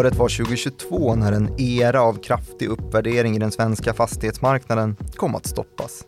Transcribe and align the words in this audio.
Året 0.00 0.16
var 0.16 0.28
2022 0.28 1.14
när 1.14 1.32
en 1.32 1.60
era 1.60 2.02
av 2.02 2.14
kraftig 2.22 2.68
uppvärdering 2.68 3.36
i 3.36 3.38
den 3.38 3.50
svenska 3.50 3.94
fastighetsmarknaden 3.94 4.96
kom 5.16 5.34
att 5.34 5.46
stoppas. 5.46 6.04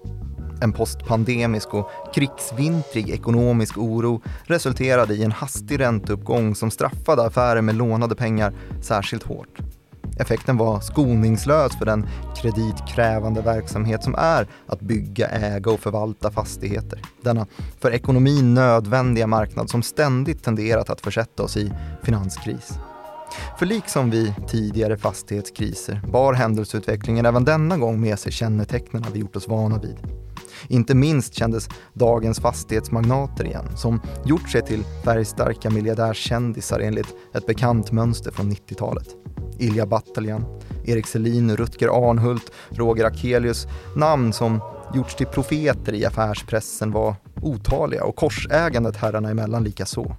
En 0.62 0.72
postpandemisk 0.72 1.74
och 1.74 1.90
krigsvintrig 2.14 3.10
ekonomisk 3.10 3.78
oro 3.78 4.22
resulterade 4.44 5.14
i 5.14 5.24
en 5.24 5.32
hastig 5.32 5.80
ränteuppgång 5.80 6.54
som 6.54 6.70
straffade 6.70 7.26
affärer 7.26 7.62
med 7.62 7.74
lånade 7.74 8.14
pengar 8.14 8.54
särskilt 8.82 9.22
hårt. 9.22 9.58
Effekten 10.18 10.56
var 10.56 10.80
skoningslös 10.80 11.76
för 11.78 11.86
den 11.86 12.06
kreditkrävande 12.36 13.42
verksamhet 13.42 14.02
som 14.02 14.14
är 14.14 14.46
att 14.66 14.80
bygga, 14.80 15.28
äga 15.28 15.70
och 15.70 15.80
förvalta 15.80 16.30
fastigheter. 16.30 17.00
Denna 17.22 17.46
för 17.80 17.90
ekonomin 17.90 18.54
nödvändiga 18.54 19.26
marknad 19.26 19.70
som 19.70 19.82
ständigt 19.82 20.44
tenderat 20.44 20.90
att 20.90 21.00
försätta 21.00 21.42
oss 21.42 21.56
i 21.56 21.72
finanskris. 22.02 22.78
För 23.58 23.66
liksom 23.66 24.10
vid 24.10 24.34
tidigare 24.48 24.96
fastighetskriser 24.96 26.00
bar 26.12 26.32
händelseutvecklingen 26.32 27.26
även 27.26 27.44
denna 27.44 27.76
gång 27.76 28.00
med 28.00 28.18
sig 28.18 28.32
kännetecknen 28.32 29.04
vi 29.12 29.18
gjort 29.18 29.36
oss 29.36 29.48
vana 29.48 29.78
vid. 29.78 29.96
Inte 30.68 30.94
minst 30.94 31.34
kändes 31.34 31.68
dagens 31.92 32.40
fastighetsmagnater 32.40 33.44
igen, 33.44 33.76
som 33.76 34.00
gjort 34.24 34.50
sig 34.50 34.62
till 34.62 34.84
färgstarka 35.04 35.70
miljardärskändisar 35.70 36.80
enligt 36.80 37.14
ett 37.34 37.46
bekant 37.46 37.92
mönster 37.92 38.30
från 38.30 38.52
90-talet. 38.52 39.08
Ilja 39.58 39.86
Batljan, 39.86 40.44
Erik 40.84 41.06
Selin, 41.06 41.56
Rutger 41.56 42.10
Arnhult, 42.10 42.52
Roger 42.70 43.04
Akelius, 43.04 43.66
namn 43.96 44.32
som 44.32 44.60
gjorts 44.94 45.14
till 45.14 45.26
profeter 45.26 45.94
i 45.94 46.04
affärspressen 46.04 46.92
var 46.92 47.14
otaliga 47.42 48.04
och 48.04 48.16
korsägandet 48.16 48.96
herrarna 48.96 49.30
emellan 49.30 49.64
lika 49.64 49.86
så. 49.86 50.16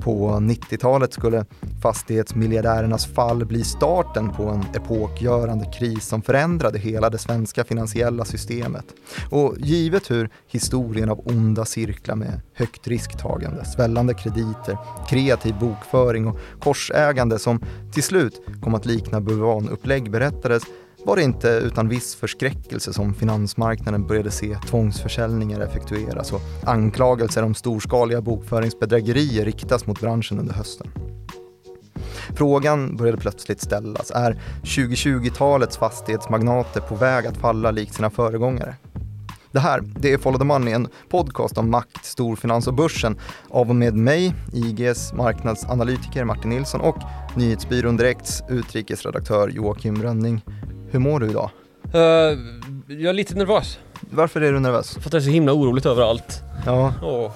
På 0.00 0.28
90-talet 0.28 1.12
skulle 1.12 1.44
fastighetsmiljardärernas 1.82 3.06
fall 3.06 3.44
bli 3.44 3.64
starten 3.64 4.32
på 4.32 4.42
en 4.42 4.64
epokgörande 4.74 5.64
kris 5.78 6.06
som 6.06 6.22
förändrade 6.22 6.78
hela 6.78 7.10
det 7.10 7.18
svenska 7.18 7.64
finansiella 7.64 8.24
systemet. 8.24 8.84
Och 9.30 9.54
givet 9.58 10.10
hur 10.10 10.30
historien 10.48 11.10
av 11.10 11.20
onda 11.24 11.64
cirklar 11.64 12.16
med 12.16 12.40
högt 12.54 12.86
risktagande, 12.88 13.64
svällande 13.64 14.14
krediter, 14.14 14.78
kreativ 15.08 15.54
bokföring 15.60 16.26
och 16.26 16.38
korsägande 16.60 17.38
som 17.38 17.60
till 17.92 18.02
slut 18.02 18.40
kom 18.62 18.74
att 18.74 18.86
likna 18.86 19.20
bulvanupplägg 19.20 20.10
berättades 20.10 20.62
var 21.04 21.16
det 21.16 21.22
inte 21.22 21.48
utan 21.48 21.88
viss 21.88 22.14
förskräckelse 22.14 22.92
som 22.92 23.14
finansmarknaden 23.14 24.06
började 24.06 24.30
se 24.30 24.58
tvångsförsäljningar 24.66 25.60
effektueras 25.60 26.32
och 26.32 26.40
anklagelser 26.64 27.42
om 27.42 27.54
storskaliga 27.54 28.20
bokföringsbedrägerier 28.20 29.44
riktas 29.44 29.86
mot 29.86 30.00
branschen 30.00 30.38
under 30.38 30.54
hösten. 30.54 30.86
Frågan 32.36 32.96
började 32.96 33.18
plötsligt 33.18 33.60
ställas. 33.60 34.10
Är 34.10 34.40
2020-talets 34.62 35.76
fastighetsmagnater 35.76 36.80
på 36.80 36.94
väg 36.94 37.26
att 37.26 37.36
falla 37.36 37.70
likt 37.70 37.94
sina 37.94 38.10
föregångare? 38.10 38.74
Det 39.52 39.60
här, 39.60 39.82
det 39.98 40.12
är 40.12 40.18
Follow 40.18 40.38
the 40.38 40.44
Money, 40.44 40.74
en 40.74 40.88
podcast 41.08 41.58
om 41.58 41.70
makt, 41.70 42.04
storfinans 42.04 42.66
och 42.66 42.74
börsen 42.74 43.18
av 43.50 43.68
och 43.68 43.76
med 43.76 43.94
mig, 43.96 44.34
IGs 44.52 45.12
marknadsanalytiker 45.12 46.24
Martin 46.24 46.50
Nilsson 46.50 46.80
och 46.80 46.96
Nyhetsbyrån 47.36 47.96
Direkts 47.96 48.42
utrikesredaktör 48.48 49.48
Joakim 49.48 50.02
Rönning. 50.02 50.42
Hur 50.94 50.98
mår 51.00 51.20
du 51.20 51.30
idag? 51.30 51.50
Uh, 51.94 52.00
jag 52.88 53.10
är 53.10 53.12
lite 53.12 53.34
nervös. 53.34 53.78
Varför 54.00 54.40
är 54.40 54.52
du 54.52 54.60
nervös? 54.60 54.94
För 54.94 55.00
att 55.00 55.10
det 55.10 55.18
är 55.18 55.20
så 55.20 55.30
himla 55.30 55.52
oroligt 55.52 55.86
överallt. 55.86 56.42
Ja. 56.66 56.94
Oh, 57.02 57.32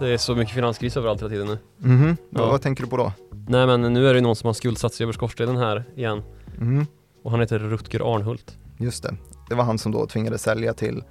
det 0.00 0.08
är 0.08 0.16
så 0.18 0.34
mycket 0.36 0.54
finanskris 0.54 0.96
överallt 0.96 1.20
hela 1.20 1.30
tiden 1.30 1.46
nu. 1.46 1.58
Mhm, 1.78 2.16
Ja. 2.30 2.46
vad 2.46 2.62
tänker 2.62 2.82
du 2.84 2.88
på 2.90 2.96
då? 2.96 3.12
Nej 3.48 3.66
men 3.66 3.80
nu 3.92 4.08
är 4.08 4.14
det 4.14 4.20
någon 4.20 4.36
som 4.36 4.46
har 4.46 4.54
skuldsatt 4.54 4.94
sig 4.94 5.04
över 5.04 5.12
skorstenen 5.12 5.56
här 5.56 5.84
igen. 5.96 6.22
Mhm, 6.58 6.86
Och 7.22 7.30
han 7.30 7.40
heter 7.40 7.58
Rutger 7.58 8.14
Arnhult. 8.14 8.58
just 8.78 9.02
det. 9.02 9.14
Det 9.48 9.54
var 9.54 9.64
han 9.64 9.78
som 9.78 9.92
då 9.92 10.06
tvingades 10.06 10.42
sälja 10.42 10.74
till 10.74 11.04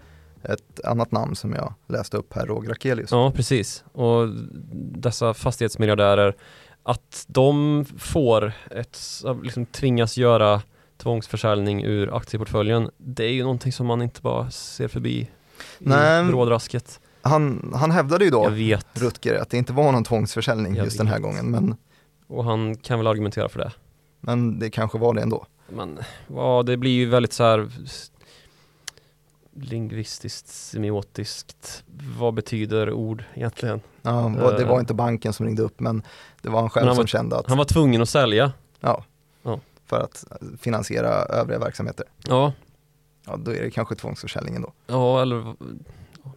ett 0.43 0.85
annat 0.85 1.11
namn 1.11 1.35
som 1.35 1.53
jag 1.53 1.73
läste 1.89 2.17
upp 2.17 2.33
här, 2.33 2.45
Roger 2.45 2.71
Akelius. 2.71 3.11
Ja 3.11 3.31
precis. 3.35 3.83
Och 3.93 4.27
dessa 4.95 5.33
fastighetsmiljardärer, 5.33 6.35
att 6.83 7.25
de 7.27 7.85
får 7.97 8.53
ett, 8.71 8.97
liksom 9.43 9.65
tvingas 9.65 10.17
göra 10.17 10.61
tvångsförsäljning 11.01 11.83
ur 11.83 12.15
aktieportföljen, 12.17 12.89
det 12.97 13.23
är 13.25 13.31
ju 13.31 13.41
någonting 13.43 13.71
som 13.71 13.87
man 13.87 14.01
inte 14.01 14.21
bara 14.21 14.51
ser 14.51 14.87
förbi 14.87 15.11
i 15.19 15.27
Nej. 15.79 16.25
brådrasket. 16.25 16.99
Han, 17.21 17.71
han 17.75 17.91
hävdade 17.91 18.25
ju 18.25 18.31
då, 18.31 18.49
vet. 18.49 18.87
Rutger, 19.01 19.35
att 19.41 19.49
det 19.49 19.57
inte 19.57 19.73
var 19.73 19.91
någon 19.91 20.03
tvångsförsäljning 20.03 20.75
Jag 20.75 20.85
just 20.85 20.97
den 20.97 21.07
här 21.07 21.13
vet. 21.15 21.23
gången, 21.23 21.51
men, 21.51 21.75
Och 22.27 22.43
han 22.43 22.75
kan 22.77 22.99
väl 22.99 23.07
argumentera 23.07 23.49
för 23.49 23.59
det. 23.59 23.71
men 24.19 24.59
det 24.59 24.69
kanske 24.69 24.97
var 24.97 25.13
det 25.13 25.21
ändå. 25.21 25.45
Men 25.69 25.99
ja, 26.27 26.63
det 26.65 26.77
blir 26.77 26.91
ju 26.91 27.05
väldigt 27.05 27.33
så 27.33 27.43
här 27.43 27.69
lingvistiskt, 29.55 30.47
semiotiskt. 30.47 31.83
Vad 32.19 32.33
betyder 32.33 32.91
ord 32.93 33.23
egentligen? 33.33 33.81
Ja, 34.01 34.33
det 34.57 34.61
Eh. 34.63 34.69
var 34.69 34.79
inte 34.79 34.93
banken 34.93 35.33
som 35.33 35.45
ringde 35.45 35.61
upp, 35.61 35.79
men 35.79 36.03
det 36.41 36.49
var 36.49 36.59
han 36.59 36.69
själv 36.69 36.87
han 36.87 36.95
som 36.95 37.01
var- 37.03 37.07
kände 37.07 37.37
att, 37.37 37.47
Han 37.47 37.57
var 37.57 37.65
tvungen 37.65 38.01
att 38.01 38.09
sälja. 38.09 38.51
ja, 38.79 38.87
Ja. 38.89 39.03
För 39.91 39.99
att 40.01 40.25
finansiera 40.59 41.09
övriga 41.09 41.59
verksamheter. 41.59 42.05
Ja, 42.27 42.53
Ja, 43.25 43.37
då 43.37 43.51
är 43.51 43.61
det 43.61 43.71
kanske 43.71 43.95
tvångsförsäljningen 43.95 44.61
då. 44.61 44.73
ja 44.87 45.21
eller 45.21 45.55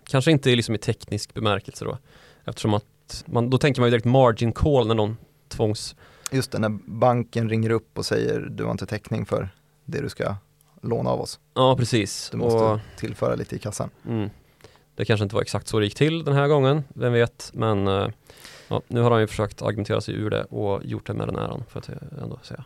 kanske 0.06 0.30
inte 0.30 0.56
liksom 0.56 0.74
i 0.74 0.78
teknisk 0.78 1.34
bemärkelse 1.34 1.84
då. 1.84 1.98
Eftersom 2.44 2.74
att 2.74 3.24
man, 3.26 3.50
då 3.50 3.58
tänker 3.58 3.80
man 3.80 3.86
ju 3.86 3.90
direkt 3.90 4.04
margin 4.06 4.52
call 4.52 4.86
när 4.86 4.94
någon 4.94 5.16
tvångs... 5.48 5.96
Just 6.30 6.52
det, 6.52 6.58
när 6.58 6.68
banken 6.84 7.48
ringer 7.48 7.70
upp 7.70 7.98
och 7.98 8.06
säger 8.06 8.40
du 8.40 8.64
har 8.64 8.70
inte 8.70 8.86
täckning 8.86 9.26
för 9.26 9.48
det 9.84 10.00
du 10.00 10.08
ska 10.08 10.34
låna 10.82 11.10
av 11.10 11.20
oss. 11.20 11.40
Ja, 11.54 11.76
precis. 11.76 12.30
Du 12.30 12.36
måste 12.36 12.58
Och, 12.64 12.80
tillföra 12.96 13.34
lite 13.34 13.56
i 13.56 13.58
kassan. 13.58 13.90
mm, 14.08 14.30
det 14.94 15.04
kanske 15.04 15.22
inte 15.24 15.34
var 15.34 15.42
exakt 15.42 15.68
så 15.68 15.78
det 15.78 15.84
gick 15.84 15.94
till 15.94 16.24
den 16.24 16.34
här 16.34 16.48
gången, 16.48 16.84
vem 16.94 17.12
vet. 17.12 17.50
Men 17.54 17.88
eh, 17.88 18.08
ja, 18.68 18.82
nu 18.88 19.00
har 19.00 19.10
han 19.10 19.20
ju 19.20 19.26
försökt 19.26 19.62
argumentera 19.62 20.00
sig 20.00 20.14
ur 20.14 20.30
det 20.30 20.44
och 20.44 20.84
gjort 20.84 21.06
det 21.06 21.14
med 21.14 21.28
den 21.28 21.36
äran, 21.36 21.64
för 21.68 21.78
att 21.78 21.88
ändå 22.22 22.38
säga. 22.42 22.64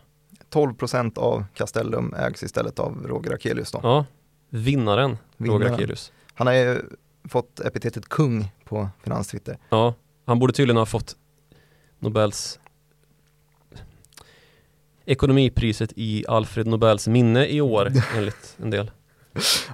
12% 0.52 1.18
av 1.18 1.44
Castellum 1.54 2.14
ägs 2.14 2.42
istället 2.42 2.78
av 2.78 3.06
Roger 3.06 3.32
Akelius 3.34 3.70
då. 3.72 3.80
Ja, 3.82 4.04
vinnaren, 4.50 5.18
Roger 5.36 5.52
Vinnaren. 5.52 5.74
Akelius. 5.74 6.12
Han 6.34 6.46
har 6.46 6.54
ju 6.54 6.82
fått 7.24 7.60
epitetet 7.60 8.08
kung 8.08 8.52
på 8.64 8.88
finanstwitter. 9.02 9.58
Ja, 9.70 9.94
han 10.24 10.38
borde 10.38 10.52
tydligen 10.52 10.76
ha 10.76 10.86
fått 10.86 11.16
Nobels 11.98 12.58
ekonomipriset 15.04 15.92
i 15.96 16.24
Alfred 16.28 16.66
Nobels 16.66 17.08
minne 17.08 17.46
i 17.46 17.60
år 17.60 17.92
enligt 18.16 18.56
en 18.62 18.70
del. 18.70 18.90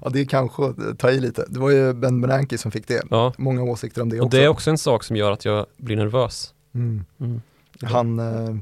Ja 0.02 0.08
det 0.10 0.20
är 0.20 0.24
kanske 0.24 0.64
att 0.64 0.98
ta 0.98 1.10
i 1.10 1.20
lite. 1.20 1.46
Det 1.48 1.58
var 1.60 1.70
ju 1.70 1.92
Ben 1.94 2.20
Bernanke 2.20 2.58
som 2.58 2.70
fick 2.70 2.88
det. 2.88 3.02
Ja, 3.10 3.32
Många 3.38 3.62
åsikter 3.62 4.02
om 4.02 4.08
det 4.08 4.20
och 4.20 4.26
också. 4.26 4.36
det 4.36 4.44
är 4.44 4.48
också 4.48 4.70
en 4.70 4.78
sak 4.78 5.04
som 5.04 5.16
gör 5.16 5.32
att 5.32 5.44
jag 5.44 5.66
blir 5.76 5.96
nervös. 5.96 6.54
Mm. 6.74 7.04
Mm. 7.20 7.40
Han, 7.82 8.18
eh, 8.18 8.56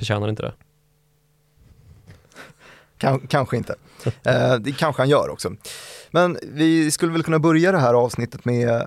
Förtjänar 0.00 0.28
inte 0.28 0.42
det. 0.42 0.52
kan, 2.98 3.20
kanske 3.20 3.56
inte. 3.56 3.74
Eh, 4.22 4.54
det 4.54 4.72
kanske 4.78 5.02
han 5.02 5.08
gör 5.08 5.28
också. 5.28 5.52
Men 6.10 6.38
vi 6.42 6.90
skulle 6.90 7.12
väl 7.12 7.22
kunna 7.22 7.38
börja 7.38 7.72
det 7.72 7.78
här 7.78 7.94
avsnittet 7.94 8.44
med 8.44 8.68
eh, 8.68 8.86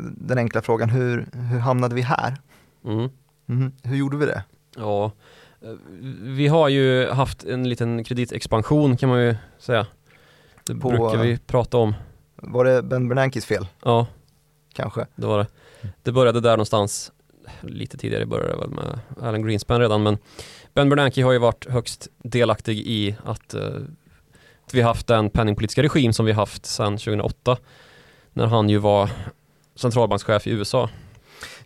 den 0.00 0.38
enkla 0.38 0.62
frågan, 0.62 0.90
hur, 0.90 1.26
hur 1.32 1.58
hamnade 1.58 1.94
vi 1.94 2.00
här? 2.02 2.36
Mm. 2.84 3.08
Mhm. 3.46 3.72
Hur 3.82 3.96
gjorde 3.96 4.16
vi 4.16 4.26
det? 4.26 4.44
Ja, 4.76 5.12
eh, 5.62 5.70
vi 6.22 6.48
har 6.48 6.68
ju 6.68 7.08
haft 7.10 7.44
en 7.44 7.68
liten 7.68 8.04
kreditexpansion 8.04 8.96
kan 8.96 9.08
man 9.08 9.20
ju 9.22 9.36
säga. 9.58 9.86
Det 10.64 10.74
På- 10.74 10.88
brukar 10.88 11.16
vi 11.18 11.38
prata 11.38 11.76
om. 11.78 11.94
Var 12.36 12.64
det 12.64 12.82
Ben 12.82 13.08
Bernankes 13.08 13.44
fel? 13.46 13.66
Ja, 13.84 14.06
Kanske. 14.74 15.06
det 15.16 15.26
var 15.26 15.38
det. 15.38 15.46
Det 16.02 16.12
började 16.12 16.40
där 16.40 16.50
någonstans, 16.50 17.12
lite 17.60 17.98
tidigare 17.98 18.26
började 18.26 18.52
det 18.52 18.58
väl 18.58 18.70
med 18.70 18.98
Alan 19.20 19.42
Greenspan 19.42 19.80
redan, 19.80 20.02
men 20.02 20.18
Ben 20.74 20.88
Bernanke 20.88 21.24
har 21.24 21.32
ju 21.32 21.38
varit 21.38 21.66
högst 21.70 22.08
delaktig 22.18 22.78
i 22.78 23.16
att, 23.24 23.54
eh, 23.54 23.62
att 24.66 24.74
vi 24.74 24.80
haft 24.82 25.06
den 25.06 25.30
penningpolitiska 25.30 25.82
regim 25.82 26.12
som 26.12 26.26
vi 26.26 26.32
haft 26.32 26.66
sedan 26.66 26.98
2008, 26.98 27.56
när 28.32 28.46
han 28.46 28.68
ju 28.68 28.78
var 28.78 29.10
centralbankschef 29.74 30.46
i 30.46 30.50
USA 30.50 30.90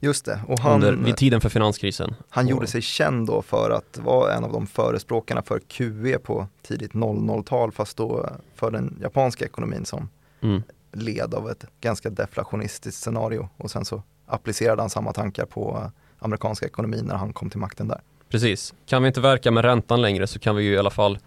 Just 0.00 0.24
det, 0.24 0.40
och 0.48 0.58
han, 0.58 0.74
under, 0.74 0.92
vid 1.04 1.16
tiden 1.16 1.40
för 1.40 1.48
finanskrisen. 1.48 2.14
han 2.28 2.48
gjorde 2.48 2.66
sig 2.66 2.82
känd 2.82 3.26
då 3.26 3.42
för 3.42 3.70
att 3.70 3.98
vara 3.98 4.34
en 4.34 4.44
av 4.44 4.52
de 4.52 4.66
förespråkarna 4.66 5.42
för 5.42 5.58
QE 5.58 6.18
på 6.18 6.46
tidigt 6.62 6.92
00-tal, 6.92 7.72
fast 7.72 7.96
då 7.96 8.30
för 8.54 8.70
den 8.70 8.98
japanska 9.02 9.44
ekonomin 9.44 9.84
som 9.84 10.08
Mm. 10.40 10.62
led 10.92 11.34
av 11.34 11.50
ett 11.50 11.64
ganska 11.80 12.10
deflationistiskt 12.10 13.02
scenario. 13.02 13.48
Och 13.56 13.70
sen 13.70 13.84
så 13.84 14.02
applicerade 14.26 14.82
han 14.82 14.90
samma 14.90 15.12
tankar 15.12 15.46
på 15.46 15.78
eh, 15.82 15.90
amerikanska 16.18 16.66
ekonomin 16.66 17.04
när 17.04 17.14
han 17.14 17.32
kom 17.32 17.50
till 17.50 17.60
makten 17.60 17.88
där. 17.88 18.00
Precis. 18.30 18.74
Kan 18.86 19.02
vi 19.02 19.06
inte 19.06 19.20
verka 19.20 19.50
med 19.50 19.64
räntan 19.64 20.02
längre 20.02 20.26
så 20.26 20.38
kan 20.38 20.56
vi 20.56 20.64
ju 20.64 20.72
i 20.72 20.78
alla 20.78 20.90
fall 20.90 21.18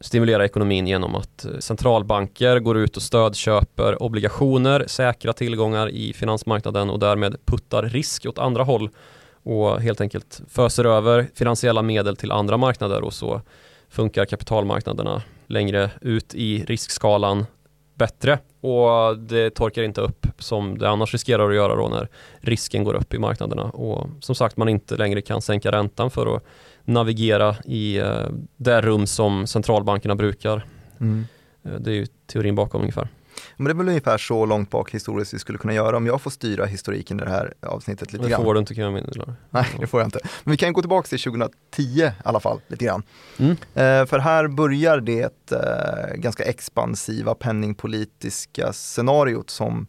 stimulera 0.00 0.44
ekonomin 0.44 0.86
genom 0.86 1.14
att 1.14 1.44
eh, 1.44 1.58
centralbanker 1.58 2.58
går 2.58 2.78
ut 2.78 2.96
och 2.96 3.02
stödköper 3.02 4.02
obligationer, 4.02 4.84
säkra 4.86 5.32
tillgångar 5.32 5.88
i 5.88 6.12
finansmarknaden 6.12 6.90
och 6.90 6.98
därmed 6.98 7.36
puttar 7.44 7.82
risk 7.82 8.26
åt 8.26 8.38
andra 8.38 8.62
håll 8.62 8.90
och 9.42 9.80
helt 9.80 10.00
enkelt 10.00 10.40
föser 10.48 10.84
över 10.84 11.26
finansiella 11.34 11.82
medel 11.82 12.16
till 12.16 12.32
andra 12.32 12.56
marknader 12.56 13.02
och 13.02 13.12
så 13.12 13.40
funkar 13.88 14.24
kapitalmarknaderna 14.24 15.22
längre 15.46 15.90
ut 16.00 16.34
i 16.34 16.64
riskskalan 16.64 17.46
bättre 17.94 18.38
och 18.60 19.18
det 19.18 19.50
torkar 19.50 19.82
inte 19.82 20.00
upp 20.00 20.26
som 20.38 20.78
det 20.78 20.88
annars 20.88 21.12
riskerar 21.12 21.48
att 21.48 21.56
göra 21.56 21.76
då 21.76 21.88
när 21.88 22.08
risken 22.40 22.84
går 22.84 22.94
upp 22.94 23.14
i 23.14 23.18
marknaderna 23.18 23.62
och 23.62 24.08
som 24.20 24.34
sagt 24.34 24.56
man 24.56 24.68
inte 24.68 24.96
längre 24.96 25.20
kan 25.22 25.42
sänka 25.42 25.72
räntan 25.72 26.10
för 26.10 26.36
att 26.36 26.44
navigera 26.84 27.56
i 27.64 27.98
eh, 27.98 28.26
det 28.56 28.80
rum 28.80 29.06
som 29.06 29.46
centralbankerna 29.46 30.14
brukar. 30.14 30.66
Mm. 31.00 31.24
Eh, 31.64 31.72
det 31.72 31.90
är 31.90 31.94
ju 31.94 32.06
teorin 32.26 32.54
bakom 32.54 32.80
ungefär. 32.80 33.08
Men 33.56 33.64
det 33.64 33.72
är 33.72 33.74
väl 33.74 33.88
ungefär 33.88 34.18
så 34.18 34.46
långt 34.46 34.70
bak 34.70 34.90
historiskt 34.90 35.34
vi 35.34 35.38
skulle 35.38 35.58
kunna 35.58 35.74
göra 35.74 35.96
om 35.96 36.06
jag 36.06 36.22
får 36.22 36.30
styra 36.30 36.64
historiken 36.64 37.20
i 37.20 37.24
det 37.24 37.30
här 37.30 37.54
avsnittet 37.62 38.12
lite 38.12 38.24
det 38.24 38.30
grann. 38.30 38.40
Det 38.40 38.44
får 38.44 38.54
du 38.54 38.60
inte 38.60 38.74
kan 38.74 38.84
jag 38.84 38.92
minna. 38.92 39.36
Nej, 39.50 39.66
det 39.80 39.86
får 39.86 40.00
jag 40.00 40.06
inte. 40.06 40.18
Men 40.44 40.50
vi 40.50 40.56
kan 40.56 40.72
gå 40.72 40.82
tillbaka 40.82 41.08
till 41.08 41.20
2010 41.20 41.82
i 41.82 42.12
alla 42.24 42.40
fall, 42.40 42.60
lite 42.66 42.84
grann. 42.84 43.02
Mm. 43.38 43.50
Eh, 43.50 44.06
för 44.06 44.18
här 44.18 44.48
börjar 44.48 45.00
det 45.00 45.52
eh, 45.52 46.14
ganska 46.14 46.44
expansiva 46.44 47.34
penningpolitiska 47.34 48.72
scenariot 48.72 49.50
som 49.50 49.86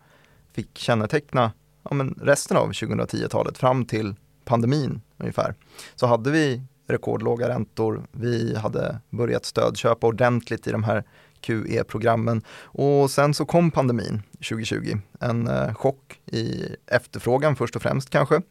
fick 0.54 0.78
känneteckna 0.78 1.52
ja, 1.90 1.96
men 1.96 2.20
resten 2.22 2.58
av 2.58 2.72
2010-talet 2.72 3.58
fram 3.58 3.86
till 3.86 4.16
pandemin 4.46 5.02
ungefär. 5.18 5.56
Så 5.96 6.08
hade 6.08 6.32
vi 6.32 6.62
rekordlåga 6.88 7.50
räntor, 7.50 8.08
vi 8.12 8.56
hade 8.56 9.00
börjat 9.10 9.46
stödköpa 9.46 10.08
ordentligt 10.08 10.68
i 10.68 10.72
de 10.72 10.84
här 10.84 11.04
QE-programmen. 11.46 12.42
Och 12.62 13.12
sen 13.12 13.34
så 13.34 13.46
kom 13.46 13.72
pandemin 13.72 14.24
2020, 14.32 14.98
en 15.20 15.48
eh, 15.48 15.74
chock 15.74 16.20
i 16.26 16.76
efterfrågan 16.88 17.56
först 17.56 17.76
och 17.76 17.82
främst 17.82 18.10
kanske. 18.10 18.42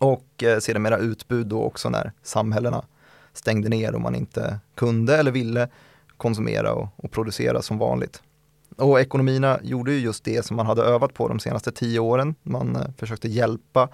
Och 0.00 0.42
eh, 0.42 0.58
sedermera 0.58 0.98
utbud 0.98 1.46
då 1.46 1.62
också 1.62 1.88
när 1.88 2.12
samhällena 2.22 2.84
stängde 3.32 3.68
ner 3.68 3.94
och 3.94 4.00
man 4.00 4.14
inte 4.14 4.58
kunde 4.74 5.16
eller 5.16 5.30
ville 5.30 5.68
konsumera 6.16 6.72
och, 6.72 6.88
och 6.96 7.10
producera 7.10 7.62
som 7.62 7.78
vanligt. 7.78 8.22
Och 8.76 9.00
ekonomierna 9.00 9.58
gjorde 9.62 9.92
ju 9.92 9.98
just 9.98 10.24
det 10.24 10.44
som 10.44 10.56
man 10.56 10.66
hade 10.66 10.82
övat 10.82 11.14
på 11.14 11.28
de 11.28 11.40
senaste 11.40 11.72
tio 11.72 11.98
åren. 12.00 12.34
Man 12.42 12.76
eh, 12.76 12.86
försökte 12.98 13.28
hjälpa 13.28 13.88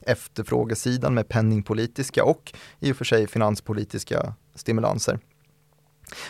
efterfrågesidan 0.00 1.14
med 1.14 1.28
penningpolitiska 1.28 2.24
och 2.24 2.52
i 2.80 2.92
och 2.92 2.96
för 2.96 3.04
sig 3.04 3.26
finanspolitiska 3.26 4.34
stimulanser. 4.54 5.18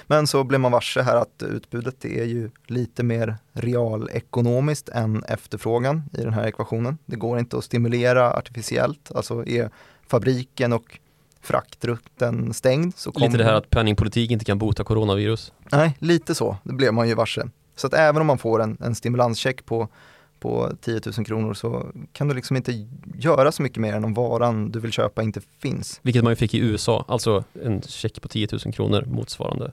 Men 0.07 0.27
så 0.27 0.45
blev 0.45 0.61
man 0.61 0.73
varse 0.73 1.03
här 1.03 1.17
att 1.17 1.43
utbudet 1.43 2.05
är 2.05 2.25
ju 2.25 2.51
lite 2.67 3.03
mer 3.03 3.37
realekonomiskt 3.53 4.89
än 4.89 5.25
efterfrågan 5.25 6.03
i 6.13 6.23
den 6.23 6.33
här 6.33 6.47
ekvationen. 6.47 6.99
Det 7.07 7.17
går 7.17 7.39
inte 7.39 7.59
att 7.59 7.65
stimulera 7.65 8.33
artificiellt, 8.33 9.13
alltså 9.15 9.47
är 9.47 9.71
fabriken 10.07 10.73
och 10.73 10.99
fraktrutten 11.41 12.55
stängd 12.55 12.93
så 12.97 13.13
kommer... 13.13 13.27
Lite 13.27 13.39
det 13.39 13.45
här 13.45 13.55
att 13.55 13.71
penningpolitik 13.71 14.31
inte 14.31 14.45
kan 14.45 14.59
bota 14.59 14.85
coronavirus. 14.85 15.53
Nej, 15.73 15.97
lite 15.99 16.35
så, 16.35 16.57
det 16.63 16.73
blev 16.73 16.95
man 16.95 17.09
ju 17.09 17.15
varse. 17.15 17.43
Så 17.77 17.87
att 17.87 17.95
även 17.95 18.21
om 18.21 18.27
man 18.27 18.39
får 18.39 18.63
en, 18.63 18.77
en 18.81 18.95
stimulanscheck 18.95 19.67
på 19.67 19.89
på 20.41 20.73
10 20.81 21.01
000 21.17 21.27
kronor 21.27 21.55
så 21.55 21.87
kan 22.13 22.29
du 22.29 22.35
liksom 22.35 22.57
inte 22.57 22.87
göra 23.15 23.53
så 23.53 23.63
mycket 23.63 23.79
mer 23.79 23.93
än 23.93 24.05
om 24.05 24.15
varan 24.15 24.71
du 24.71 24.81
vill 24.81 24.93
köpa 24.93 25.23
inte 25.23 25.41
finns. 25.59 26.01
Vilket 26.03 26.25
man 26.25 26.33
ju 26.33 26.37
fick 26.37 26.55
i 26.55 26.59
USA, 26.59 27.05
alltså 27.09 27.45
en 27.65 27.83
check 27.83 28.23
på 28.23 28.29
10 28.29 28.49
000 28.65 28.75
kronor 28.75 29.05
motsvarande 29.07 29.73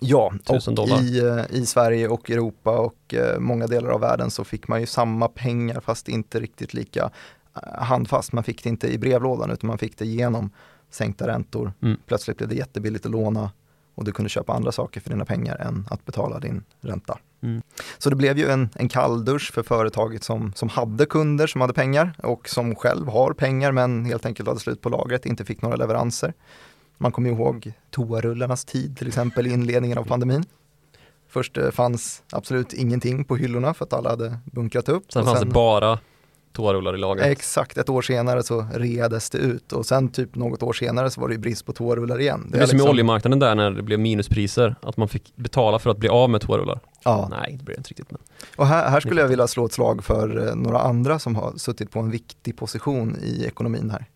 Ja, 0.00 0.32
och 0.48 0.88
i, 0.88 1.18
eh, 1.18 1.44
i 1.50 1.66
Sverige 1.66 2.08
och 2.08 2.30
Europa 2.30 2.78
och 2.78 3.14
eh, 3.14 3.38
många 3.38 3.66
delar 3.66 3.90
av 3.90 4.00
världen 4.00 4.30
så 4.30 4.44
fick 4.44 4.68
man 4.68 4.80
ju 4.80 4.86
samma 4.86 5.28
pengar 5.28 5.80
fast 5.80 6.08
inte 6.08 6.40
riktigt 6.40 6.74
lika 6.74 7.10
eh, 7.54 7.82
handfast. 7.82 8.32
Man 8.32 8.44
fick 8.44 8.62
det 8.62 8.68
inte 8.68 8.92
i 8.92 8.98
brevlådan 8.98 9.50
utan 9.50 9.68
man 9.68 9.78
fick 9.78 9.98
det 9.98 10.06
genom 10.06 10.50
sänkta 10.90 11.26
räntor. 11.26 11.72
Mm. 11.82 11.98
Plötsligt 12.06 12.36
blev 12.36 12.48
det 12.48 12.54
jättebilligt 12.54 13.06
att 13.06 13.12
låna 13.12 13.50
och 13.94 14.04
du 14.04 14.12
kunde 14.12 14.28
köpa 14.28 14.52
andra 14.52 14.72
saker 14.72 15.00
för 15.00 15.10
dina 15.10 15.24
pengar 15.24 15.56
än 15.56 15.86
att 15.90 16.04
betala 16.04 16.40
din 16.40 16.64
ränta. 16.80 17.18
Mm. 17.42 17.62
Så 17.98 18.10
det 18.10 18.16
blev 18.16 18.38
ju 18.38 18.48
en, 18.48 18.68
en 18.74 18.88
kalldusch 18.88 19.52
för 19.52 19.62
företaget 19.62 20.24
som, 20.24 20.52
som 20.54 20.68
hade 20.68 21.06
kunder 21.06 21.46
som 21.46 21.60
hade 21.60 21.72
pengar 21.72 22.14
och 22.22 22.48
som 22.48 22.74
själv 22.74 23.08
har 23.08 23.32
pengar 23.32 23.72
men 23.72 24.04
helt 24.04 24.26
enkelt 24.26 24.48
hade 24.48 24.60
slut 24.60 24.80
på 24.80 24.88
lagret, 24.88 25.26
inte 25.26 25.44
fick 25.44 25.62
några 25.62 25.76
leveranser. 25.76 26.34
Man 26.98 27.12
kommer 27.12 27.30
ihåg 27.30 27.72
toarullarnas 27.90 28.64
tid 28.64 28.96
till 28.96 29.08
exempel 29.08 29.46
i 29.46 29.50
inledningen 29.50 29.98
av 29.98 30.04
pandemin. 30.04 30.44
Först 31.28 31.56
eh, 31.56 31.70
fanns 31.70 32.22
absolut 32.32 32.72
ingenting 32.72 33.24
på 33.24 33.36
hyllorna 33.36 33.74
för 33.74 33.84
att 33.84 33.92
alla 33.92 34.10
hade 34.10 34.38
bunkrat 34.44 34.88
upp. 34.88 35.12
Sen 35.12 35.24
fanns 35.24 35.38
sen, 35.38 35.48
det 35.48 35.54
bara 35.54 35.98
toarullar 36.52 36.94
i 36.94 36.98
lagret. 36.98 37.26
Exakt, 37.26 37.78
ett 37.78 37.88
år 37.88 38.02
senare 38.02 38.42
så 38.42 38.66
reades 38.74 39.30
det 39.30 39.38
ut 39.38 39.72
och 39.72 39.86
sen 39.86 40.08
typ 40.08 40.34
något 40.34 40.62
år 40.62 40.72
senare 40.72 41.10
så 41.10 41.20
var 41.20 41.28
det 41.28 41.34
ju 41.34 41.40
brist 41.40 41.66
på 41.66 41.72
toarullar 41.72 42.20
igen. 42.20 42.48
Det, 42.50 42.58
är 42.58 42.66
som 42.66 42.76
liksom... 42.76 42.88
i 42.88 42.90
oljemarknaden 42.90 43.38
där 43.38 43.54
när 43.54 43.70
det 43.70 43.82
blev 43.82 44.00
minuspriser, 44.00 44.76
att 44.82 44.96
man 44.96 45.08
fick 45.08 45.36
betala 45.36 45.78
för 45.78 45.90
att 45.90 45.98
bli 45.98 46.08
av 46.08 46.30
med 46.30 46.40
toarullar. 46.40 46.80
Ja. 47.04 47.28
Nej, 47.30 47.56
det 47.58 47.64
blev 47.64 47.78
inte 47.78 47.90
riktigt. 47.90 48.10
Men... 48.10 48.20
Och 48.56 48.66
här, 48.66 48.90
här 48.90 49.00
skulle 49.00 49.20
jag 49.20 49.28
vilja 49.28 49.46
slå 49.46 49.66
ett 49.66 49.72
slag 49.72 50.04
för 50.04 50.48
eh, 50.48 50.54
några 50.54 50.80
andra 50.80 51.18
som 51.18 51.36
har 51.36 51.52
suttit 51.56 51.90
på 51.90 52.00
en 52.00 52.10
viktig 52.10 52.56
position 52.56 53.16
i 53.22 53.44
ekonomin 53.44 53.90
här. 53.90 54.06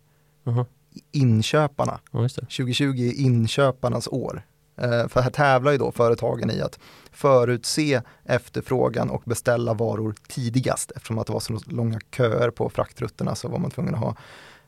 Uh 0.47 0.57
-huh. 0.57 0.65
Inköparna. 1.11 1.99
Ja, 2.11 2.19
2020 2.19 2.85
är 2.85 3.21
inköparnas 3.21 4.07
år. 4.07 4.43
Eh, 4.81 5.07
för 5.07 5.21
här 5.21 5.29
tävlar 5.29 5.71
ju 5.71 5.77
då 5.77 5.91
företagen 5.91 6.51
i 6.51 6.61
att 6.61 6.79
förutse 7.17 8.01
efterfrågan 8.25 9.09
och 9.09 9.21
beställa 9.25 9.73
varor 9.73 10.15
tidigast. 10.27 10.91
Eftersom 10.95 11.19
att 11.19 11.27
det 11.27 11.33
var 11.33 11.39
så 11.39 11.59
långa 11.65 11.99
köer 12.17 12.49
på 12.49 12.69
fraktrutterna 12.69 13.35
så 13.35 13.47
var 13.47 13.59
man 13.59 13.71
tvungen 13.71 13.95
att 13.95 13.99
ha 13.99 14.15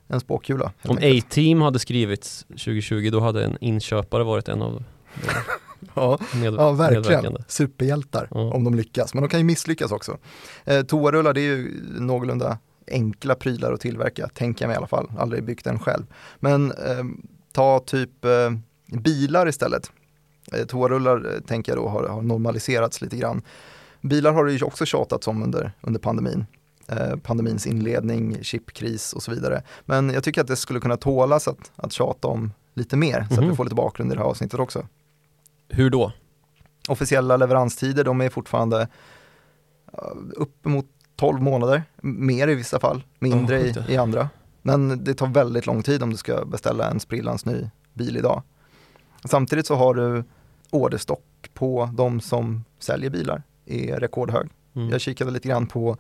en 0.08 0.20
spåkula. 0.20 0.72
Om 0.84 0.98
A-team 0.98 1.62
hade 1.62 1.80
skrivits 1.80 2.46
2020 2.50 3.10
då 3.12 3.20
hade 3.20 3.44
en 3.44 3.58
inköpare 3.62 4.24
varit 4.24 4.48
en 4.48 4.62
av 4.62 4.84
ja, 5.96 6.20
med, 6.34 6.54
ja, 6.54 6.72
verkligen. 6.72 7.38
Superhjältar 7.48 8.28
ja. 8.32 8.54
om 8.54 8.64
de 8.64 8.76
lyckas. 8.76 9.14
Men 9.14 9.24
de 9.24 9.30
kan 9.30 9.40
ju 9.40 9.44
misslyckas 9.44 9.92
också. 9.92 10.18
Eh, 10.66 10.82
toarullar 10.82 11.34
det 11.34 11.42
är 11.42 11.56
ju 11.56 11.84
någorlunda 12.00 12.58
enkla 12.92 13.36
prylar 13.36 13.74
att 13.74 13.82
tillverka, 13.82 14.28
tänker 14.28 14.64
jag 14.64 14.68
mig 14.68 14.76
i 14.76 14.78
alla 14.78 14.88
fall. 14.88 15.12
Aldrig 15.18 15.44
byggt 15.44 15.68
en 15.68 15.80
själv. 15.80 16.04
Men 16.40 16.72
eh, 16.72 17.04
ta 17.52 17.80
typ 17.80 18.26
eh, 18.26 18.52
bilar 19.00 19.48
istället. 19.48 19.92
Eh, 20.52 20.66
toarullar 20.66 21.34
eh, 21.34 21.40
tänker 21.40 21.72
jag 21.72 21.80
då 21.80 21.88
har, 21.88 22.08
har, 22.08 22.22
normaliserats 22.22 23.02
lite 23.02 23.18
grann. 23.18 23.42
Bilar 24.02 24.34
har 24.34 24.46
det 24.46 24.54
ju 24.54 24.64
också 24.64 24.86
tjatats 24.86 25.28
om 25.28 25.44
under, 25.44 25.72
under 25.82 26.00
pandemin. 26.00 26.46
Eh, 26.88 27.16
pandemins 27.16 27.68
inledning, 27.68 28.44
chipkris 28.44 29.14
och 29.14 29.24
så 29.24 29.32
vidare. 29.32 29.64
Men 29.86 30.10
jag 30.10 30.24
tycker 30.24 30.42
att 30.42 30.48
det 30.48 30.56
skulle 30.56 30.80
kunna 30.80 30.98
tålas 30.98 31.48
att, 31.48 31.72
att 31.76 31.94
tjata 31.94 32.28
om 32.28 32.52
lite 32.74 32.98
mer 32.98 33.18
mm 33.18 33.24
-hmm. 33.24 33.28
så 33.28 33.34
att 33.34 33.44
vi 33.44 33.48
mhm. 33.48 33.56
får 33.56 33.64
lite 33.64 33.76
bakgrund 33.76 34.12
i 34.12 34.16
det 34.16 34.22
här 34.22 34.28
avsnittet 34.28 34.60
också. 34.60 34.88
Hur 35.68 35.90
då? 35.90 36.12
Officiella 36.88 37.38
leveranstider, 37.38 38.04
de 38.04 38.22
är 38.22 38.30
fortfarande 38.30 38.88
uppemot 40.36 40.86
12 41.16 41.42
månader, 41.42 41.84
mer 42.02 42.48
i 42.48 42.56
vissa 42.56 42.80
fall, 42.80 43.04
mindre 43.20 43.60
oh, 43.60 43.90
i, 43.90 43.94
i 43.94 43.98
andra. 43.98 44.30
Men 44.62 45.04
det 45.04 45.14
tar 45.14 45.28
väldigt 45.28 45.66
lång 45.66 45.84
tid 45.84 46.04
om 46.04 46.10
du 46.10 46.18
ska 46.18 46.46
beställa 46.46 46.90
en 46.90 47.00
sprillans 47.00 47.46
ny 47.46 47.70
bil 47.94 48.18
idag. 48.18 48.44
Samtidigt 49.26 49.68
så 49.68 49.76
har 49.76 49.94
du 49.94 50.24
orderstock 50.72 51.50
på 51.54 51.90
de 51.94 52.22
som 52.22 52.66
säljer 52.80 53.10
bilar 53.10 53.44
är 53.66 54.00
rekordhög. 54.00 54.50
Mm. 54.76 54.90
Jag 54.90 55.02
kikade 55.02 55.32
lite 55.32 55.48
grann 55.48 55.68
på 55.68 55.98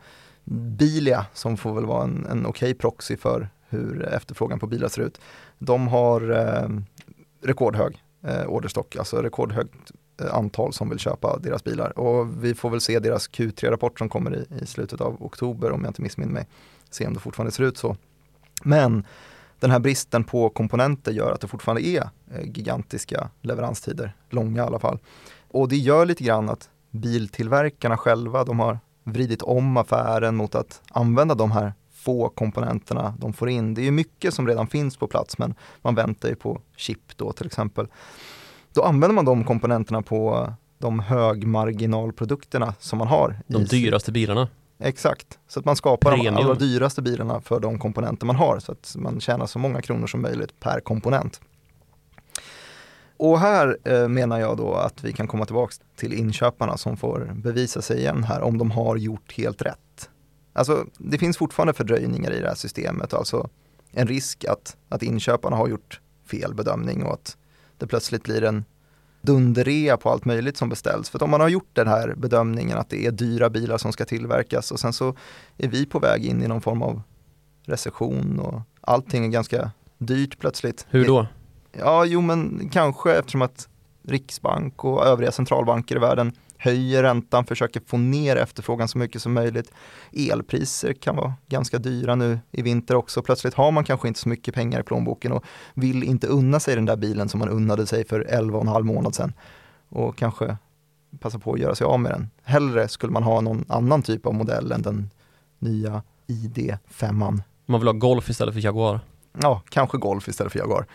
Bilia 0.77 1.25
som 1.33 1.57
får 1.57 1.73
väl 1.73 1.85
vara 1.85 2.03
en, 2.03 2.25
en 2.25 2.45
okej 2.45 2.69
okay 2.69 2.73
proxy 2.73 3.17
för 3.17 3.49
hur 3.69 4.03
efterfrågan 4.03 4.59
på 4.59 4.67
bilar 4.67 4.87
ser 4.87 5.01
ut. 5.01 5.21
De 5.59 5.87
har 5.87 6.31
eh, 6.31 6.69
rekordhög 7.41 8.03
eh, 8.21 8.45
orderstock, 8.45 8.95
alltså 8.95 9.21
rekordhögt 9.21 9.91
eh, 10.21 10.35
antal 10.35 10.73
som 10.73 10.89
vill 10.89 10.99
köpa 10.99 11.39
deras 11.39 11.63
bilar. 11.63 11.99
Och 11.99 12.43
vi 12.43 12.55
får 12.55 12.69
väl 12.69 12.81
se 12.81 12.99
deras 12.99 13.29
Q3-rapport 13.29 13.99
som 13.99 14.09
kommer 14.09 14.35
i, 14.35 14.63
i 14.63 14.65
slutet 14.65 15.01
av 15.01 15.23
oktober 15.23 15.71
om 15.71 15.81
jag 15.81 15.89
inte 15.89 16.01
missminner 16.01 16.33
mig. 16.33 16.47
Se 16.89 17.07
om 17.07 17.13
det 17.13 17.19
fortfarande 17.19 17.51
ser 17.51 17.63
ut 17.63 17.77
så. 17.77 17.97
Men 18.63 19.03
den 19.59 19.71
här 19.71 19.79
bristen 19.79 20.23
på 20.23 20.49
komponenter 20.49 21.11
gör 21.11 21.31
att 21.31 21.41
det 21.41 21.47
fortfarande 21.47 21.85
är 21.85 22.09
eh, 22.31 22.41
gigantiska 22.43 23.29
leveranstider, 23.41 24.15
långa 24.29 24.61
i 24.61 24.65
alla 24.65 24.79
fall. 24.79 24.99
Och 25.47 25.69
det 25.69 25.77
gör 25.77 26.05
lite 26.05 26.23
grann 26.23 26.49
att 26.49 26.69
biltillverkarna 26.91 27.97
själva, 27.97 28.43
de 28.43 28.59
har 28.59 28.79
vridit 29.03 29.41
om 29.41 29.77
affären 29.77 30.35
mot 30.35 30.55
att 30.55 30.81
använda 30.91 31.35
de 31.35 31.51
här 31.51 31.73
få 31.91 32.29
komponenterna 32.29 33.13
de 33.19 33.33
får 33.33 33.49
in. 33.49 33.73
Det 33.73 33.87
är 33.87 33.91
mycket 33.91 34.33
som 34.33 34.47
redan 34.47 34.67
finns 34.67 34.97
på 34.97 35.07
plats 35.07 35.37
men 35.37 35.55
man 35.81 35.95
väntar 35.95 36.29
ju 36.29 36.35
på 36.35 36.61
chip 36.75 37.17
då 37.17 37.31
till 37.31 37.45
exempel. 37.45 37.87
Då 38.73 38.83
använder 38.83 39.15
man 39.15 39.25
de 39.25 39.43
komponenterna 39.43 40.01
på 40.01 40.53
de 40.77 40.99
högmarginalprodukterna 40.99 42.73
som 42.79 42.99
man 42.99 43.07
har. 43.07 43.39
De 43.47 43.65
dyraste 43.65 44.11
bilarna. 44.11 44.47
Exakt, 44.79 45.39
så 45.47 45.59
att 45.59 45.65
man 45.65 45.75
skapar 45.75 46.11
Premium. 46.11 46.35
de 46.35 46.41
allra 46.41 46.55
dyraste 46.55 47.01
bilarna 47.01 47.41
för 47.41 47.59
de 47.59 47.79
komponenter 47.79 48.25
man 48.25 48.35
har 48.35 48.59
så 48.59 48.71
att 48.71 48.95
man 48.97 49.19
tjänar 49.19 49.45
så 49.45 49.59
många 49.59 49.81
kronor 49.81 50.07
som 50.07 50.21
möjligt 50.21 50.59
per 50.59 50.79
komponent. 50.79 51.41
Och 53.17 53.39
här 53.39 53.77
eh, 53.83 54.07
menar 54.07 54.39
jag 54.39 54.57
då 54.57 54.73
att 54.73 55.03
vi 55.03 55.13
kan 55.13 55.27
komma 55.27 55.45
tillbaka 55.45 55.73
till 55.95 56.13
inköparna 56.13 56.77
som 56.77 56.97
får 56.97 57.31
bevisa 57.35 57.81
sig 57.81 57.97
igen 57.99 58.23
här 58.23 58.41
om 58.41 58.57
de 58.57 58.71
har 58.71 58.95
gjort 58.95 59.33
helt 59.37 59.61
rätt. 59.61 60.09
Alltså 60.53 60.85
det 60.97 61.17
finns 61.17 61.37
fortfarande 61.37 61.73
fördröjningar 61.73 62.31
i 62.31 62.39
det 62.39 62.47
här 62.47 62.55
systemet, 62.55 63.13
alltså 63.13 63.49
en 63.91 64.07
risk 64.07 64.45
att, 64.45 64.77
att 64.89 65.03
inköparna 65.03 65.55
har 65.55 65.67
gjort 65.67 66.01
fel 66.31 66.53
bedömning 66.53 67.03
och 67.03 67.13
att 67.13 67.37
det 67.77 67.87
plötsligt 67.87 68.23
blir 68.23 68.43
en 68.43 68.65
dunderrea 69.21 69.97
på 69.97 70.09
allt 70.09 70.25
möjligt 70.25 70.57
som 70.57 70.69
beställs. 70.69 71.09
För 71.09 71.17
att 71.17 71.21
om 71.21 71.29
man 71.29 71.41
har 71.41 71.49
gjort 71.49 71.69
den 71.73 71.87
här 71.87 72.13
bedömningen 72.17 72.77
att 72.77 72.89
det 72.89 73.05
är 73.05 73.11
dyra 73.11 73.49
bilar 73.49 73.77
som 73.77 73.91
ska 73.91 74.05
tillverkas 74.05 74.71
och 74.71 74.79
sen 74.79 74.93
så 74.93 75.15
är 75.57 75.67
vi 75.67 75.85
på 75.85 75.99
väg 75.99 76.25
in 76.25 76.43
i 76.43 76.47
någon 76.47 76.61
form 76.61 76.81
av 76.81 77.01
recession 77.65 78.39
och 78.39 78.61
allting 78.81 79.25
är 79.25 79.29
ganska 79.29 79.71
dyrt 79.97 80.39
plötsligt. 80.39 80.85
Hur 80.89 81.05
då? 81.05 81.27
Ja, 81.71 82.05
jo 82.05 82.21
men 82.21 82.69
kanske 82.73 83.13
eftersom 83.13 83.41
att 83.41 83.67
Riksbank 84.03 84.83
och 84.83 85.05
övriga 85.05 85.31
centralbanker 85.31 85.95
i 85.95 85.99
världen 85.99 86.33
höjer 86.59 87.03
räntan, 87.03 87.45
försöker 87.45 87.81
få 87.85 87.97
ner 87.97 88.35
efterfrågan 88.35 88.87
så 88.87 88.97
mycket 88.97 89.21
som 89.21 89.33
möjligt. 89.33 89.71
Elpriser 90.11 90.93
kan 90.93 91.15
vara 91.15 91.33
ganska 91.47 91.77
dyra 91.77 92.15
nu 92.15 92.39
i 92.51 92.61
vinter 92.61 92.95
också. 92.95 93.21
Plötsligt 93.21 93.53
har 93.53 93.71
man 93.71 93.83
kanske 93.83 94.07
inte 94.07 94.19
så 94.19 94.29
mycket 94.29 94.53
pengar 94.53 94.79
i 94.79 94.83
plånboken 94.83 95.31
och 95.31 95.43
vill 95.73 96.03
inte 96.03 96.27
unna 96.27 96.59
sig 96.59 96.75
den 96.75 96.85
där 96.85 96.95
bilen 96.95 97.29
som 97.29 97.39
man 97.39 97.49
unnade 97.49 97.85
sig 97.85 98.07
för 98.07 98.19
11 98.19 98.57
och 98.57 98.63
en 98.63 98.67
halv 98.67 98.85
månad 98.85 99.15
sedan. 99.15 99.33
Och 99.89 100.17
kanske 100.17 100.57
passa 101.19 101.39
på 101.39 101.53
att 101.53 101.59
göra 101.59 101.75
sig 101.75 101.85
av 101.85 101.99
med 101.99 102.11
den. 102.11 102.29
Hellre 102.43 102.87
skulle 102.87 103.13
man 103.13 103.23
ha 103.23 103.41
någon 103.41 103.65
annan 103.67 104.03
typ 104.03 104.25
av 104.25 104.33
modell 104.33 104.71
än 104.71 104.81
den 104.81 105.09
nya 105.59 106.03
ID5. 106.27 107.41
Man 107.65 107.79
vill 107.79 107.87
ha 107.87 107.93
Golf 107.93 108.29
istället 108.29 108.53
för 108.53 108.61
Jaguar. 108.61 108.99
Ja, 109.41 109.61
kanske 109.69 109.97
Golf 109.97 110.27
istället 110.27 110.51
för 110.51 110.59
Jaguar. 110.59 110.85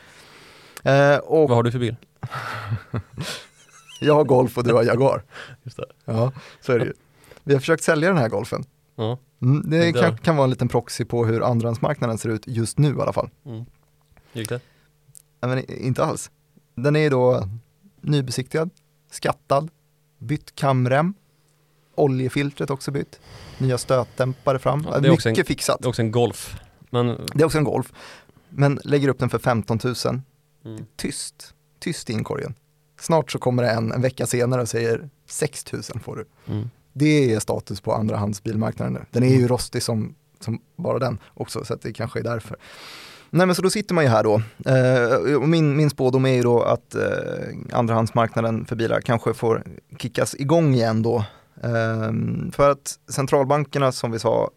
Eh, 0.83 1.17
och 1.17 1.49
Vad 1.49 1.57
har 1.57 1.63
du 1.63 1.73
för 1.73 1.79
bil? 1.79 1.97
jag 4.01 4.15
har 4.15 4.25
Golf 4.25 4.59
och 4.59 4.65
du 4.65 4.75
har 4.75 4.83
Jaguar. 4.83 5.23
Just 5.63 5.77
det. 5.77 5.85
Ja, 6.05 6.33
så 6.61 6.73
är 6.73 6.79
det 6.79 6.85
ju. 6.85 6.93
Vi 7.45 7.53
har 7.53 7.61
försökt 7.61 7.83
sälja 7.83 8.09
den 8.09 8.19
här 8.19 8.29
Golfen. 8.29 8.65
Ja. 8.97 9.19
Mm, 9.43 9.71
det 9.71 9.93
kan, 9.93 10.19
kan 10.19 10.37
vara 10.37 10.45
en 10.45 10.51
liten 10.51 10.69
proxy 10.69 11.05
på 11.05 11.25
hur 11.27 11.43
andrahandsmarknaden 11.51 12.19
ser 12.19 12.29
ut 12.29 12.43
just 12.47 12.79
nu 12.79 12.97
i 12.97 13.01
alla 13.01 13.13
fall. 13.13 13.31
Mm. 13.47 13.65
Gick 14.33 14.49
det? 14.49 14.61
Nej, 15.41 15.55
men 15.55 15.71
inte 15.81 16.05
alls. 16.05 16.31
Den 16.75 16.97
är 16.97 17.11
då 17.11 17.49
nybesiktigad, 18.01 18.71
skattad, 19.11 19.71
bytt 20.19 20.55
kamrem, 20.55 21.15
oljefiltret 21.95 22.71
också 22.71 22.91
bytt, 22.91 23.21
nya 23.59 23.79
stötdämpare 23.79 24.59
fram. 24.59 24.83
Ja, 24.85 24.91
det 24.91 24.97
är 24.97 25.01
Mycket 25.01 25.13
också 25.15 25.29
en- 25.29 25.45
fixat. 25.45 25.79
Det 25.81 25.87
är 25.87 25.89
också 25.89 26.03
en 26.03 26.11
Golf. 26.13 26.57
Men 26.91 27.07
Det 27.07 27.41
är 27.43 27.45
också 27.45 27.59
en 27.59 27.65
Golf. 27.65 27.93
Men 28.49 28.81
lägger 28.85 29.09
upp 29.09 29.19
den 29.19 29.29
för 29.31 29.39
15 29.39 29.79
000. 29.85 29.95
mm. 30.65 30.87
Tyst, 30.97 31.55
tyst 31.79 32.11
i 32.11 32.13
inkorgen. 32.13 32.55
Snart 33.05 33.33
så 33.33 33.39
kommer 33.39 33.63
det 33.63 33.71
en, 33.71 33.93
en 33.93 34.03
vecka 34.03 34.27
senare 34.27 34.63
och 34.63 34.69
säger 34.69 35.09
6 35.29 35.73
000 35.73 35.83
får 35.83 36.17
du. 36.17 36.53
Mm. 36.53 36.71
Det 36.93 37.35
är 37.35 37.41
status 37.41 37.81
på 37.81 37.93
andrahandsbilmarknaden 37.93 38.93
nu. 38.93 39.01
Den 39.11 39.23
är 39.23 39.29
ju 39.35 39.49
rostig 39.49 39.83
som, 39.83 40.15
som 40.41 40.61
bara 40.77 40.99
den 40.99 41.19
också, 41.35 41.65
så 41.65 41.75
det 41.83 41.93
kanske 41.93 42.19
är 42.19 42.23
därför. 42.23 42.57
Nej 43.31 43.47
men 43.47 43.55
så 43.55 43.63
då 43.63 43.71
sitter 43.71 43.95
man 43.95 44.05
ju 44.05 44.11
här 44.11 44.25
då. 44.25 44.43
Eh, 44.71 45.35
och 45.37 45.49
min, 45.49 45.77
min 45.77 45.91
spådom 45.91 46.27
är 46.27 46.33
ju 46.33 46.43
då 46.43 46.63
att 46.63 46.95
eh, 46.95 47.03
andrahandsmarknaden 47.73 48.65
för 48.65 48.77
bilar 48.77 49.01
kanske 49.01 49.35
får 49.35 49.65
kickas 49.99 50.35
igång 50.35 50.75
igen 50.75 51.03
då. 51.03 51.25
Eh, 51.63 52.13
för 52.53 52.71
att 52.71 52.99
centralbankerna 53.09 53.93
som 53.93 54.11
vi 54.11 54.19
sa, 54.19 54.51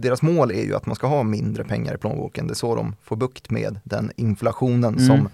deras 0.00 0.22
mål 0.22 0.50
är 0.50 0.62
ju 0.64 0.74
att 0.74 0.86
man 0.86 0.96
ska 0.96 1.06
ha 1.06 1.22
mindre 1.22 1.64
pengar 1.64 1.94
i 1.94 1.98
plånboken. 1.98 2.46
Det 2.46 2.52
är 2.52 2.54
så 2.54 2.74
de 2.74 2.96
får 3.02 3.16
bukt 3.16 3.50
med 3.50 3.80
den 3.84 4.12
inflationen 4.16 4.94
Mm. 4.94 5.06
som 5.06 5.28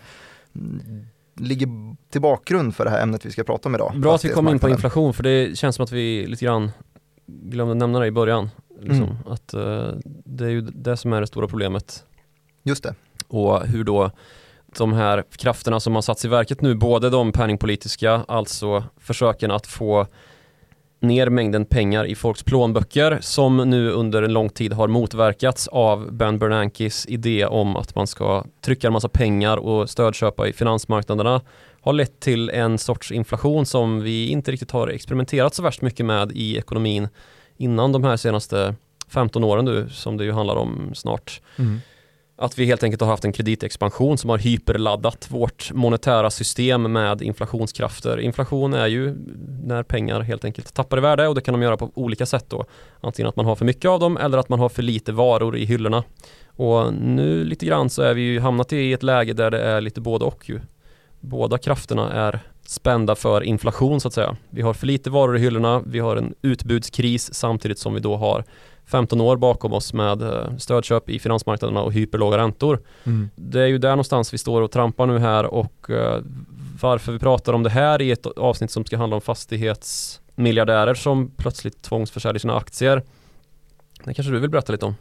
mm, 0.55 1.07
ligger 1.37 1.69
till 2.11 2.21
bakgrund 2.21 2.77
för 2.77 2.85
det 2.85 2.91
här 2.91 3.03
ämnet 3.03 3.27
vi 3.27 3.31
ska 3.31 3.45
prata 3.45 3.69
om 3.69 3.75
idag. 3.75 3.93
Bra 3.97 4.15
att 4.15 4.25
vi 4.25 4.29
kom 4.29 4.49
in 4.49 4.59
på 4.59 4.69
inflation 4.69 5.15
för 5.15 5.23
det 5.23 5.59
känns 5.59 5.77
som 5.77 5.83
att 5.83 5.93
vi 5.93 6.27
lite 6.27 6.45
grann 6.45 6.71
glömde 7.27 7.75
nämna 7.75 8.01
det 8.01 8.07
i 8.07 8.11
början. 8.11 8.51
Liksom. 8.81 9.03
Mm. 9.03 9.17
Att 9.27 9.55
eh, 9.55 9.89
det 10.25 10.45
är 10.45 10.49
ju 10.49 10.61
det 10.61 10.97
som 10.97 11.13
är 11.13 11.21
det 11.21 11.27
stora 11.27 11.49
problemet. 11.49 12.05
Just 12.63 12.83
det. 12.83 12.95
Och 13.29 13.67
hur 13.67 13.85
då 13.85 14.11
de 14.79 14.93
här 14.93 15.25
krafterna 15.37 15.81
som 15.81 15.95
har 15.95 16.03
satts 16.03 16.25
i 16.25 16.29
verket 16.29 16.61
nu, 16.61 16.75
både 16.75 17.11
de 17.11 17.33
penningpolitiska, 17.33 18.25
alltså 18.29 18.85
försöken 19.01 19.51
att 19.51 19.67
få 19.67 20.07
ner 21.07 21.31
mängden 21.31 21.65
pengar 21.65 22.05
i 22.05 22.15
folks 22.15 22.43
plånböcker 22.43 23.19
som 23.21 23.57
nu 23.57 23.91
under 23.91 24.23
en 24.23 24.33
lång 24.33 24.49
tid 24.49 24.73
har 24.73 24.89
motverkats 24.89 25.69
av 25.69 26.13
Ben 26.13 26.39
Bernankes 26.39 27.07
idé 27.07 27.47
om 27.47 27.77
att 27.77 27.95
man 27.95 28.07
ska 28.07 28.45
trycka 28.61 28.87
en 28.87 28.93
massa 28.93 29.09
pengar 29.09 29.57
och 29.57 29.91
stödköpa 29.91 30.49
i 30.49 30.53
finansmarknaderna 30.53 31.41
har 31.81 31.93
lett 31.93 32.21
till 32.21 32.51
en 32.51 32.79
sorts 32.79 33.13
inflation 33.13 33.67
som 33.67 34.01
vi 34.01 34.29
inte 34.29 34.53
riktigt 34.53 34.71
har 34.71 34.89
experimenterat 34.89 35.55
så 35.55 35.63
värst 35.63 35.83
mycket 35.83 36.07
med 36.07 36.33
i 36.33 36.57
ekonomin 36.57 37.09
innan 37.57 37.93
de 37.93 38.05
här 38.05 38.17
senaste 38.17 38.75
15 39.09 39.45
åren 39.45 39.65
nu 39.65 39.89
som 39.91 40.17
det 40.17 40.25
ju 40.25 40.33
handlar 40.33 40.57
om 40.57 40.91
snart. 40.95 41.41
Mm. 41.57 41.81
Att 42.39 42.59
vi 42.59 42.65
helt 42.65 42.83
enkelt 42.83 43.01
har 43.01 43.09
haft 43.09 43.25
en 43.25 43.33
kreditexpansion 43.33 44.19
som 44.19 44.31
har 44.31 44.39
hyperladdat 44.39 45.31
vårt 45.31 45.73
monetära 45.73 46.31
system 46.31 46.93
med 46.93 47.23
inflationskrafter. 47.23 48.21
Inflation 48.21 48.75
är 48.75 48.87
ju 48.87 49.15
när 49.65 49.83
pengar 49.83 50.21
helt 50.21 50.45
enkelt 50.45 50.75
tappar 50.75 50.99
i 50.99 51.01
värde 51.01 51.29
och 51.29 51.35
det 51.35 51.41
kan 51.41 51.55
de 51.55 51.63
göra 51.63 51.77
på 51.77 51.91
olika 51.95 52.27
sätt 52.27 52.45
då. 52.49 52.65
Antingen 53.01 53.29
att 53.29 53.37
man 53.37 53.47
har 53.47 53.55
för 53.55 53.65
mycket 53.65 53.89
av 53.89 54.01
dem 54.01 54.17
eller 54.17 54.39
att 54.39 54.49
man 54.49 54.59
har 54.59 54.69
för 54.69 54.83
lite 54.83 55.13
varor 55.13 55.57
i 55.57 55.65
hyllorna. 55.65 56.05
Och 56.47 56.95
nu 56.95 57.45
lite 57.45 57.67
grann 57.67 57.91
så 57.91 58.03
är 58.03 58.15
vi 58.15 58.23
ju 58.23 58.41
hamnat 58.41 58.73
i 58.73 58.93
ett 58.93 59.03
läge 59.03 59.33
där 59.33 59.51
det 59.51 59.63
är 59.63 59.81
lite 59.81 60.01
både 60.01 60.25
och 60.25 60.49
ju. 60.49 60.61
Båda 61.21 61.59
krafterna 61.59 62.13
är 62.13 62.41
spända 62.67 63.15
för 63.15 63.43
inflation 63.43 64.01
så 64.01 64.09
att 64.09 64.15
säga. 64.15 64.37
Vi 64.51 64.63
har 64.63 64.75
för 64.75 64.87
lite 64.87 65.11
varor 65.11 65.37
i 65.37 65.41
hyllorna, 65.41 65.83
vi 65.87 65.99
har 65.99 66.17
en 66.17 66.35
utbudskris 66.43 67.35
samtidigt 67.35 67.79
som 67.79 67.95
vi 67.95 68.01
då 68.01 68.17
har 68.17 68.45
15 68.87 69.21
år 69.21 69.37
bakom 69.37 69.73
oss 69.73 69.93
med 69.93 70.23
eh, 70.23 70.57
stödköp 70.59 71.09
i 71.09 71.19
finansmarknaderna 71.19 71.83
och 71.83 71.93
hyperlåga 71.93 72.39
räntor. 72.39 72.81
Mm. 73.05 73.31
Det 73.37 73.61
är 73.61 73.67
ju 73.67 73.79
där 73.79 73.91
någonstans 73.91 74.35
vi 74.35 74.39
står 74.39 74.63
och 74.63 74.71
trampar 74.71 75.07
nu 75.07 75.19
här 75.19 75.45
och 75.45 75.91
eh, 75.91 76.21
varför 76.81 77.13
vi 77.13 77.19
pratar 77.19 77.53
om 77.53 77.63
det 77.63 77.71
här 77.71 78.03
i 78.03 78.11
ett 78.11 78.27
avsnitt 78.27 78.71
som 78.71 78.85
ska 78.85 78.97
handla 78.97 79.17
om 79.17 79.23
fastighetsmiljardärer 79.23 80.95
som 80.95 81.31
plötsligt 81.37 81.83
tvångsförsäljer 81.83 82.39
sina 82.39 82.57
aktier. 82.57 83.03
Det 84.05 84.15
kanske 84.15 84.33
du 84.33 84.39
vill 84.39 84.51
berätta 84.51 84.73
lite 84.73 84.87
om? 84.87 84.95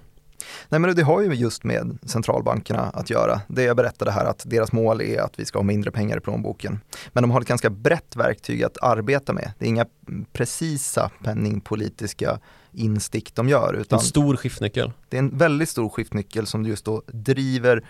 Nej 0.70 0.80
men 0.80 0.96
det 0.96 1.04
har 1.04 1.22
ju 1.22 1.34
just 1.34 1.64
med 1.64 1.98
centralbankerna 2.06 2.82
att 2.82 3.10
göra. 3.10 3.42
Det 3.48 3.64
jag 3.64 3.78
berättade 3.78 4.12
här 4.12 4.26
att 4.26 4.44
deras 4.46 4.72
mål 4.72 5.02
är 5.02 5.22
att 5.22 5.40
vi 5.40 5.46
ska 5.46 5.60
ha 5.60 5.64
mindre 5.64 5.92
pengar 5.92 6.18
i 6.18 6.20
plånboken. 6.20 6.80
Men 7.14 7.24
de 7.24 7.32
har 7.32 7.42
ett 7.42 7.48
ganska 7.48 7.70
brett 7.70 8.16
verktyg 8.16 8.64
att 8.64 8.78
arbeta 8.82 9.34
med. 9.34 9.52
Det 9.60 9.66
är 9.66 9.70
inga 9.70 9.86
precisa 10.34 11.12
penningpolitiska 11.24 12.40
instick 12.76 13.36
de 13.36 13.50
gör 13.50 13.74
En 13.74 13.82
utan 13.82 14.00
stor 14.00 14.36
skiftnyckel. 14.36 14.92
det 15.10 15.18
är 15.18 15.20
en 15.20 15.38
väldigt 15.38 15.70
stor 15.70 15.90
skiftnyckel 15.90 16.48
som 16.48 16.66
just 16.66 16.86
då 16.86 17.02
driver 17.08 17.86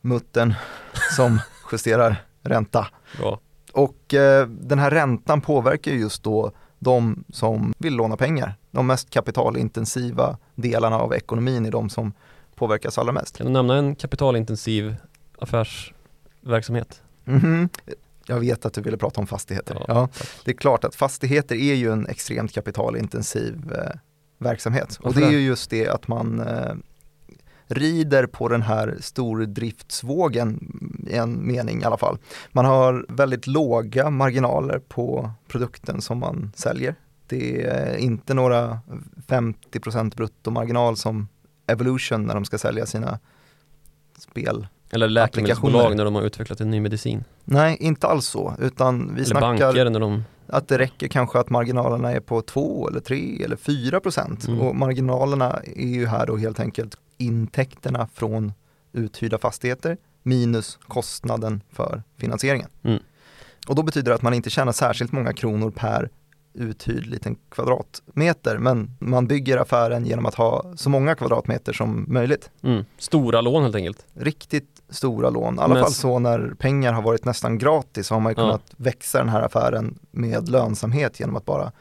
muttern 0.00 0.54
som 1.16 1.40
justerar 1.72 2.16
ränta. 2.42 2.86
Bra. 3.18 3.40
Och 3.72 4.14
eh, 4.14 4.46
den 4.48 4.78
här 4.78 4.90
räntan 4.90 5.40
påverkar 5.40 5.92
ju 5.92 5.98
just 5.98 6.22
då 6.22 6.52
de 6.78 7.24
som 7.32 7.72
vill 7.78 7.94
låna 7.94 8.16
pengar. 8.16 8.54
De 8.70 8.86
mest 8.86 9.10
kapitalintensiva 9.10 10.38
delarna 10.54 10.98
av 10.98 11.14
ekonomin 11.14 11.66
är 11.66 11.70
de 11.70 11.90
som 11.90 12.12
påverkas 12.54 12.98
allra 12.98 13.12
mest. 13.12 13.36
Kan 13.36 13.46
du 13.46 13.52
nämna 13.52 13.76
en 13.76 13.94
kapitalintensiv 13.96 14.96
affärsverksamhet? 15.38 17.02
Mhm. 17.24 17.68
Jag 18.26 18.40
vet 18.40 18.66
att 18.66 18.72
du 18.74 18.80
ville 18.80 18.96
prata 18.96 19.20
om 19.20 19.26
fastigheter. 19.26 19.74
Ja, 19.78 19.84
Ja, 19.88 20.08
det 20.44 20.50
är 20.50 20.56
klart 20.56 20.84
att 20.84 20.94
fastigheter 20.94 21.54
är 21.54 21.74
ju 21.74 21.92
en 21.92 22.06
extremt 22.06 22.52
kapitalintensiv 22.52 23.72
verksamhet. 24.44 24.96
Och 24.98 25.04
Varför 25.04 25.20
det 25.20 25.26
är 25.26 25.30
ju 25.30 25.40
just 25.40 25.70
det 25.70 25.88
att 25.88 26.08
man 26.08 26.40
eh, 26.40 26.74
rider 27.66 28.26
på 28.26 28.48
den 28.48 28.62
här 28.62 28.96
stordriftsvågen 29.00 30.58
i 31.10 31.16
en 31.16 31.46
mening 31.46 31.82
i 31.82 31.84
alla 31.84 31.96
fall. 31.96 32.18
Man 32.52 32.64
har 32.64 33.06
väldigt 33.08 33.46
låga 33.46 34.10
marginaler 34.10 34.78
på 34.78 35.30
produkten 35.48 36.00
som 36.00 36.18
man 36.18 36.52
säljer. 36.56 36.94
Det 37.26 37.62
är 37.62 37.96
inte 37.96 38.34
några 38.34 38.80
50% 39.26 40.16
bruttomarginal 40.16 40.96
som 40.96 41.28
Evolution 41.66 42.24
när 42.24 42.34
de 42.34 42.44
ska 42.44 42.58
sälja 42.58 42.86
sina 42.86 43.18
spel. 44.18 44.66
Eller 44.90 45.08
läkemedelsbolag 45.08 45.96
när 45.96 46.04
de 46.04 46.14
har 46.14 46.22
utvecklat 46.22 46.60
en 46.60 46.70
ny 46.70 46.80
medicin. 46.80 47.24
Nej, 47.44 47.76
inte 47.80 48.06
alls 48.06 48.26
så, 48.26 48.54
utan 48.58 49.06
vi 49.06 49.14
Eller 49.14 49.24
snackar 49.24 49.40
banker 49.40 49.90
när 49.90 50.00
de... 50.00 50.24
att 50.46 50.68
det 50.68 50.78
räcker 50.78 51.08
kanske 51.08 51.38
att 51.38 51.50
marginalerna 51.50 52.12
är 52.12 52.20
på 52.20 52.42
2 52.42 52.88
eller 52.88 53.00
3 53.00 53.42
eller 53.44 53.56
4 53.56 54.00
procent. 54.00 54.48
Mm. 54.48 54.60
Och 54.60 54.76
marginalerna 54.76 55.60
är 55.76 55.86
ju 55.86 56.06
här 56.06 56.26
då 56.26 56.36
helt 56.36 56.60
enkelt 56.60 56.96
intäkterna 57.18 58.08
från 58.14 58.52
uthyrda 58.92 59.38
fastigheter 59.38 59.96
minus 60.22 60.78
kostnaden 60.88 61.62
för 61.72 62.02
finansieringen. 62.16 62.68
Mm. 62.82 62.98
Och 63.68 63.74
då 63.74 63.82
betyder 63.82 64.10
det 64.10 64.14
att 64.14 64.22
man 64.22 64.34
inte 64.34 64.50
tjänar 64.50 64.72
särskilt 64.72 65.12
många 65.12 65.32
kronor 65.32 65.70
per 65.70 66.10
uthyrd 66.54 67.06
liten 67.06 67.36
kvadratmeter 67.50 68.58
men 68.58 68.90
man 68.98 69.26
bygger 69.26 69.56
affären 69.58 70.06
genom 70.06 70.26
att 70.26 70.34
ha 70.34 70.64
så 70.76 70.90
många 70.90 71.14
kvadratmeter 71.14 71.72
som 71.72 72.04
möjligt. 72.08 72.50
Mm, 72.62 72.84
stora 72.98 73.40
lån 73.40 73.62
helt 73.62 73.74
enkelt. 73.74 74.06
Riktigt 74.14 74.82
stora 74.88 75.30
lån, 75.30 75.54
i 75.54 75.58
alla 75.58 75.74
Men- 75.74 75.82
fall 75.82 75.92
så 75.92 76.18
när 76.18 76.54
pengar 76.58 76.92
har 76.92 77.02
varit 77.02 77.24
nästan 77.24 77.58
gratis 77.58 78.06
så 78.06 78.14
har 78.14 78.20
man 78.20 78.32
ju 78.32 78.40
Ja. 78.40 78.42
kunnat 78.46 78.62
växa 78.76 79.18
den 79.18 79.28
här 79.28 79.42
affären 79.42 79.98
med 80.10 80.48
lönsamhet 80.48 81.20
genom 81.20 81.36
att 81.36 81.44
bara 81.44 81.72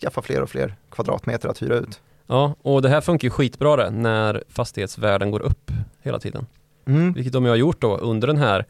skaffa 0.00 0.22
fler 0.22 0.42
och 0.42 0.50
fler 0.50 0.76
kvadratmeter 0.90 1.48
att 1.48 1.62
hyra 1.62 1.74
ut. 1.74 2.00
Ja, 2.26 2.54
och 2.62 2.82
det 2.82 2.88
här 2.88 3.00
funkar 3.00 3.26
ju 3.26 3.30
skitbra 3.30 3.76
det 3.76 3.90
när 3.90 4.44
fastighetsvärden 4.48 5.30
går 5.30 5.40
upp 5.42 5.70
hela 6.02 6.18
tiden. 6.18 6.46
Mm. 6.86 7.12
vilket 7.12 7.32
de 7.32 7.44
ju 7.44 7.50
har 7.50 7.56
gjort 7.56 7.80
då 7.80 7.96
under 7.96 8.26
den 8.26 8.36
här 8.36 8.66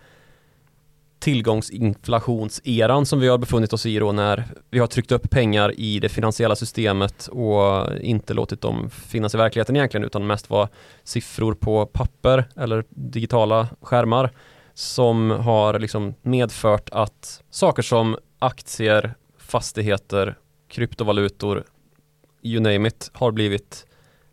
tillgångsinflationseran 1.18 3.06
som 3.06 3.20
vi 3.20 3.28
har 3.28 3.38
befunnit 3.38 3.72
oss 3.72 3.86
i 3.86 3.98
då 3.98 4.12
när 4.12 4.44
vi 4.70 4.78
har 4.78 4.86
tryckt 4.86 5.12
upp 5.12 5.30
pengar 5.30 5.80
i 5.80 6.00
det 6.00 6.08
finansiella 6.08 6.56
systemet 6.56 7.26
och 7.26 7.98
inte 8.00 8.34
låtit 8.34 8.60
dem 8.60 8.90
finnas 8.90 9.34
i 9.34 9.36
verkligheten 9.36 9.76
egentligen 9.76 10.04
utan 10.04 10.26
mest 10.26 10.50
vara 10.50 10.68
siffror 11.04 11.54
på 11.54 11.86
papper 11.86 12.48
eller 12.56 12.84
digitala 12.88 13.68
skärmar 13.80 14.30
som 14.74 15.30
har 15.30 15.78
liksom 15.78 16.14
medfört 16.22 16.88
att 16.92 17.42
saker 17.50 17.82
som 17.82 18.16
aktier, 18.38 19.14
fastigheter, 19.38 20.34
kryptovalutor, 20.68 21.64
you 22.42 22.60
name 22.60 22.88
it, 22.88 23.10
har 23.12 23.32
blivit 23.32 23.86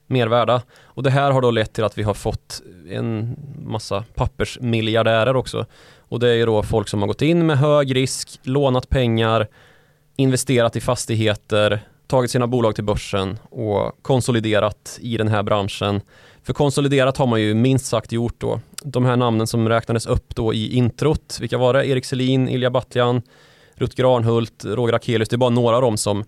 mer 0.08 0.28
värda. 0.28 0.62
Och 0.84 1.04
det 1.04 1.10
här 1.10 1.32
har 1.32 1.42
då 1.42 1.52
lett 1.52 1.74
till 1.74 1.84
att 1.84 1.98
vi 1.98 2.04
har 2.04 2.14
fått 2.14 2.62
en 2.90 3.36
massa 3.58 4.04
pappersmiljardärer 4.16 5.36
också. 5.36 5.66
Och 6.16 6.20
det 6.20 6.30
är 6.30 6.34
ju 6.34 6.46
då 6.46 6.64
folk 6.64 6.88
som 6.88 7.02
har 7.02 7.08
gått 7.08 7.22
in 7.22 7.46
med 7.46 7.58
hög 7.58 7.96
risk, 7.96 8.40
lånat 8.44 8.90
pengar, 8.90 9.48
investerat 10.16 10.76
i 10.76 10.82
fastigheter, 10.82 11.80
tagit 12.08 12.32
sina 12.32 12.48
bolag 12.48 12.76
till 12.76 12.84
börsen 12.84 13.40
och 13.50 13.92
konsoliderat 14.02 14.98
i 15.02 15.18
den 15.18 15.28
här 15.28 15.44
branschen. 15.44 16.02
För 16.44 16.54
konsoliderat 16.54 17.18
har 17.18 17.28
man 17.28 17.42
ju 17.42 17.54
minst 17.54 17.86
sagt 17.86 18.12
gjort 18.12 18.36
då. 18.38 18.60
De 18.84 19.06
här 19.06 19.16
namnen 19.16 19.48
som 19.48 19.70
räknades 19.70 20.06
upp 20.06 20.36
då 20.36 20.54
i 20.54 20.76
introt, 20.76 21.38
vilka 21.42 21.58
var 21.58 21.74
det? 21.74 21.88
Erik 21.88 22.06
Selin, 22.06 22.50
Ilja 22.50 22.70
Batljan, 22.70 23.22
Rutger 23.74 24.16
Arnhult, 24.16 24.66
Roger 24.66 24.94
Akelius, 24.94 25.30
det 25.30 25.36
är 25.36 25.38
bara 25.38 25.50
några 25.50 25.76
av 25.76 25.82
dem 25.82 25.98
som 25.98 26.24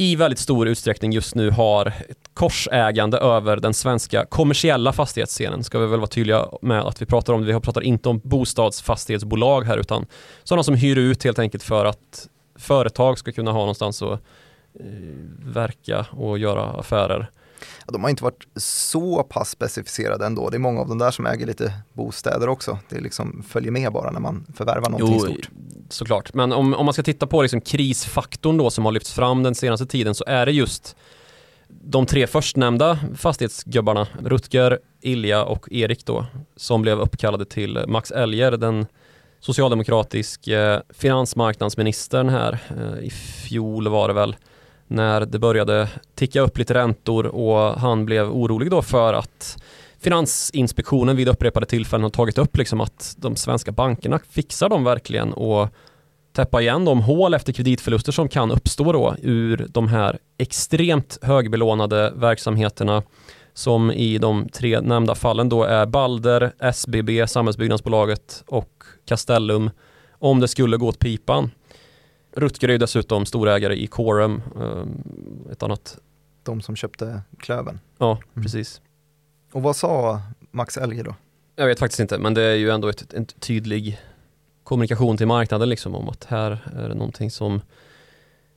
i 0.00 0.16
väldigt 0.16 0.38
stor 0.38 0.68
utsträckning 0.68 1.12
just 1.12 1.34
nu 1.34 1.50
har 1.50 1.86
ett 1.86 2.30
korsägande 2.34 3.18
över 3.18 3.56
den 3.56 3.74
svenska 3.74 4.26
kommersiella 4.26 4.92
fastighetsscenen. 4.92 5.64
Ska 5.64 5.78
vi 5.78 5.86
väl 5.86 6.00
vara 6.00 6.08
tydliga 6.08 6.48
med 6.62 6.80
att 6.80 7.02
vi 7.02 7.06
pratar 7.06 7.32
om, 7.32 7.40
det. 7.40 7.52
vi 7.52 7.60
pratar 7.60 7.80
inte 7.80 8.08
om 8.08 8.20
bostadsfastighetsbolag 8.24 9.62
här 9.62 9.78
utan 9.78 10.06
sådana 10.44 10.62
som 10.62 10.74
hyr 10.74 10.98
ut 10.98 11.24
helt 11.24 11.38
enkelt 11.38 11.62
för 11.62 11.84
att 11.84 12.28
företag 12.58 13.18
ska 13.18 13.32
kunna 13.32 13.52
ha 13.52 13.58
någonstans 13.58 14.02
att 14.02 14.12
eh, 14.80 14.86
verka 15.38 16.06
och 16.10 16.38
göra 16.38 16.64
affärer. 16.64 17.30
Ja, 17.86 17.92
de 17.92 18.02
har 18.02 18.10
inte 18.10 18.24
varit 18.24 18.46
så 18.56 19.22
pass 19.22 19.50
specificerade 19.50 20.26
ändå. 20.26 20.50
Det 20.50 20.56
är 20.56 20.58
många 20.58 20.80
av 20.80 20.88
de 20.88 20.98
där 20.98 21.10
som 21.10 21.26
äger 21.26 21.46
lite 21.46 21.72
bostäder 21.92 22.48
också. 22.48 22.78
Det 22.88 23.00
liksom 23.00 23.44
följer 23.48 23.70
med 23.70 23.92
bara 23.92 24.10
när 24.10 24.20
man 24.20 24.46
förvärvar 24.56 24.90
någonting 24.90 25.20
Jo, 25.22 25.32
stort. 25.32 25.50
såklart. 25.88 26.34
Men 26.34 26.52
om, 26.52 26.74
om 26.74 26.84
man 26.86 26.92
ska 26.92 27.02
titta 27.02 27.26
på 27.26 27.42
liksom 27.42 27.60
krisfaktorn 27.60 28.56
då 28.56 28.70
som 28.70 28.84
har 28.84 28.92
lyfts 28.92 29.12
fram 29.12 29.42
den 29.42 29.54
senaste 29.54 29.86
tiden 29.86 30.14
så 30.14 30.24
är 30.26 30.46
det 30.46 30.52
just 30.52 30.96
de 31.68 32.06
tre 32.06 32.26
förstnämnda 32.26 32.98
fastighetsgubbarna, 33.16 34.06
Rutger, 34.22 34.78
Ilja 35.00 35.44
och 35.44 35.72
Erik 35.72 36.06
då, 36.06 36.26
som 36.56 36.82
blev 36.82 37.00
uppkallade 37.00 37.44
till 37.44 37.84
Max 37.88 38.10
Elger, 38.10 38.52
den 38.52 38.86
socialdemokratiske 39.40 40.82
finansmarknadsministern 40.90 42.28
här 42.28 42.58
eh, 42.70 43.04
i 43.06 43.10
fjol 43.10 43.88
var 43.88 44.08
det 44.08 44.14
väl, 44.14 44.36
när 44.90 45.20
det 45.20 45.38
började 45.38 45.88
ticka 46.14 46.40
upp 46.40 46.58
lite 46.58 46.74
räntor 46.74 47.26
och 47.26 47.80
han 47.80 48.06
blev 48.06 48.30
orolig 48.30 48.70
då 48.70 48.82
för 48.82 49.14
att 49.14 49.62
Finansinspektionen 50.00 51.16
vid 51.16 51.28
upprepade 51.28 51.66
tillfällen 51.66 52.02
har 52.02 52.10
tagit 52.10 52.38
upp 52.38 52.56
liksom 52.56 52.80
att 52.80 53.14
de 53.18 53.36
svenska 53.36 53.72
bankerna 53.72 54.20
fixar 54.30 54.68
de 54.68 54.84
verkligen 54.84 55.32
och 55.32 55.68
täppa 56.32 56.60
igen 56.60 56.84
de 56.84 57.00
hål 57.00 57.34
efter 57.34 57.52
kreditförluster 57.52 58.12
som 58.12 58.28
kan 58.28 58.50
uppstå 58.50 58.92
då 58.92 59.16
ur 59.22 59.66
de 59.68 59.88
här 59.88 60.18
extremt 60.38 61.18
högbelånade 61.22 62.12
verksamheterna 62.16 63.02
som 63.54 63.90
i 63.92 64.18
de 64.18 64.48
tre 64.48 64.80
nämnda 64.80 65.14
fallen 65.14 65.48
då 65.48 65.64
är 65.64 65.86
Balder, 65.86 66.52
SBB, 66.58 67.26
Samhällsbyggnadsbolaget 67.26 68.44
och 68.46 68.84
Castellum 69.06 69.70
om 70.18 70.40
det 70.40 70.48
skulle 70.48 70.76
gå 70.76 70.88
åt 70.88 70.98
pipan. 70.98 71.50
Rutger 72.32 72.68
är 72.68 72.72
ju 72.72 72.78
dessutom 72.78 73.26
storägare 73.26 73.74
i 73.76 73.86
Corum, 73.86 74.42
eh, 74.60 75.52
ett 75.52 75.62
annat, 75.62 75.98
De 76.42 76.60
som 76.60 76.76
köpte 76.76 77.22
Klöven. 77.38 77.80
ja 77.98 78.18
Mm. 78.32 78.42
precis. 78.44 78.80
Och 79.52 79.62
vad 79.62 79.76
sa 79.76 80.20
Max 80.50 80.76
Elger 80.76 81.04
då? 81.04 81.14
Jag 81.56 81.66
vet 81.66 81.78
faktiskt 81.78 82.00
inte, 82.00 82.18
men 82.18 82.34
det 82.34 82.42
är 82.42 82.54
ju 82.54 82.70
ändå 82.70 82.88
ett, 82.88 83.12
en 83.12 83.24
tydlig 83.26 83.98
kommunikation 84.64 85.16
till 85.16 85.26
marknaden 85.26 85.68
liksom 85.68 85.94
om 85.94 86.08
att 86.08 86.24
här 86.24 86.58
är 86.76 86.88
det 86.88 86.94
någonting 86.94 87.30
som 87.30 87.60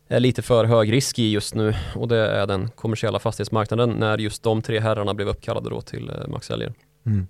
är 0.07 0.19
lite 0.19 0.41
för 0.41 0.65
hög 0.65 0.93
risk 0.93 1.19
i 1.19 1.31
just 1.31 1.55
nu 1.55 1.73
och 1.95 2.07
det 2.07 2.17
är 2.17 2.47
den 2.47 2.69
kommersiella 2.69 3.19
fastighetsmarknaden 3.19 3.89
när 3.89 4.17
just 4.17 4.43
de 4.43 4.61
tre 4.61 4.79
herrarna 4.79 5.13
blev 5.13 5.27
uppkallade 5.27 5.69
då 5.69 5.81
till 5.81 6.09
eh, 6.09 6.27
Max 6.27 6.49
Elger. 6.49 6.73
Mm. 7.05 7.27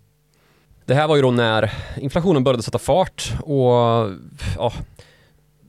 Det 0.86 0.94
här 0.94 1.08
var 1.08 1.16
ju 1.16 1.22
då 1.22 1.32
när 1.32 1.74
inflationen 1.98 2.44
började 2.44 2.64
sätta 2.64 2.80
fart 2.80 3.34
och 3.42 3.72
ja, 4.58 4.74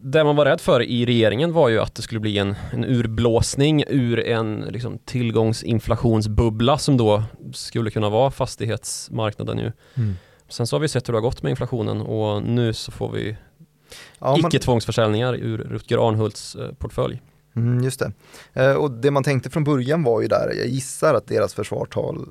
det 0.06 0.24
man 0.24 0.36
var 0.36 0.44
rädd 0.44 0.60
för 0.60 0.82
i 0.82 1.06
regeringen 1.06 1.52
var 1.52 1.68
ju 1.68 1.80
att 1.80 1.94
det 1.94 2.02
skulle 2.02 2.20
bli 2.20 2.38
en, 2.38 2.54
en 2.72 2.84
urblåsning 2.84 3.84
ur 3.88 4.26
en 4.26 4.60
liksom, 4.60 4.98
tillgångsinflationsbubbla 4.98 6.78
som 6.78 6.96
då 6.96 7.22
skulle 7.52 7.90
kunna 7.90 8.08
vara 8.08 8.30
fastighetsmarknaden 8.30 9.58
ju. 9.58 9.72
Mm. 9.94 10.14
Sen 10.48 10.66
så 10.66 10.76
har 10.76 10.80
vi 10.80 10.88
sett 10.88 11.08
hur 11.08 11.12
det 11.12 11.16
har 11.16 11.22
gått 11.22 11.42
med 11.42 11.50
inflationen 11.50 12.00
och 12.00 12.42
nu 12.42 12.72
så 12.72 12.92
får 12.92 13.12
vi 13.12 13.36
Ja, 14.18 14.38
icke-tvångsförsäljningar 14.38 15.34
ur 15.34 15.58
Rutger 15.58 16.08
Arnhults 16.08 16.54
eh, 16.54 16.72
portfölj. 16.72 17.22
Mm, 17.56 17.84
just 17.84 18.00
det. 18.00 18.12
Eh, 18.52 18.74
och 18.74 18.90
det 18.90 19.10
man 19.10 19.24
tänkte 19.24 19.50
från 19.50 19.64
början 19.64 20.02
var 20.02 20.22
ju 20.22 20.28
där, 20.28 20.52
jag 20.56 20.66
gissar 20.66 21.14
att 21.14 21.26
deras 21.26 21.54
försvartal 21.54 22.28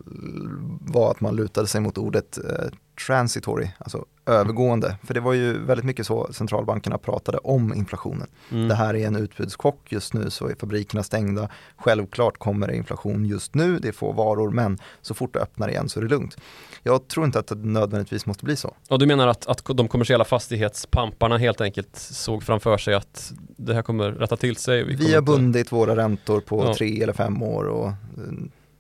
var 0.82 1.12
att 1.12 1.22
man 1.22 1.36
lutade 1.36 1.68
sig 1.68 1.82
mot 1.82 1.98
ordet 1.98 2.38
eh, 2.38 2.66
transitory, 3.08 3.68
alltså 3.78 4.06
övergående. 4.26 4.96
För 5.04 5.14
det 5.14 5.20
var 5.20 5.34
ju 5.34 5.66
väldigt 5.66 5.86
mycket 5.86 6.08
så 6.08 6.34
centralbankerna 6.34 6.98
pratade 6.98 7.38
om 7.38 7.74
inflationen. 7.74 8.28
Mm. 8.52 8.68
Det 8.68 8.76
här 8.76 8.96
är 8.96 9.08
en 9.08 9.16
utbudschock 9.16 9.92
just 9.92 10.14
nu 10.14 10.30
så 10.30 10.48
är 10.48 10.56
fabrikerna 10.56 11.04
stängda. 11.04 11.50
Självklart 11.78 12.38
kommer 12.38 12.68
det 12.68 12.76
inflation 12.76 13.26
just 13.26 13.56
nu, 13.56 13.80
det 13.80 13.88
är 13.88 13.92
få 13.92 14.12
varor, 14.12 14.52
men 14.52 14.78
så 15.02 15.14
fort 15.14 15.34
det 15.34 15.40
öppnar 15.40 15.70
igen 15.70 15.90
så 15.90 16.00
är 16.00 16.04
det 16.04 16.10
lugnt. 16.10 16.38
Jag 16.84 17.08
tror 17.08 17.26
inte 17.26 17.40
att 17.40 17.48
det 17.48 17.56
nödvändigtvis 17.56 18.26
måste 18.26 18.46
bli 18.46 18.56
så. 18.56 18.76
Och 18.90 19.00
du 19.00 19.06
menar 19.06 19.28
att, 19.28 19.48
att 19.48 19.66
de 19.78 19.88
kommersiella 19.88 20.26
fastighetspamparna 20.26 21.38
helt 21.38 21.62
enkelt 21.62 21.96
såg 21.96 22.44
framför 22.44 22.78
sig 22.78 22.94
att 22.94 23.34
det 23.58 23.74
här 23.74 23.82
kommer 23.82 24.12
rätta 24.12 24.38
till 24.38 24.56
sig? 24.56 24.84
Vi, 24.84 24.98
kommer 24.98 25.14
har 25.14 25.22
bundit 25.22 25.72
våra 25.72 25.96
räntor 25.96 26.40
på 26.40 26.64
Ja. 26.66 26.74
tre 26.74 27.02
eller 27.04 27.14
fem 27.14 27.44
år 27.44 27.64
och 27.64 27.88
eh, 27.88 27.94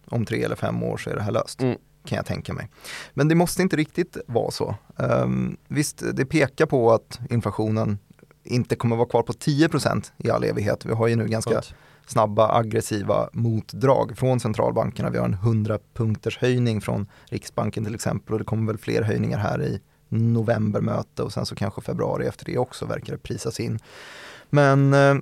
om 0.05 0.25
tre 0.25 0.43
eller 0.43 0.55
fem 0.55 0.83
år 0.83 0.97
så 0.97 1.09
är 1.09 1.15
det 1.15 1.21
här 1.21 1.31
löst. 1.31 1.61
Mm. 1.61 1.77
Kan 2.05 2.15
jag 2.15 2.25
tänka 2.25 2.53
mig. 2.53 2.69
Men 3.13 3.27
det 3.27 3.35
måste 3.35 3.61
inte 3.61 3.75
riktigt 3.75 4.17
vara 4.27 4.51
så. 4.51 4.75
Um, 4.95 5.57
visst, 5.67 6.03
det 6.13 6.25
pekar 6.25 6.65
på 6.65 6.91
att 6.91 7.19
inflationen 7.29 7.97
inte 8.43 8.75
kommer 8.75 8.95
vara 8.95 9.07
kvar 9.07 9.21
på 9.21 9.33
10% 9.33 10.11
i 10.17 10.29
all 10.29 10.43
evighet. 10.43 10.85
Vi 10.85 10.93
har 10.93 11.07
ju 11.07 11.15
nu 11.15 11.27
ganska 11.27 11.61
snabba 12.05 12.57
aggressiva 12.57 13.29
motdrag 13.33 14.17
från 14.17 14.39
centralbankerna. 14.39 15.09
Vi 15.09 15.17
har 15.17 15.25
en 15.25 15.33
100 15.33 15.79
punkters 15.93 16.37
höjning 16.37 16.81
från 16.81 17.07
Riksbanken 17.25 17.85
till 17.85 17.95
exempel 17.95 18.33
och 18.33 18.39
det 18.39 18.45
kommer 18.45 18.67
väl 18.67 18.77
fler 18.77 19.01
höjningar 19.01 19.37
här 19.37 19.61
i 19.61 19.81
novembermöte 20.09 21.23
och 21.23 21.33
sen 21.33 21.45
så 21.45 21.55
kanske 21.55 21.81
februari 21.81 22.27
efter 22.27 22.45
det 22.45 22.57
också 22.57 22.85
verkar 22.85 23.13
det 23.13 23.19
prisas 23.19 23.59
in. 23.59 23.79
Men 24.49 24.93
eh, 24.93 25.15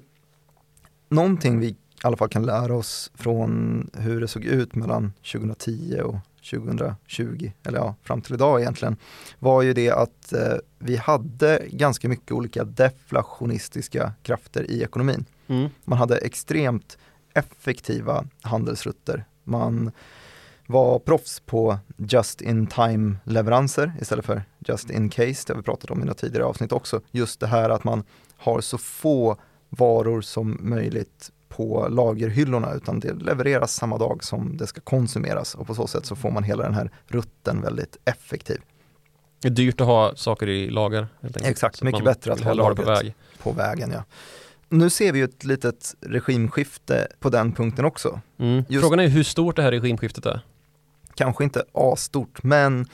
någonting 1.09 1.59
vi 1.59 1.67
i 1.67 1.75
alla 2.03 2.17
fall 2.17 2.29
kan 2.29 2.45
lära 2.45 2.75
oss 2.75 3.11
från 3.15 3.89
hur 3.93 4.21
det 4.21 4.27
såg 4.27 4.45
ut 4.45 4.75
mellan 4.75 5.13
2010 5.31 6.01
och 6.03 6.15
2020, 6.49 7.51
eller 7.63 7.77
ja, 7.77 7.95
fram 8.03 8.21
till 8.21 8.33
idag 8.33 8.61
egentligen, 8.61 8.97
var 9.39 9.61
ju 9.61 9.73
det 9.73 9.91
att 9.91 10.33
eh, 10.33 10.55
vi 10.79 10.95
hade 10.95 11.61
ganska 11.69 12.09
mycket 12.09 12.31
olika 12.31 12.63
deflationistiska 12.63 14.13
krafter 14.23 14.71
i 14.71 14.83
ekonomin. 14.83 15.25
Mm. 15.47 15.69
Man 15.83 15.97
hade 15.97 16.17
extremt 16.17 16.97
effektiva 17.33 18.25
handelsrutter. 18.41 19.25
Man 19.43 19.91
var 20.67 20.99
proffs 20.99 21.39
på 21.39 21.77
just 21.97 22.41
in 22.41 22.67
time 22.67 23.15
leveranser 23.23 23.93
istället 24.01 24.25
för 24.25 24.43
just 24.59 24.89
in 24.89 25.09
case, 25.09 25.43
det 25.47 25.53
har 25.53 25.57
vi 25.57 25.63
pratat 25.63 25.91
om 25.91 26.01
i 26.01 26.05
några 26.05 26.13
tidigare 26.13 26.45
avsnitt 26.45 26.71
också. 26.71 27.01
Just 27.11 27.39
det 27.39 27.47
här 27.47 27.69
att 27.69 27.83
man 27.83 28.03
har 28.37 28.61
så 28.61 28.77
få 28.77 29.37
varor 29.69 30.21
som 30.21 30.57
möjligt 30.61 31.31
på 31.51 31.87
lagerhyllorna 31.89 32.73
utan 32.73 32.99
det 32.99 33.13
levereras 33.13 33.73
samma 33.75 33.97
dag 33.97 34.23
som 34.23 34.57
det 34.57 34.67
ska 34.67 34.81
konsumeras 34.81 35.55
och 35.55 35.67
på 35.67 35.75
så 35.75 35.87
sätt 35.87 36.05
så 36.05 36.15
får 36.15 36.31
man 36.31 36.43
hela 36.43 36.63
den 36.63 36.73
här 36.73 36.91
rutten 37.07 37.61
väldigt 37.61 37.97
effektiv. 38.05 38.57
Det 39.41 39.47
är 39.47 39.51
dyrt 39.51 39.81
att 39.81 39.87
ha 39.87 40.15
saker 40.15 40.49
i 40.49 40.69
lager. 40.69 41.07
Exakt, 41.43 41.75
Så 41.77 41.85
mycket 41.85 42.03
bättre 42.05 42.33
att 42.33 42.39
ha 42.41 42.51
det 42.53 42.57
på 42.75 42.81
lagret. 42.83 42.87
väg. 43.03 43.13
på 43.43 43.51
vägen. 43.51 43.91
Ja. 43.91 44.03
Nu 44.69 44.89
ser 44.89 45.11
vi 45.11 45.19
ju 45.19 45.25
ett 45.25 45.43
litet 45.43 45.95
regimskifte 46.01 47.07
på 47.19 47.29
den 47.29 47.51
punkten 47.51 47.85
också. 47.85 48.21
Mm. 48.39 48.63
Just- 48.69 48.81
Frågan 48.83 48.99
är 48.99 49.07
hur 49.07 49.23
stort 49.23 49.55
det 49.55 49.61
här 49.61 49.71
regimskiftet 49.71 50.25
är. 50.25 50.41
Kanske 51.15 51.43
inte 51.43 51.63
astort, 51.73 52.43
men 52.43 52.85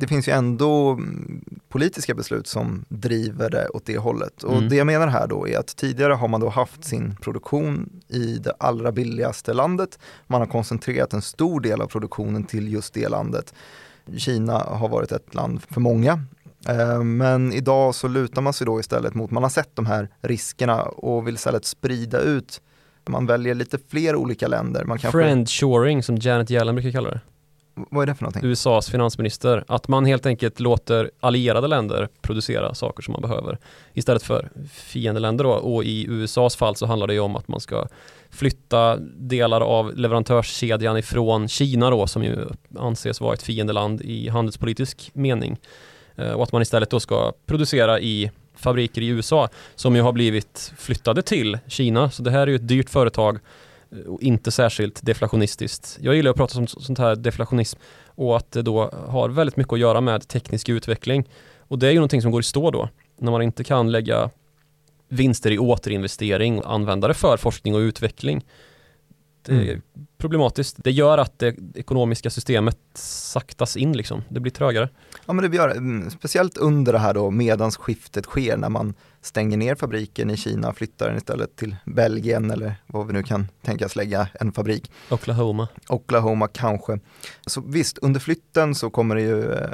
det 0.00 0.06
finns 0.06 0.28
ju 0.28 0.32
ändå 0.32 0.90
mm, 0.90 1.44
politiska 1.68 2.14
beslut 2.14 2.46
som 2.46 2.84
driver 2.88 3.50
det 3.50 3.68
åt 3.68 3.86
det 3.86 3.98
hållet. 3.98 4.42
Och 4.42 4.56
Mm. 4.56 4.68
det 4.68 4.76
jag 4.76 4.86
menar 4.86 5.06
här 5.06 5.26
då 5.26 5.48
är 5.48 5.58
att 5.58 5.76
tidigare 5.76 6.12
har 6.12 6.28
man 6.28 6.40
då 6.40 6.48
haft 6.48 6.84
sin 6.84 7.16
produktion 7.22 7.90
i 8.08 8.38
det 8.38 8.52
allra 8.58 8.92
billigaste 8.92 9.52
landet. 9.54 9.98
Man 10.26 10.40
har 10.40 10.46
koncentrerat 10.48 11.12
en 11.12 11.22
stor 11.22 11.60
del 11.60 11.80
av 11.80 11.86
produktionen 11.86 12.44
till 12.44 12.72
just 12.72 12.94
det 12.94 13.08
landet. 13.08 13.54
Kina 14.16 14.52
har 14.58 14.88
varit 14.88 15.12
ett 15.12 15.34
land 15.34 15.62
för 15.70 15.80
många. 15.80 16.22
Eh, 16.68 17.02
men 17.02 17.52
idag 17.52 17.94
så 17.94 18.08
lutar 18.08 18.42
man 18.42 18.52
sig 18.52 18.66
då 18.66 18.80
istället 18.80 19.14
mot, 19.14 19.30
man 19.30 19.42
har 19.42 19.50
sett 19.50 19.76
de 19.76 19.86
här 19.86 20.08
riskerna 20.20 20.82
och 20.82 21.26
vill 21.26 21.34
istället 21.34 21.64
sprida 21.64 22.20
ut. 22.20 22.60
Man 23.08 23.26
väljer 23.26 23.54
lite 23.54 23.78
fler 23.88 24.16
olika 24.16 24.48
länder. 24.48 24.84
Man 24.84 24.98
kanske... 24.98 25.18
Friendshoring 25.18 26.02
som 26.02 26.16
Janet 26.16 26.50
Yellen 26.50 26.74
brukar 26.74 26.90
kalla 26.92 27.10
det. 27.10 27.20
Vad 27.90 28.02
är 28.02 28.06
det 28.06 28.14
för 28.14 28.22
någonting? 28.22 28.44
USAs 28.44 28.90
finansminister. 28.90 29.64
Att 29.68 29.88
man 29.88 30.04
helt 30.04 30.26
enkelt 30.26 30.60
låter 30.60 31.10
allierade 31.20 31.68
länder 31.68 32.08
producera 32.22 32.74
saker 32.74 33.02
som 33.02 33.12
man 33.12 33.22
behöver 33.22 33.58
istället 33.92 34.22
för 34.22 34.50
fiendeländer 34.72 35.44
då. 35.44 35.50
Och 35.50 35.84
i 35.84 36.06
USAs 36.08 36.56
fall 36.56 36.76
så 36.76 36.86
handlar 36.86 37.06
det 37.06 37.14
ju 37.14 37.20
om 37.20 37.36
att 37.36 37.48
man 37.48 37.60
ska 37.60 37.86
flytta 38.30 38.96
delar 39.16 39.60
av 39.60 39.96
leverantörskedjan 39.96 40.96
ifrån 40.96 41.48
Kina 41.48 41.90
då 41.90 42.06
som 42.06 42.24
ju 42.24 42.38
anses 42.78 43.20
vara 43.20 43.34
ett 43.34 43.42
fiendeland 43.42 44.02
i 44.02 44.28
handelspolitisk 44.28 45.10
mening. 45.12 45.56
Eh, 46.16 46.30
och 46.30 46.42
att 46.42 46.52
man 46.52 46.62
istället 46.62 46.90
då 46.90 47.00
ska 47.00 47.32
producera 47.46 48.00
i 48.00 48.30
fabriker 48.54 49.02
i 49.02 49.06
USA 49.06 49.48
som 49.74 49.96
ju 49.96 50.02
har 50.02 50.12
blivit 50.12 50.72
flyttade 50.76 51.22
till 51.22 51.58
Kina. 51.66 52.10
Så 52.10 52.22
det 52.22 52.30
här 52.30 52.40
är 52.40 52.46
ju 52.46 52.54
ett 52.54 52.68
dyrt 52.68 52.90
företag 52.90 53.38
och 54.06 54.22
inte 54.22 54.50
särskilt 54.50 55.02
deflationistiskt. 55.02 55.98
Jag 56.00 56.14
gillar 56.14 56.30
att 56.30 56.36
prata 56.36 56.58
om 56.58 56.66
sånt 56.66 56.98
här 56.98 57.16
deflationism 57.16 57.78
och 58.06 58.36
att 58.36 58.52
det 58.52 58.62
då 58.62 58.90
har 59.08 59.28
väldigt 59.28 59.56
mycket 59.56 59.72
att 59.72 59.78
göra 59.78 60.00
med 60.00 60.28
teknisk 60.28 60.68
utveckling. 60.68 61.28
Och 61.58 61.78
det 61.78 61.86
är 61.86 61.90
ju 61.90 61.96
någonting 61.96 62.22
som 62.22 62.30
går 62.30 62.40
i 62.40 62.44
stå 62.44 62.70
då, 62.70 62.88
när 63.18 63.30
man 63.30 63.42
inte 63.42 63.64
kan 63.64 63.92
lägga 63.92 64.30
vinster 65.08 65.50
i 65.50 65.58
återinvestering 65.58 66.58
och 66.58 66.72
använda 66.72 67.08
det 67.08 67.14
för 67.14 67.36
forskning 67.36 67.74
och 67.74 67.78
utveckling. 67.78 68.44
Är 69.48 69.62
mm. 69.62 69.82
problematiskt. 70.18 70.76
Det 70.78 70.90
gör 70.90 71.18
att 71.18 71.38
det 71.38 71.56
ekonomiska 71.74 72.30
systemet 72.30 72.78
saktas 72.94 73.76
in 73.76 73.96
liksom. 73.96 74.22
Det 74.28 74.40
blir 74.40 74.52
trögare. 74.52 74.88
Ja 75.26 75.32
men 75.32 75.50
det 75.50 75.56
gör 75.56 75.68
mm, 75.68 76.10
Speciellt 76.10 76.56
under 76.56 76.92
det 76.92 76.98
här 76.98 77.14
då 77.14 77.30
medans 77.30 77.76
skiftet 77.76 78.24
sker 78.24 78.56
när 78.56 78.68
man 78.68 78.94
stänger 79.20 79.56
ner 79.56 79.74
fabriken 79.74 80.30
i 80.30 80.36
Kina, 80.36 80.72
flyttar 80.72 81.08
den 81.08 81.16
istället 81.16 81.56
till 81.56 81.76
Belgien 81.84 82.50
eller 82.50 82.74
vad 82.86 83.06
vi 83.06 83.12
nu 83.12 83.22
kan 83.22 83.48
tänkas 83.62 83.96
lägga 83.96 84.28
en 84.40 84.52
fabrik. 84.52 84.90
Oklahoma. 85.10 85.68
Oklahoma 85.88 86.48
kanske. 86.48 86.98
Så 87.46 87.60
visst, 87.60 87.98
under 87.98 88.20
flytten 88.20 88.74
så 88.74 88.90
kommer 88.90 89.14
det 89.14 89.22
ju 89.22 89.52
eh, 89.52 89.70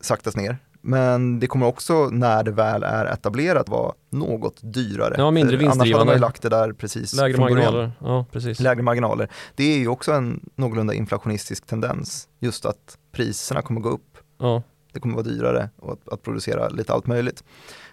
saktas 0.00 0.36
ner. 0.36 0.58
Men 0.86 1.40
det 1.40 1.46
kommer 1.46 1.66
också 1.66 2.08
när 2.12 2.42
det 2.42 2.50
väl 2.50 2.82
är 2.82 3.06
etablerat 3.06 3.68
vara 3.68 3.94
något 4.10 4.60
dyrare. 4.62 5.14
Ja, 5.18 5.30
mindre 5.30 5.56
vinstdrivande. 5.56 5.82
Annars 5.82 5.92
hade 5.92 6.04
man 6.04 6.14
ju 6.14 6.20
lagt 6.20 6.42
det 6.42 6.48
där 6.48 6.72
precis 6.72 7.14
Lägre 7.14 7.38
marginaler. 7.38 7.92
Ja, 8.00 8.26
precis. 8.32 8.60
Lägre 8.60 8.82
marginaler. 8.82 9.30
Det 9.54 9.64
är 9.64 9.78
ju 9.78 9.88
också 9.88 10.12
en 10.12 10.50
någorlunda 10.56 10.94
inflationistisk 10.94 11.66
tendens. 11.66 12.28
Just 12.38 12.66
att 12.66 12.98
priserna 13.12 13.62
kommer 13.62 13.80
gå 13.80 13.88
upp. 13.88 14.18
Ja. 14.38 14.62
Det 14.92 15.00
kommer 15.00 15.14
vara 15.14 15.24
dyrare 15.24 15.70
att, 15.82 16.08
att 16.08 16.22
producera 16.22 16.68
lite 16.68 16.92
allt 16.92 17.06
möjligt. 17.06 17.44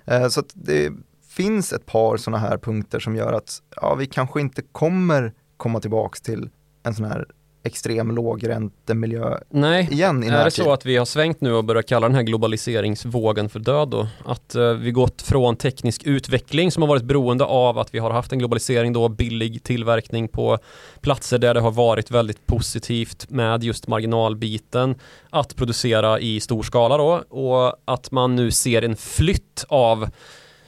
Eh, 0.06 0.28
så 0.28 0.44
det 0.54 0.92
finns 1.30 1.74
ett 1.74 1.86
par 1.86 2.18
sådana 2.18 2.38
här 2.38 2.58
punkter 2.58 3.00
som 3.00 3.16
gör 3.16 3.34
att 3.34 3.62
ja, 3.76 3.96
vi 3.96 4.06
kanske 4.06 4.42
inte 4.42 4.62
kommer 4.62 5.34
komma 5.58 5.80
tillbaks 5.80 6.22
till 6.22 6.50
en 6.84 6.94
sån 6.96 7.06
här 7.06 7.26
extrem 7.64 8.12
lågräntemiljö 8.12 9.38
Nej, 9.50 9.88
igen 9.92 10.24
i 10.24 10.28
är 10.28 10.46
det 10.46 10.52
så 10.52 10.74
att 10.74 10.86
vi 10.86 10.98
har 10.98 11.06
svängt 11.06 11.42
nu 11.42 11.54
och 11.54 11.64
börjar 11.64 11.82
kalla 11.82 12.08
den 12.08 12.16
här 12.16 12.24
globaliseringsvågen 12.24 13.50
för 13.50 13.60
död 13.60 13.90
då? 13.90 14.08
Att 14.26 14.56
uh, 14.56 14.72
vi 14.72 14.92
gått 14.92 15.22
från 15.22 15.56
teknisk 15.56 16.04
utveckling 16.04 16.72
som 16.72 16.84
har 16.84 16.88
varit 16.88 17.04
beroende 17.04 17.46
av 17.46 17.78
att 17.78 17.94
vi 17.94 18.00
har 18.00 18.12
haft 18.12 18.32
en 18.32 18.40
globalisering 18.40 18.94
då, 18.94 19.10
billig 19.10 19.64
tillverkning 19.64 20.28
på 20.28 20.58
platser 21.02 21.38
där 21.38 21.54
det 21.54 21.60
har 21.60 21.72
varit 21.72 22.12
väldigt 22.12 22.46
positivt 22.46 23.30
med 23.30 23.64
just 23.64 23.88
marginalbiten 23.88 24.96
att 25.30 25.56
producera 25.56 26.20
i 26.20 26.40
stor 26.40 26.64
skala 26.64 26.98
då 26.98 27.24
och 27.30 27.76
att 27.86 28.12
man 28.12 28.36
nu 28.36 28.52
ser 28.52 28.82
en 28.82 28.96
flytt 28.96 29.66
av 29.68 30.10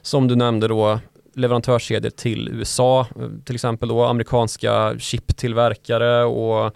som 0.01 0.27
du 0.27 0.35
nämnde 0.35 0.67
då 0.67 0.99
leverantörskedjor 1.33 2.09
till 2.09 2.49
USA, 2.49 3.07
till 3.45 3.55
exempel 3.55 3.89
då 3.89 4.03
amerikanska 4.03 4.99
chiptillverkare 4.99 6.23
och 6.23 6.75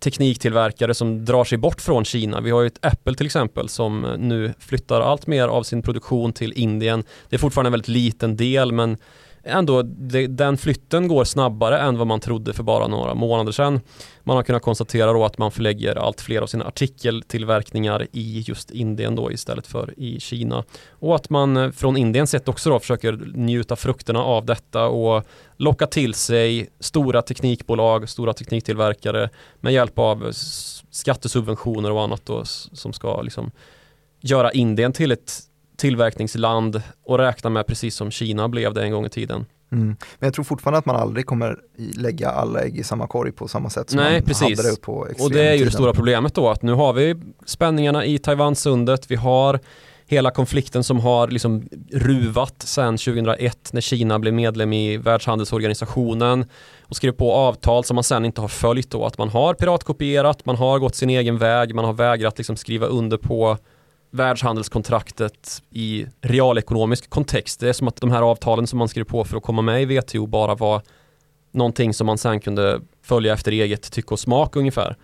tekniktillverkare 0.00 0.94
som 0.94 1.24
drar 1.24 1.44
sig 1.44 1.58
bort 1.58 1.80
från 1.80 2.04
Kina. 2.04 2.40
Vi 2.40 2.50
har 2.50 2.60
ju 2.60 2.66
ett 2.66 2.84
Apple 2.86 3.14
till 3.14 3.26
exempel 3.26 3.68
som 3.68 4.06
nu 4.18 4.54
flyttar 4.58 5.00
allt 5.00 5.26
mer 5.26 5.48
av 5.48 5.62
sin 5.62 5.82
produktion 5.82 6.32
till 6.32 6.52
Indien. 6.52 7.04
Det 7.28 7.36
är 7.36 7.40
fortfarande 7.40 7.68
en 7.68 7.72
väldigt 7.72 7.88
liten 7.88 8.36
del 8.36 8.72
men 8.72 8.96
ändå, 9.44 9.82
det, 9.82 10.26
den 10.26 10.56
flytten 10.56 11.08
går 11.08 11.24
snabbare 11.24 11.78
än 11.78 11.98
vad 11.98 12.06
man 12.06 12.20
trodde 12.20 12.52
för 12.52 12.62
bara 12.62 12.86
några 12.86 13.14
månader 13.14 13.52
sedan. 13.52 13.80
Man 14.22 14.36
har 14.36 14.42
kunnat 14.42 14.62
konstatera 14.62 15.12
då 15.12 15.24
att 15.24 15.38
man 15.38 15.50
förlägger 15.50 15.96
allt 15.96 16.20
fler 16.20 16.42
av 16.42 16.46
sina 16.46 16.64
artikeltillverkningar 16.64 18.06
i 18.12 18.44
just 18.46 18.70
Indien 18.70 19.14
då 19.14 19.32
istället 19.32 19.66
för 19.66 19.94
i 19.96 20.20
Kina. 20.20 20.64
Och 20.90 21.14
att 21.14 21.30
man 21.30 21.56
eh, 21.56 21.70
från 21.70 21.96
Indien 21.96 22.26
sett 22.26 22.48
också 22.48 22.70
då 22.70 22.78
försöker 22.78 23.12
njuta 23.34 23.76
frukterna 23.76 24.22
av 24.22 24.46
detta 24.46 24.86
och 24.86 25.24
locka 25.56 25.86
till 25.86 26.14
sig 26.14 26.68
stora 26.80 27.22
teknikbolag, 27.22 28.08
stora 28.08 28.32
tekniktillverkare 28.32 29.30
med 29.60 29.72
hjälp 29.72 29.98
av 29.98 30.32
skattesubventioner 30.90 31.92
och 31.92 32.02
annat 32.02 32.26
då 32.26 32.44
som 32.72 32.92
ska 32.92 33.22
liksom 33.22 33.50
göra 34.20 34.52
Indien 34.52 34.92
till 34.92 35.12
ett 35.12 35.40
tillverkningsland 35.76 36.82
och 37.04 37.18
räkna 37.18 37.50
med 37.50 37.66
precis 37.66 37.94
som 37.94 38.10
Kina 38.10 38.48
blev 38.48 38.74
det 38.74 38.82
en 38.82 38.92
gång 38.92 39.06
i 39.06 39.10
tiden. 39.10 39.46
Mm. 39.72 39.86
Men 39.86 40.26
jag 40.26 40.34
tror 40.34 40.44
fortfarande 40.44 40.78
att 40.78 40.86
man 40.86 40.96
aldrig 40.96 41.26
kommer 41.26 41.58
lägga 41.76 42.30
alla 42.30 42.60
ägg 42.60 42.78
i 42.78 42.84
samma 42.84 43.06
korg 43.06 43.32
på 43.32 43.48
samma 43.48 43.70
sätt 43.70 43.90
som 43.90 44.00
Nej, 44.00 44.12
man 44.12 44.22
precis. 44.22 44.58
hade 44.58 44.70
det 44.70 44.80
på 44.80 45.08
Och 45.20 45.30
det 45.30 45.48
är 45.48 45.54
ju 45.54 45.64
det 45.64 45.70
stora 45.70 45.92
problemet 45.92 46.34
då 46.34 46.50
att 46.50 46.62
nu 46.62 46.72
har 46.72 46.92
vi 46.92 47.14
spänningarna 47.46 48.04
i 48.04 48.18
Taiwansundet, 48.18 49.10
vi 49.10 49.16
har 49.16 49.60
hela 50.06 50.30
konflikten 50.30 50.84
som 50.84 51.00
har 51.00 51.28
liksom 51.28 51.68
ruvat 51.92 52.62
sedan 52.62 52.96
2001 52.96 53.70
när 53.72 53.80
Kina 53.80 54.18
blev 54.18 54.34
medlem 54.34 54.72
i 54.72 54.96
Världshandelsorganisationen 54.96 56.46
och 56.82 56.96
skrev 56.96 57.12
på 57.12 57.32
avtal 57.32 57.84
som 57.84 57.94
man 57.94 58.04
sen 58.04 58.24
inte 58.24 58.40
har 58.40 58.48
följt 58.48 58.90
då. 58.90 59.06
Att 59.06 59.18
man 59.18 59.28
har 59.28 59.54
piratkopierat, 59.54 60.46
man 60.46 60.56
har 60.56 60.78
gått 60.78 60.94
sin 60.94 61.10
egen 61.10 61.38
väg, 61.38 61.74
man 61.74 61.84
har 61.84 61.92
vägrat 61.92 62.38
liksom 62.38 62.56
skriva 62.56 62.86
under 62.86 63.16
på 63.16 63.58
världshandelskontraktet 64.14 65.62
i 65.70 66.06
realekonomisk 66.20 67.10
kontext. 67.10 67.60
Det 67.60 67.68
är 67.68 67.72
som 67.72 67.88
att 67.88 67.96
de 67.96 68.10
här 68.10 68.22
avtalen 68.22 68.66
som 68.66 68.78
man 68.78 68.88
skrev 68.88 69.04
på 69.04 69.24
för 69.24 69.36
att 69.36 69.42
komma 69.42 69.62
med 69.62 69.82
i 69.82 69.98
WTO 69.98 70.26
bara 70.26 70.54
var 70.54 70.82
någonting 71.52 71.94
som 71.94 72.06
man 72.06 72.18
sen 72.18 72.40
kunde 72.40 72.80
följa 73.02 73.32
efter 73.32 73.52
eget 73.52 73.92
tycke 73.92 74.14
och 74.14 74.20
smak 74.20 74.56
ungefär. 74.56 74.96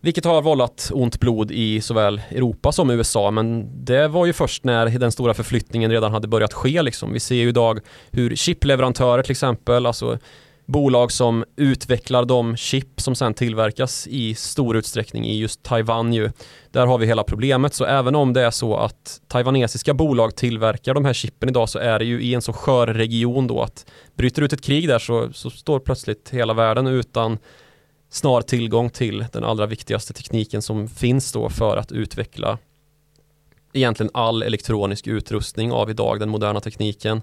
Vilket 0.00 0.24
har 0.24 0.42
vållat 0.42 0.90
ont 0.94 1.20
blod 1.20 1.50
i 1.50 1.80
såväl 1.80 2.20
Europa 2.30 2.72
som 2.72 2.90
USA 2.90 3.30
men 3.30 3.70
det 3.84 4.08
var 4.08 4.26
ju 4.26 4.32
först 4.32 4.64
när 4.64 4.98
den 4.98 5.12
stora 5.12 5.34
förflyttningen 5.34 5.90
redan 5.90 6.12
hade 6.12 6.28
börjat 6.28 6.52
ske 6.52 6.82
liksom. 6.82 7.12
Vi 7.12 7.20
ser 7.20 7.34
ju 7.34 7.48
idag 7.48 7.80
hur 8.10 8.36
chipleverantörer 8.36 9.22
till 9.22 9.32
exempel, 9.32 9.86
alltså 9.86 10.18
bolag 10.66 11.12
som 11.12 11.44
utvecklar 11.56 12.24
de 12.24 12.56
chip 12.56 13.00
som 13.00 13.14
sen 13.14 13.34
tillverkas 13.34 14.06
i 14.06 14.34
stor 14.34 14.76
utsträckning 14.76 15.26
i 15.26 15.38
just 15.38 15.62
Taiwan 15.62 16.12
ju. 16.12 16.30
Där 16.70 16.86
har 16.86 16.98
vi 16.98 17.06
hela 17.06 17.24
problemet 17.24 17.74
så 17.74 17.84
även 17.84 18.14
om 18.14 18.32
det 18.32 18.42
är 18.42 18.50
så 18.50 18.76
att 18.76 19.20
taiwanesiska 19.28 19.94
bolag 19.94 20.36
tillverkar 20.36 20.94
de 20.94 21.04
här 21.04 21.12
chippen 21.12 21.48
idag 21.48 21.68
så 21.68 21.78
är 21.78 21.98
det 21.98 22.04
ju 22.04 22.22
i 22.22 22.34
en 22.34 22.42
så 22.42 22.52
skör 22.52 22.86
region 22.86 23.46
då 23.46 23.62
att 23.62 23.86
bryter 24.14 24.42
ut 24.42 24.52
ett 24.52 24.62
krig 24.62 24.88
där 24.88 24.98
så, 24.98 25.32
så 25.32 25.50
står 25.50 25.80
plötsligt 25.80 26.30
hela 26.30 26.54
världen 26.54 26.86
utan 26.86 27.38
snar 28.10 28.40
tillgång 28.40 28.90
till 28.90 29.24
den 29.32 29.44
allra 29.44 29.66
viktigaste 29.66 30.12
tekniken 30.12 30.62
som 30.62 30.88
finns 30.88 31.32
då 31.32 31.48
för 31.48 31.76
att 31.76 31.92
utveckla 31.92 32.58
egentligen 33.72 34.10
all 34.14 34.42
elektronisk 34.42 35.06
utrustning 35.06 35.72
av 35.72 35.90
idag, 35.90 36.20
den 36.20 36.28
moderna 36.28 36.60
tekniken. 36.60 37.22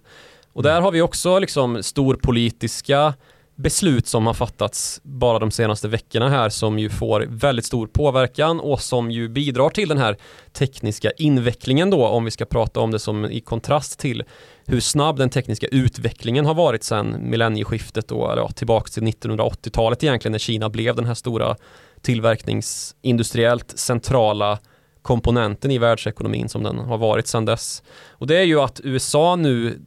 Och 0.53 0.63
där 0.63 0.81
har 0.81 0.91
vi 0.91 1.01
också 1.01 1.39
liksom 1.39 1.83
storpolitiska 1.83 3.13
beslut 3.55 4.07
som 4.07 4.27
har 4.27 4.33
fattats 4.33 5.01
bara 5.03 5.39
de 5.39 5.51
senaste 5.51 5.87
veckorna 5.87 6.29
här 6.29 6.49
som 6.49 6.79
ju 6.79 6.89
får 6.89 7.25
väldigt 7.29 7.65
stor 7.65 7.87
påverkan 7.87 8.59
och 8.59 8.81
som 8.81 9.11
ju 9.11 9.29
bidrar 9.29 9.69
till 9.69 9.89
den 9.89 9.97
här 9.97 10.17
tekniska 10.53 11.11
invecklingen 11.11 11.89
då 11.89 12.07
om 12.07 12.25
vi 12.25 12.31
ska 12.31 12.45
prata 12.45 12.79
om 12.79 12.91
det 12.91 12.99
som 12.99 13.25
i 13.25 13.39
kontrast 13.39 13.99
till 13.99 14.23
hur 14.65 14.79
snabb 14.79 15.17
den 15.17 15.29
tekniska 15.29 15.67
utvecklingen 15.67 16.45
har 16.45 16.53
varit 16.53 16.83
sedan 16.83 17.29
millennieskiftet 17.29 18.07
då, 18.07 18.31
eller 18.31 18.41
ja, 18.41 18.49
tillbaka 18.49 18.89
till 18.89 19.03
1980-talet 19.03 20.03
egentligen 20.03 20.31
när 20.31 20.39
Kina 20.39 20.69
blev 20.69 20.95
den 20.95 21.05
här 21.05 21.13
stora 21.13 21.55
tillverkningsindustriellt 22.01 23.79
centrala 23.79 24.59
komponenten 25.01 25.71
i 25.71 25.77
världsekonomin 25.77 26.49
som 26.49 26.63
den 26.63 26.79
har 26.79 26.97
varit 26.97 27.27
sedan 27.27 27.45
dess. 27.45 27.83
Och 28.09 28.27
det 28.27 28.37
är 28.37 28.43
ju 28.43 28.59
att 28.59 28.81
USA 28.83 29.35
nu 29.35 29.81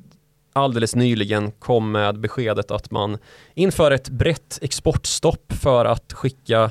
alldeles 0.57 0.95
nyligen 0.95 1.51
kom 1.51 1.93
med 1.93 2.21
beskedet 2.21 2.71
att 2.71 2.91
man 2.91 3.19
inför 3.55 3.91
ett 3.91 4.09
brett 4.09 4.59
exportstopp 4.63 5.53
för 5.53 5.85
att 5.85 6.13
skicka 6.13 6.71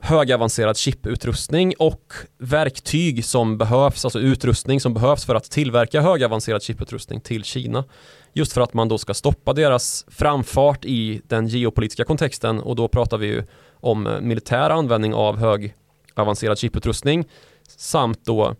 högavancerad 0.00 0.76
chiputrustning 0.76 1.74
och 1.78 2.12
verktyg 2.38 3.24
som 3.24 3.58
behövs, 3.58 4.04
alltså 4.04 4.20
utrustning 4.20 4.80
som 4.80 4.94
behövs 4.94 5.24
för 5.24 5.34
att 5.34 5.50
tillverka 5.50 6.00
högavancerad 6.00 6.62
chiputrustning 6.62 7.20
till 7.20 7.44
Kina. 7.44 7.84
Just 8.32 8.52
för 8.52 8.60
att 8.60 8.74
man 8.74 8.88
då 8.88 8.98
ska 8.98 9.14
stoppa 9.14 9.52
deras 9.52 10.04
framfart 10.08 10.84
i 10.84 11.20
den 11.24 11.48
geopolitiska 11.48 12.04
kontexten 12.04 12.60
och 12.60 12.76
då 12.76 12.88
pratar 12.88 13.18
vi 13.18 13.26
ju 13.26 13.44
om 13.72 14.18
militär 14.20 14.70
användning 14.70 15.14
av 15.14 15.38
hög 15.38 15.74
avancerad 16.14 16.58
chiputrustning 16.58 17.24
samt 17.76 18.24
då 18.24 18.56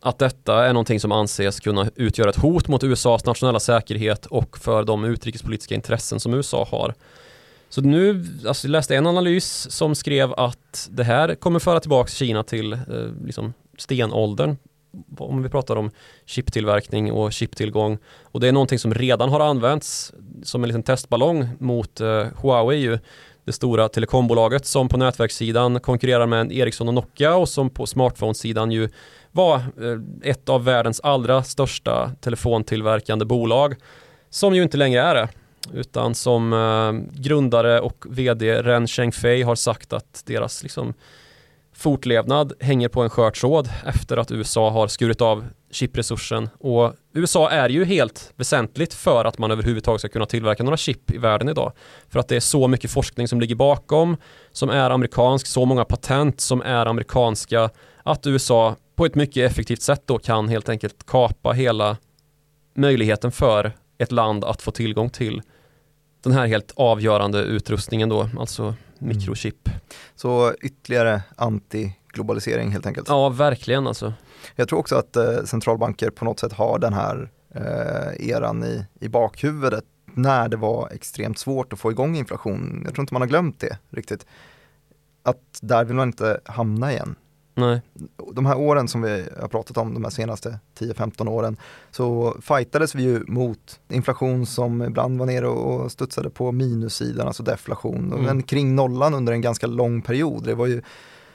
att 0.00 0.18
detta 0.18 0.66
är 0.66 0.72
någonting 0.72 1.00
som 1.00 1.12
anses 1.12 1.60
kunna 1.60 1.90
utgöra 1.96 2.30
ett 2.30 2.36
hot 2.36 2.68
mot 2.68 2.84
USAs 2.84 3.24
nationella 3.24 3.60
säkerhet 3.60 4.26
och 4.26 4.58
för 4.58 4.84
de 4.84 5.04
utrikespolitiska 5.04 5.74
intressen 5.74 6.20
som 6.20 6.34
USA 6.34 6.68
har. 6.70 6.94
Så 7.68 7.80
nu, 7.80 8.24
alltså 8.46 8.66
jag 8.66 8.72
läste 8.72 8.96
en 8.96 9.06
analys 9.06 9.70
som 9.70 9.94
skrev 9.94 10.32
att 10.32 10.88
det 10.90 11.04
här 11.04 11.34
kommer 11.34 11.58
föra 11.58 11.80
tillbaka 11.80 12.10
Kina 12.10 12.42
till 12.42 12.72
eh, 12.72 12.78
liksom 13.24 13.52
stenåldern 13.78 14.56
om 15.18 15.42
vi 15.42 15.48
pratar 15.48 15.76
om 15.76 15.90
chiptillverkning 16.26 17.12
och 17.12 17.32
chiptillgång. 17.32 17.98
Och 18.22 18.40
det 18.40 18.48
är 18.48 18.52
någonting 18.52 18.78
som 18.78 18.94
redan 18.94 19.28
har 19.28 19.40
använts 19.40 20.12
som 20.42 20.64
en 20.64 20.68
liten 20.68 20.82
testballong 20.82 21.48
mot 21.58 22.00
eh, 22.00 22.26
Huawei 22.42 22.78
ju. 22.78 22.98
Det 23.44 23.52
stora 23.52 23.88
telekombolaget 23.88 24.66
som 24.66 24.88
på 24.88 24.96
nätverkssidan 24.96 25.80
konkurrerar 25.80 26.26
med 26.26 26.40
en 26.40 26.52
Ericsson 26.52 26.88
och 26.88 26.94
Nokia 26.94 27.36
och 27.36 27.48
som 27.48 27.70
på 27.70 27.86
smartphonesidan 27.86 28.70
ju 28.70 28.88
var 29.32 29.56
eh, 29.56 30.30
ett 30.30 30.48
av 30.48 30.64
världens 30.64 31.00
allra 31.00 31.42
största 31.42 32.10
telefontillverkande 32.20 33.24
bolag 33.24 33.74
som 34.30 34.54
ju 34.54 34.62
inte 34.62 34.76
längre 34.76 35.00
är 35.00 35.14
det 35.14 35.28
utan 35.74 36.14
som 36.14 36.52
eh, 36.52 37.20
grundare 37.20 37.80
och 37.80 38.04
vd 38.08 38.62
Ren 38.62 38.86
Chengfei 38.86 39.42
har 39.42 39.54
sagt 39.54 39.92
att 39.92 40.22
deras 40.26 40.62
liksom, 40.62 40.94
fortlevnad 41.74 42.52
hänger 42.60 42.88
på 42.88 43.02
en 43.02 43.10
skör 43.10 43.30
tråd 43.30 43.68
efter 43.86 44.16
att 44.16 44.30
USA 44.30 44.70
har 44.70 44.88
skurit 44.88 45.20
av 45.20 45.44
chipresursen 45.70 46.48
och 46.58 46.94
USA 47.12 47.50
är 47.50 47.68
ju 47.68 47.84
helt 47.84 48.32
väsentligt 48.36 48.94
för 48.94 49.24
att 49.24 49.38
man 49.38 49.50
överhuvudtaget 49.50 50.00
ska 50.00 50.08
kunna 50.08 50.26
tillverka 50.26 50.62
några 50.62 50.76
chip 50.76 51.10
i 51.10 51.18
världen 51.18 51.48
idag. 51.48 51.72
För 52.08 52.20
att 52.20 52.28
det 52.28 52.36
är 52.36 52.40
så 52.40 52.68
mycket 52.68 52.90
forskning 52.90 53.28
som 53.28 53.40
ligger 53.40 53.54
bakom, 53.54 54.16
som 54.52 54.70
är 54.70 54.90
amerikansk, 54.90 55.46
så 55.46 55.64
många 55.64 55.84
patent 55.84 56.40
som 56.40 56.62
är 56.62 56.86
amerikanska, 56.86 57.70
att 58.08 58.26
USA 58.26 58.76
på 58.96 59.06
ett 59.06 59.14
mycket 59.14 59.50
effektivt 59.50 59.82
sätt 59.82 60.02
då 60.06 60.18
kan 60.18 60.48
helt 60.48 60.68
enkelt 60.68 61.06
kapa 61.06 61.52
hela 61.52 61.96
möjligheten 62.74 63.32
för 63.32 63.72
ett 63.98 64.12
land 64.12 64.44
att 64.44 64.62
få 64.62 64.70
tillgång 64.70 65.10
till 65.10 65.42
den 66.22 66.32
här 66.32 66.46
helt 66.46 66.72
avgörande 66.76 67.42
utrustningen 67.42 68.08
då, 68.08 68.28
alltså 68.38 68.62
mm. 68.62 68.76
mikrochip. 68.98 69.68
Så 70.14 70.54
ytterligare 70.60 71.22
anti-globalisering 71.36 72.70
helt 72.70 72.86
enkelt? 72.86 73.08
Ja, 73.08 73.28
verkligen 73.28 73.86
alltså. 73.86 74.12
Jag 74.56 74.68
tror 74.68 74.78
också 74.78 74.96
att 74.96 75.16
eh, 75.16 75.44
centralbanker 75.44 76.10
på 76.10 76.24
något 76.24 76.40
sätt 76.40 76.52
har 76.52 76.78
den 76.78 76.92
här 76.92 77.30
eh, 77.54 78.28
eran 78.28 78.64
i, 78.64 78.84
i 79.00 79.08
bakhuvudet 79.08 79.84
när 80.14 80.48
det 80.48 80.56
var 80.56 80.90
extremt 80.92 81.38
svårt 81.38 81.72
att 81.72 81.78
få 81.78 81.90
igång 81.90 82.16
inflation. 82.16 82.82
Jag 82.84 82.94
tror 82.94 83.02
inte 83.02 83.14
man 83.14 83.22
har 83.22 83.28
glömt 83.28 83.60
det 83.60 83.78
riktigt. 83.90 84.26
Att 85.22 85.58
där 85.62 85.84
vill 85.84 85.96
man 85.96 86.08
inte 86.08 86.40
hamna 86.44 86.92
igen. 86.92 87.16
Nej. 87.58 87.82
De 88.32 88.46
här 88.46 88.58
åren 88.58 88.88
som 88.88 89.02
vi 89.02 89.24
har 89.40 89.48
pratat 89.48 89.76
om, 89.76 89.94
de 89.94 90.04
här 90.04 90.10
senaste 90.10 90.58
10-15 90.78 91.28
åren, 91.28 91.56
så 91.90 92.36
fightades 92.42 92.94
vi 92.94 93.02
ju 93.02 93.24
mot 93.26 93.80
inflation 93.88 94.46
som 94.46 94.82
ibland 94.82 95.18
var 95.18 95.26
nere 95.26 95.48
och 95.48 95.92
studsade 95.92 96.30
på 96.30 96.52
minussidan, 96.52 97.26
alltså 97.26 97.42
deflation, 97.42 98.12
mm. 98.12 98.24
men 98.24 98.42
kring 98.42 98.74
nollan 98.74 99.14
under 99.14 99.32
en 99.32 99.40
ganska 99.40 99.66
lång 99.66 100.02
period. 100.02 100.44
Det 100.44 100.54
var 100.54 100.66
ju 100.66 100.82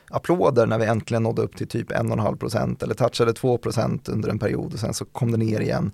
applåder 0.09 0.65
när 0.65 0.79
vi 0.79 0.85
äntligen 0.85 1.23
nådde 1.23 1.41
upp 1.41 1.55
till 1.55 1.67
typ 1.67 1.91
1,5% 1.91 2.83
eller 2.83 2.93
touchade 2.93 3.31
2% 3.31 4.11
under 4.11 4.29
en 4.29 4.39
period 4.39 4.73
och 4.73 4.79
sen 4.79 4.93
så 4.93 5.05
kom 5.05 5.31
det 5.31 5.37
ner 5.37 5.59
igen. 5.59 5.91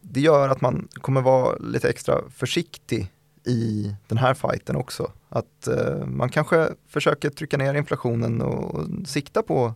Det 0.00 0.20
gör 0.20 0.48
att 0.48 0.60
man 0.60 0.88
kommer 0.92 1.20
vara 1.20 1.56
lite 1.56 1.88
extra 1.88 2.14
försiktig 2.30 3.12
i 3.44 3.94
den 4.08 4.18
här 4.18 4.34
fighten 4.34 4.76
också. 4.76 5.10
Att 5.28 5.68
eh, 5.68 6.06
man 6.06 6.28
kanske 6.28 6.68
försöker 6.88 7.30
trycka 7.30 7.56
ner 7.56 7.74
inflationen 7.74 8.42
och 8.42 8.86
sikta 9.06 9.42
på 9.42 9.74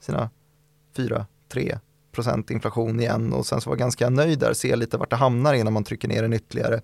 sina 0.00 0.30
4-3 0.96 1.78
procent 2.12 2.50
inflation 2.50 3.00
igen 3.00 3.32
och 3.32 3.46
sen 3.46 3.60
så 3.60 3.70
vara 3.70 3.78
ganska 3.78 4.10
nöjd 4.10 4.38
där, 4.38 4.52
se 4.52 4.76
lite 4.76 4.96
vart 4.96 5.10
det 5.10 5.16
hamnar 5.16 5.54
innan 5.54 5.72
man 5.72 5.84
trycker 5.84 6.08
ner 6.08 6.22
den 6.22 6.32
ytterligare. 6.32 6.80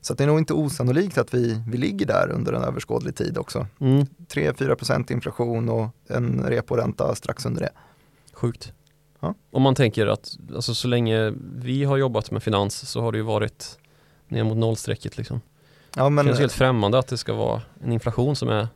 Så 0.00 0.14
det 0.14 0.24
är 0.24 0.28
nog 0.28 0.38
inte 0.38 0.54
osannolikt 0.54 1.18
att 1.18 1.34
vi, 1.34 1.62
vi 1.68 1.78
ligger 1.78 2.06
där 2.06 2.30
under 2.30 2.52
en 2.52 2.62
överskådlig 2.62 3.16
tid 3.16 3.38
också. 3.38 3.66
Mm. 3.80 4.06
3-4 4.28 4.74
procent 4.74 5.10
inflation 5.10 5.68
och 5.68 5.88
en 6.08 6.42
reporänta 6.42 7.14
strax 7.14 7.46
under 7.46 7.60
det. 7.60 7.70
Sjukt. 8.32 8.72
Ja. 9.20 9.34
Om 9.50 9.62
man 9.62 9.74
tänker 9.74 10.06
att 10.06 10.38
alltså, 10.54 10.74
så 10.74 10.88
länge 10.88 11.34
vi 11.54 11.84
har 11.84 11.96
jobbat 11.96 12.30
med 12.30 12.42
finans 12.42 12.90
så 12.90 13.00
har 13.00 13.12
det 13.12 13.18
ju 13.18 13.24
varit 13.24 13.78
ner 14.28 14.44
mot 14.44 14.56
nollstrecket 14.56 15.16
liksom. 15.16 15.40
Ja, 15.96 16.08
men, 16.08 16.24
det 16.24 16.30
känns 16.30 16.40
helt 16.40 16.52
främmande 16.52 16.98
att 16.98 17.08
det 17.08 17.16
ska 17.16 17.34
vara 17.34 17.62
en 17.84 17.92
inflation 17.92 18.36
som 18.36 18.48
är 18.48 18.68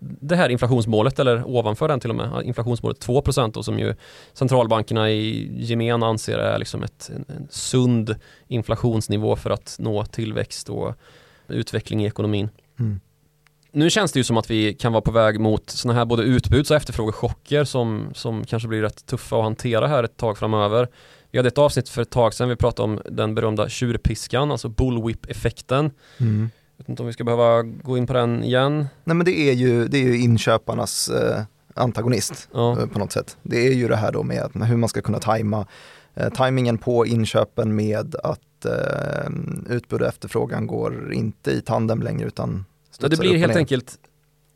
det 0.00 0.36
här 0.36 0.48
inflationsmålet 0.48 1.18
eller 1.18 1.48
ovanför 1.48 1.88
den 1.88 2.00
till 2.00 2.10
och 2.10 2.16
med, 2.16 2.42
inflationsmålet 2.44 3.00
2 3.00 3.22
då, 3.52 3.62
som 3.62 3.78
ju 3.78 3.94
centralbankerna 4.32 5.10
i 5.10 5.50
gemen 5.62 6.02
anser 6.02 6.38
är 6.38 6.58
liksom 6.58 6.82
ett, 6.82 7.10
en, 7.16 7.24
en 7.36 7.48
sund 7.50 8.16
inflationsnivå 8.48 9.36
för 9.36 9.50
att 9.50 9.76
nå 9.78 10.04
tillväxt 10.04 10.68
och 10.68 10.94
utveckling 11.48 12.02
i 12.02 12.06
ekonomin. 12.06 12.48
Mm. 12.78 13.00
Nu 13.72 13.90
känns 13.90 14.12
det 14.12 14.20
ju 14.20 14.24
som 14.24 14.36
att 14.36 14.50
vi 14.50 14.74
kan 14.74 14.92
vara 14.92 15.02
på 15.02 15.10
väg 15.10 15.40
mot 15.40 15.70
sådana 15.70 15.98
här 15.98 16.04
både 16.04 16.22
utbuds 16.22 16.70
och 16.70 16.76
efterfrågechocker 16.76 17.64
som, 17.64 18.10
som 18.14 18.44
kanske 18.44 18.68
blir 18.68 18.82
rätt 18.82 19.06
tuffa 19.06 19.36
att 19.36 19.42
hantera 19.42 19.86
här 19.86 20.04
ett 20.04 20.16
tag 20.16 20.38
framöver. 20.38 20.88
Vi 21.30 21.38
hade 21.38 21.48
ett 21.48 21.58
avsnitt 21.58 21.88
för 21.88 22.02
ett 22.02 22.10
tag 22.10 22.34
sedan, 22.34 22.48
vi 22.48 22.56
pratade 22.56 22.84
om 22.84 23.00
den 23.04 23.34
berömda 23.34 23.68
tjurpiskan, 23.68 24.50
alltså 24.50 24.68
bullwhip-effekten. 24.68 25.90
Mm. 26.18 26.50
Jag 26.76 26.84
vet 26.84 26.88
inte 26.88 27.02
om 27.02 27.06
vi 27.06 27.12
ska 27.12 27.24
behöva 27.24 27.62
gå 27.62 27.98
in 27.98 28.06
på 28.06 28.12
den 28.12 28.44
igen. 28.44 28.86
Nej 29.04 29.16
men 29.16 29.24
det 29.24 29.38
är 29.38 29.52
ju, 29.52 29.88
det 29.88 29.98
är 29.98 30.02
ju 30.02 30.18
inköparnas 30.18 31.08
eh, 31.08 31.42
antagonist 31.74 32.48
ja. 32.52 32.80
eh, 32.80 32.86
på 32.86 32.98
något 32.98 33.12
sätt. 33.12 33.36
Det 33.42 33.66
är 33.66 33.72
ju 33.72 33.88
det 33.88 33.96
här 33.96 34.12
då 34.12 34.22
med, 34.22 34.50
hur 34.54 34.76
man 34.76 34.88
ska 34.88 35.02
kunna 35.02 35.18
tajma 35.18 35.66
eh, 36.14 36.32
tajmingen 36.32 36.78
på 36.78 37.06
inköpen 37.06 37.76
med 37.76 38.14
att 38.22 38.64
eh, 38.64 39.30
utbud 39.68 40.02
och 40.02 40.08
efterfrågan 40.08 40.66
går 40.66 41.12
inte 41.12 41.50
i 41.50 41.60
tandem 41.60 42.02
längre 42.02 42.26
utan 42.26 42.64
ja, 43.00 43.08
Det 43.08 43.18
blir 43.18 43.36
helt 43.36 43.56
enkelt 43.56 43.98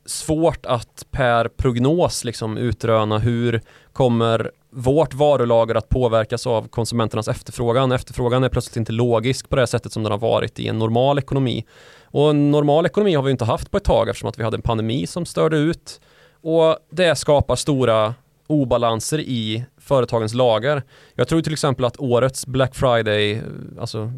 svårt 0.06 0.66
att 0.66 1.06
per 1.10 1.48
prognos 1.48 2.24
liksom 2.24 2.56
utröna 2.56 3.18
hur 3.18 3.60
kommer 3.92 4.50
vårt 4.72 5.14
varulager 5.14 5.74
att 5.74 5.88
påverkas 5.88 6.46
av 6.46 6.68
konsumenternas 6.68 7.28
efterfrågan. 7.28 7.92
Efterfrågan 7.92 8.44
är 8.44 8.48
plötsligt 8.48 8.76
inte 8.76 8.92
logisk 8.92 9.48
på 9.48 9.56
det 9.56 9.66
sättet 9.66 9.92
som 9.92 10.02
den 10.02 10.12
har 10.12 10.18
varit 10.18 10.58
i 10.58 10.68
en 10.68 10.78
normal 10.78 11.18
ekonomi. 11.18 11.64
Och 12.04 12.30
en 12.30 12.50
normal 12.50 12.86
ekonomi 12.86 13.14
har 13.14 13.22
vi 13.22 13.30
inte 13.30 13.44
haft 13.44 13.70
på 13.70 13.76
ett 13.76 13.84
tag 13.84 14.08
eftersom 14.08 14.28
att 14.28 14.38
vi 14.38 14.42
hade 14.42 14.56
en 14.56 14.62
pandemi 14.62 15.06
som 15.06 15.26
störde 15.26 15.56
ut 15.56 16.00
och 16.42 16.78
det 16.90 17.16
skapar 17.16 17.56
stora 17.56 18.14
obalanser 18.46 19.20
i 19.20 19.64
företagens 19.78 20.34
lager. 20.34 20.82
Jag 21.14 21.28
tror 21.28 21.42
till 21.42 21.52
exempel 21.52 21.84
att 21.84 22.00
årets 22.00 22.46
Black 22.46 22.74
Friday, 22.74 23.42
alltså 23.80 24.12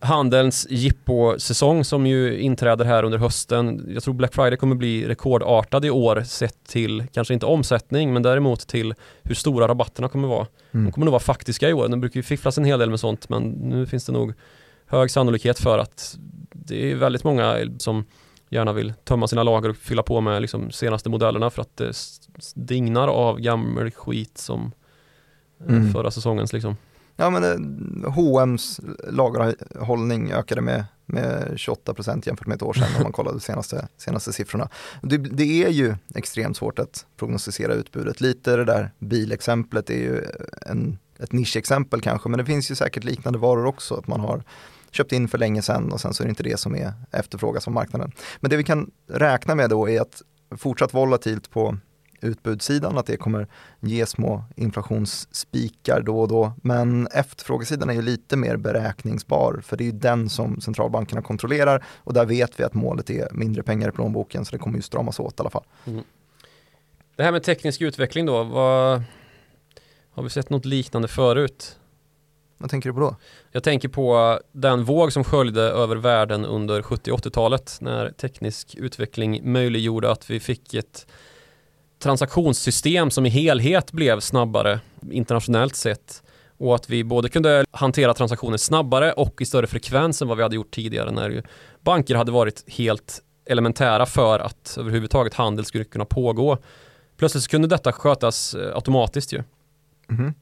handelns 0.00 0.66
jippo-säsong 0.70 1.84
som 1.84 2.06
ju 2.06 2.40
inträder 2.40 2.84
här 2.84 3.02
under 3.02 3.18
hösten. 3.18 3.86
Jag 3.94 4.02
tror 4.02 4.14
Black 4.14 4.34
Friday 4.34 4.56
kommer 4.56 4.76
bli 4.76 5.08
rekordartad 5.08 5.84
i 5.84 5.90
år 5.90 6.22
sett 6.22 6.64
till, 6.64 7.04
kanske 7.12 7.34
inte 7.34 7.46
omsättning, 7.46 8.12
men 8.12 8.22
däremot 8.22 8.66
till 8.66 8.94
hur 9.22 9.34
stora 9.34 9.68
rabatterna 9.68 10.08
kommer 10.08 10.28
vara. 10.28 10.46
Mm. 10.72 10.86
De 10.86 10.92
kommer 10.92 11.04
nog 11.04 11.12
vara 11.12 11.22
faktiska 11.22 11.68
i 11.68 11.72
år. 11.72 11.88
De 11.88 12.00
brukar 12.00 12.18
ju 12.18 12.22
fifflas 12.22 12.58
en 12.58 12.64
hel 12.64 12.78
del 12.78 12.90
med 12.90 13.00
sånt, 13.00 13.28
men 13.28 13.42
nu 13.42 13.86
finns 13.86 14.04
det 14.04 14.12
nog 14.12 14.32
hög 14.86 15.10
sannolikhet 15.10 15.58
för 15.58 15.78
att 15.78 16.18
det 16.52 16.92
är 16.92 16.94
väldigt 16.96 17.24
många 17.24 17.56
som 17.78 18.04
gärna 18.48 18.72
vill 18.72 18.92
tömma 19.04 19.28
sina 19.28 19.42
lager 19.42 19.68
och 19.68 19.76
fylla 19.76 20.02
på 20.02 20.20
med 20.20 20.42
liksom 20.42 20.70
senaste 20.70 21.08
modellerna 21.08 21.50
för 21.50 21.62
att 21.62 21.76
det 21.76 21.92
dignar 22.54 23.08
av 23.08 23.40
gammal 23.40 23.90
skit 23.90 24.38
som 24.38 24.72
eh, 25.60 25.76
mm. 25.76 25.92
förra 25.92 26.10
säsongens 26.10 26.52
liksom. 26.52 26.76
Ja 27.16 27.30
men 27.30 27.44
eh, 27.44 28.10
H&M's 28.10 28.80
lagerhållning 29.10 30.32
ökade 30.32 30.60
med, 30.60 30.84
med 31.06 31.52
28% 31.56 32.22
jämfört 32.26 32.46
med 32.46 32.56
ett 32.56 32.62
år 32.62 32.72
sedan 32.72 32.88
om 32.96 33.02
man 33.02 33.12
kollar 33.12 33.32
de 33.32 33.40
senaste, 33.40 33.88
senaste 33.96 34.32
siffrorna. 34.32 34.68
Det, 35.02 35.16
det, 35.16 35.64
är 35.64 35.70
ju 35.70 35.94
extremt 36.14 36.56
svårt 36.56 36.78
att 36.78 37.06
prognostisera 37.16 37.74
utbudet. 37.74 38.20
Lite 38.20 38.56
det 38.56 38.64
där 38.64 38.90
bilexemplet 38.98 39.90
är 39.90 39.98
ju 39.98 40.24
en, 40.66 40.98
ett 41.18 41.32
nischexempel 41.32 42.00
kanske 42.00 42.28
men 42.28 42.38
det 42.38 42.44
finns 42.44 42.70
ju 42.70 42.74
säkert 42.74 43.04
liknande 43.04 43.38
varor 43.38 43.66
också. 43.66 43.94
Att 43.94 44.06
man 44.06 44.20
har 44.20 44.42
köpt 44.90 45.12
in 45.12 45.28
för 45.28 45.38
länge 45.38 45.62
sedan 45.62 45.92
och 45.92 46.00
sen 46.00 46.14
så 46.14 46.22
är 46.22 46.24
det 46.24 46.30
inte 46.30 46.42
det 46.42 46.60
som 46.60 46.74
är 46.76 46.92
efterfrågas 47.12 47.66
av 47.66 47.72
marknaden. 47.72 48.12
Men 48.40 48.50
det 48.50 48.56
vi 48.56 48.64
kan 48.64 48.90
räkna 49.08 49.54
med 49.54 49.70
då 49.70 49.88
är 49.88 50.00
att 50.00 50.22
fortsatt 50.56 50.94
volatilt 50.94 51.50
på 51.50 51.78
utbudssidan, 52.20 52.98
att 52.98 53.06
det 53.06 53.16
kommer 53.16 53.46
ge 53.80 54.06
små 54.06 54.44
inflationsspikar 54.56 56.00
då 56.00 56.20
och 56.20 56.28
då. 56.28 56.52
Men 56.62 57.06
efterfrågesidan 57.06 57.90
är 57.90 57.94
ju 57.94 58.02
lite 58.02 58.36
mer 58.36 58.56
beräkningsbar, 58.56 59.60
för 59.64 59.76
det 59.76 59.84
är 59.84 59.86
ju 59.86 59.92
den 59.92 60.28
som 60.28 60.60
centralbankerna 60.60 61.22
kontrollerar 61.22 61.84
och 61.96 62.14
där 62.14 62.26
vet 62.26 62.60
vi 62.60 62.64
att 62.64 62.74
målet 62.74 63.10
är 63.10 63.28
mindre 63.32 63.62
pengar 63.62 63.88
i 63.88 63.92
plånboken, 63.92 64.44
så 64.44 64.52
det 64.52 64.58
kommer 64.58 64.76
ju 64.76 64.82
stramas 64.82 65.20
åt 65.20 65.40
i 65.40 65.42
alla 65.42 65.50
fall. 65.50 65.64
Mm. 65.84 66.04
Det 67.16 67.22
här 67.22 67.32
med 67.32 67.42
teknisk 67.42 67.80
utveckling 67.80 68.26
då, 68.26 68.44
vad, 68.44 69.02
har 70.10 70.22
vi 70.22 70.30
sett 70.30 70.50
något 70.50 70.64
liknande 70.64 71.08
förut? 71.08 71.78
Vad 72.58 72.70
tänker 72.70 72.88
du 72.88 72.94
på 72.94 73.00
då? 73.00 73.16
Jag 73.52 73.62
tänker 73.62 73.88
på 73.88 74.40
den 74.52 74.84
våg 74.84 75.12
som 75.12 75.24
sköljde 75.24 75.62
över 75.62 75.96
världen 75.96 76.44
under 76.44 76.82
70 76.82 77.10
80-talet 77.12 77.78
när 77.80 78.10
teknisk 78.10 78.74
utveckling 78.74 79.52
möjliggjorde 79.52 80.10
att 80.10 80.30
vi 80.30 80.40
fick 80.40 80.74
ett 80.74 81.06
transaktionssystem 81.98 83.10
som 83.10 83.26
i 83.26 83.28
helhet 83.28 83.92
blev 83.92 84.20
snabbare 84.20 84.80
internationellt 85.10 85.76
sett 85.76 86.22
och 86.58 86.74
att 86.74 86.90
vi 86.90 87.04
både 87.04 87.28
kunde 87.28 87.64
hantera 87.70 88.14
transaktioner 88.14 88.56
snabbare 88.56 89.12
och 89.12 89.40
i 89.40 89.44
större 89.44 89.66
frekvens 89.66 90.22
än 90.22 90.28
vad 90.28 90.36
vi 90.36 90.42
hade 90.42 90.56
gjort 90.56 90.70
tidigare 90.70 91.10
när 91.10 91.42
banker 91.80 92.14
hade 92.14 92.32
varit 92.32 92.64
helt 92.68 93.22
elementära 93.46 94.06
för 94.06 94.38
att 94.38 94.76
överhuvudtaget 94.80 95.34
handel 95.34 95.64
skulle 95.64 95.84
kunna 95.84 96.04
pågå. 96.04 96.58
Plötsligt 97.16 97.44
så 97.44 97.50
kunde 97.50 97.68
detta 97.68 97.92
skötas 97.92 98.54
eh, 98.54 98.74
automatiskt 98.74 99.32
ju. 99.32 99.42
Mhm. 100.08 100.34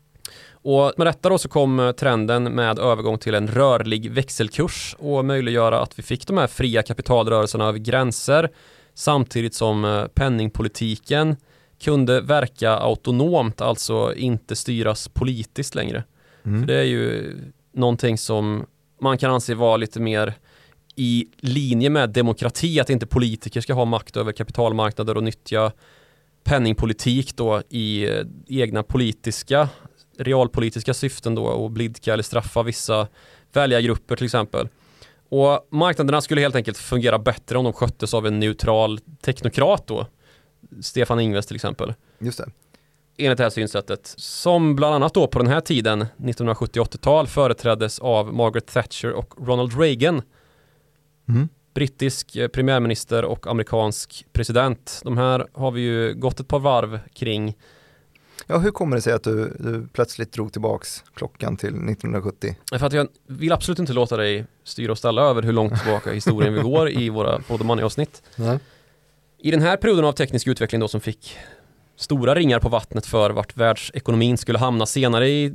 Och 0.51 0.93
med 0.97 1.07
detta 1.07 1.29
då 1.29 1.39
så 1.39 1.49
kom 1.49 1.81
eh, 1.81 1.93
trenden 1.93 2.45
med 2.45 2.79
övergång 2.79 3.19
till 3.19 3.35
en 3.35 3.49
rörlig 3.49 4.11
växelkurs 4.11 4.97
och 4.99 5.25
möjliggöra 5.25 5.83
att 5.83 5.99
vi 5.99 6.03
fick 6.03 6.27
de 6.27 6.39
här 6.39 6.47
fria 6.47 6.83
kapitalrörelserna 6.83 7.69
över 7.69 7.79
gränser 7.79 8.51
samtidigt 8.95 9.55
som 9.55 9.85
eh, 9.85 10.07
penningpolitiken 10.07 11.37
kunde 11.81 12.21
verka 12.21 12.71
autonomt, 12.71 13.61
alltså 13.61 14.15
inte 14.15 14.57
styras 14.57 15.09
politiskt 15.09 15.75
längre. 15.75 16.05
Mm. 16.45 16.61
För 16.61 16.67
det 16.67 16.79
är 16.79 16.85
ju 16.85 17.37
någonting 17.73 18.19
som 18.19 18.67
man 19.01 19.19
kan 19.19 19.31
anse 19.31 19.55
vara 19.55 19.77
lite 19.77 20.01
mer 20.01 20.35
i 20.97 21.27
linje 21.37 21.91
med 21.91 22.11
demokrati, 22.11 22.81
att 22.81 22.91
inte 22.91 23.07
politiker 23.07 23.61
ska 23.61 23.75
ha 23.75 23.85
makt 23.85 24.17
över 24.17 24.33
kapitalmarknader 24.33 25.17
och 25.17 25.23
nyttja 25.23 25.73
penningpolitik 26.45 27.37
då 27.37 27.63
i 27.69 28.09
eh, 28.09 28.25
egna 28.47 28.83
politiska, 28.83 29.69
realpolitiska 30.19 30.95
syften 30.95 31.35
då 31.35 31.45
och 31.45 31.71
blidka 31.71 32.13
eller 32.13 32.23
straffa 32.23 32.63
vissa 32.63 33.09
väljargrupper 33.53 34.17
till 34.17 34.25
exempel. 34.25 34.69
Och 35.43 35.67
marknaderna 35.71 36.21
skulle 36.21 36.41
helt 36.41 36.55
enkelt 36.55 36.79
fungera 36.79 37.19
bättre 37.19 37.59
om 37.59 37.65
de 37.65 37.73
sköttes 37.73 38.15
av 38.15 38.27
en 38.27 38.41
neutral 38.41 38.99
teknokrat 39.23 39.87
då. 39.87 40.07
Stefan 40.83 41.21
Ingves 41.21 41.47
till 41.47 41.55
exempel 41.57 41.95
Just 42.19 42.39
det. 42.39 42.51
enligt 43.19 43.37
det 43.39 43.43
här 43.43 43.51
synsättet 43.51 44.15
som 44.17 44.77
bland 44.77 44.95
annat 44.95 45.15
då 45.15 45.27
på 45.27 45.39
den 45.39 45.49
här 45.49 45.61
tiden 45.61 46.07
1970-80-tal 46.17 47.27
företräddes 47.27 47.99
av 47.99 48.35
Margaret 48.35 48.67
Thatcher 48.67 49.13
och 49.13 49.35
Ronald 49.47 49.81
Reagan 49.81 50.23
Mm. 51.29 51.49
brittisk 51.75 52.37
eh, 52.37 52.49
premiärminister 52.49 53.25
och 53.25 53.47
amerikansk 53.47 54.27
president. 54.33 55.01
De 55.05 55.19
här 55.19 55.47
har 55.53 55.71
vi 55.71 55.81
ju 55.81 56.15
gått 56.15 56.41
ett 56.41 56.49
par 56.49 56.59
varv 56.59 57.01
kring. 57.15 57.55
Ja, 58.47 58.59
hur 58.59 58.71
kommer 58.71 58.97
det 58.97 59.03
sig 59.03 59.13
att 59.13 59.25
du, 59.25 59.57
du 59.59 59.89
plötsligt 59.93 60.33
drog 60.33 60.53
tillbaks 60.53 61.05
klockan 61.15 61.57
till 61.57 61.69
1970? 61.69 62.57
För 62.79 62.87
att 62.87 62.93
jag 62.93 63.09
vill 63.27 63.53
absolut 63.53 63.79
inte 63.79 63.93
låta 63.93 64.17
dig 64.17 64.47
styra 64.65 64.93
och 64.93 64.99
ställa 64.99 65.23
över 65.23 65.43
hur 65.43 65.53
långt 65.53 65.83
tillbaka 65.83 66.11
i 66.11 66.15
historien 66.15 66.55
vi 66.55 66.61
går 66.61 66.91
i 66.91 67.09
våra 67.09 67.39
Pod 67.39 67.65
Money-avsnitt. 67.65 68.23
Nej. 68.37 68.59
I 69.39 69.51
den 69.51 69.63
här 69.63 69.77
perioden 69.77 70.05
av 70.05 70.13
teknisk 70.13 70.47
utveckling 70.47 70.81
då 70.81 70.89
som 70.89 71.01
fick 71.01 71.37
stora 71.97 72.35
ringar 72.35 72.61
på 72.61 72.69
vattnet 72.69 73.07
för 73.07 73.31
vart 73.31 73.57
världsekonomin 73.57 74.39
skulle 74.39 74.59
hamna 74.59 74.87
senare 74.87 75.29
i 75.29 75.53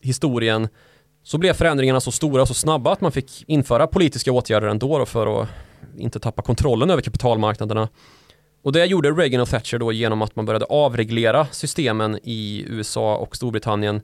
historien 0.00 0.68
så 1.22 1.38
blev 1.38 1.52
förändringarna 1.52 2.00
så 2.00 2.12
stora 2.12 2.42
och 2.42 2.48
så 2.48 2.54
snabba 2.54 2.92
att 2.92 3.00
man 3.00 3.12
fick 3.12 3.44
införa 3.46 3.86
politiska 3.86 4.32
åtgärder 4.32 4.66
ändå 4.66 4.98
då 4.98 5.06
för 5.06 5.42
att 5.42 5.48
inte 5.96 6.20
tappa 6.20 6.42
kontrollen 6.42 6.90
över 6.90 7.02
kapitalmarknaderna. 7.02 7.88
Och 8.62 8.72
det 8.72 8.86
gjorde 8.86 9.10
Reagan 9.10 9.40
och 9.40 9.48
Thatcher 9.48 9.78
då 9.78 9.92
genom 9.92 10.22
att 10.22 10.36
man 10.36 10.46
började 10.46 10.64
avreglera 10.64 11.46
systemen 11.50 12.18
i 12.22 12.64
USA 12.68 13.16
och 13.16 13.36
Storbritannien 13.36 14.02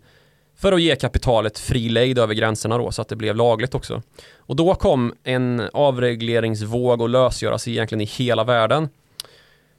för 0.57 0.73
att 0.73 0.83
ge 0.83 0.97
kapitalet 0.97 1.59
fri 1.59 1.89
lejd 1.89 2.19
över 2.19 2.35
gränserna 2.35 2.79
då 2.79 2.93
så 2.93 3.03
att 3.03 3.09
det 3.09 3.17
blev 3.17 3.37
lagligt 3.37 3.75
också. 3.75 4.03
Och 4.37 4.57
då 4.57 4.75
kom 4.75 5.15
en 5.25 5.69
avregleringsvåg 5.73 7.01
och 7.01 7.09
lösgöras 7.09 7.69
egentligen 7.69 8.01
i 8.01 8.05
hela 8.05 8.45
världen. 8.45 8.89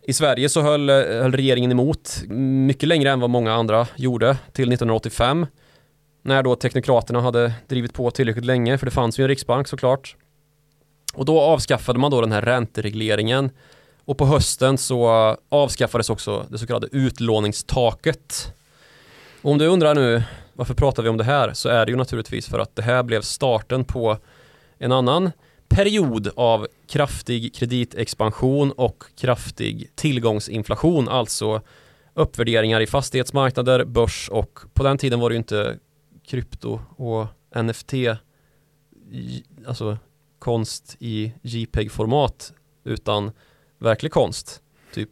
I 0.07 0.13
Sverige 0.13 0.49
så 0.49 0.61
höll, 0.61 0.89
höll 0.89 1.31
regeringen 1.31 1.71
emot 1.71 2.23
mycket 2.67 2.89
längre 2.89 3.11
än 3.11 3.19
vad 3.19 3.29
många 3.29 3.53
andra 3.53 3.87
gjorde 3.95 4.37
till 4.51 4.73
1985 4.73 5.45
när 6.21 6.43
då 6.43 6.55
teknokraterna 6.55 7.21
hade 7.21 7.53
drivit 7.67 7.93
på 7.93 8.11
tillräckligt 8.11 8.45
länge 8.45 8.77
för 8.77 8.85
det 8.85 8.91
fanns 8.91 9.19
ju 9.19 9.21
en 9.21 9.27
riksbank 9.27 9.67
såklart. 9.67 10.15
Och 11.13 11.25
då 11.25 11.39
avskaffade 11.39 11.99
man 11.99 12.11
då 12.11 12.21
den 12.21 12.31
här 12.31 12.41
ränteregleringen 12.41 13.51
och 14.05 14.17
på 14.17 14.25
hösten 14.25 14.77
så 14.77 15.07
avskaffades 15.49 16.09
också 16.09 16.45
det 16.49 16.57
så 16.57 16.67
kallade 16.67 16.87
utlåningstaket. 16.91 18.53
Och 19.41 19.51
om 19.51 19.57
du 19.57 19.67
undrar 19.67 19.95
nu 19.95 20.23
varför 20.53 20.73
pratar 20.73 21.03
vi 21.03 21.09
om 21.09 21.17
det 21.17 21.23
här 21.23 21.53
så 21.53 21.69
är 21.69 21.85
det 21.85 21.91
ju 21.91 21.95
naturligtvis 21.97 22.47
för 22.47 22.59
att 22.59 22.75
det 22.75 22.81
här 22.81 23.03
blev 23.03 23.21
starten 23.21 23.83
på 23.83 24.17
en 24.77 24.91
annan 24.91 25.31
period 25.69 26.29
av 26.35 26.67
kraftig 26.87 27.55
kreditexpansion 27.55 28.71
och 28.71 29.03
kraftig 29.17 29.91
tillgångsinflation, 29.95 31.09
alltså 31.09 31.61
uppvärderingar 32.13 32.81
i 32.81 32.87
fastighetsmarknader, 32.87 33.85
börs 33.85 34.29
och 34.29 34.59
på 34.73 34.83
den 34.83 34.97
tiden 34.97 35.19
var 35.19 35.29
det 35.29 35.33
ju 35.33 35.37
inte 35.37 35.77
krypto 36.27 36.79
och 36.95 37.27
NFT, 37.63 37.93
alltså 39.67 39.97
konst 40.39 40.95
i 40.99 41.33
JPEG-format 41.41 42.53
utan 42.83 43.31
verklig 43.79 44.11
konst, 44.11 44.61
typ 44.93 45.09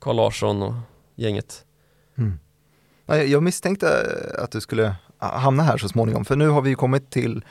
Carl 0.00 0.16
Larsson 0.16 0.62
och 0.62 0.74
gänget. 1.14 1.64
Mm. 2.18 2.38
Jag 3.06 3.42
misstänkte 3.42 3.88
att 4.38 4.50
du 4.50 4.60
skulle 4.60 4.94
hamna 5.18 5.62
här 5.62 5.76
så 5.76 5.88
småningom, 5.88 6.24
för 6.24 6.36
nu 6.36 6.48
har 6.48 6.62
vi 6.62 6.70
ju 6.70 6.76
kommit 6.76 7.10
till, 7.10 7.44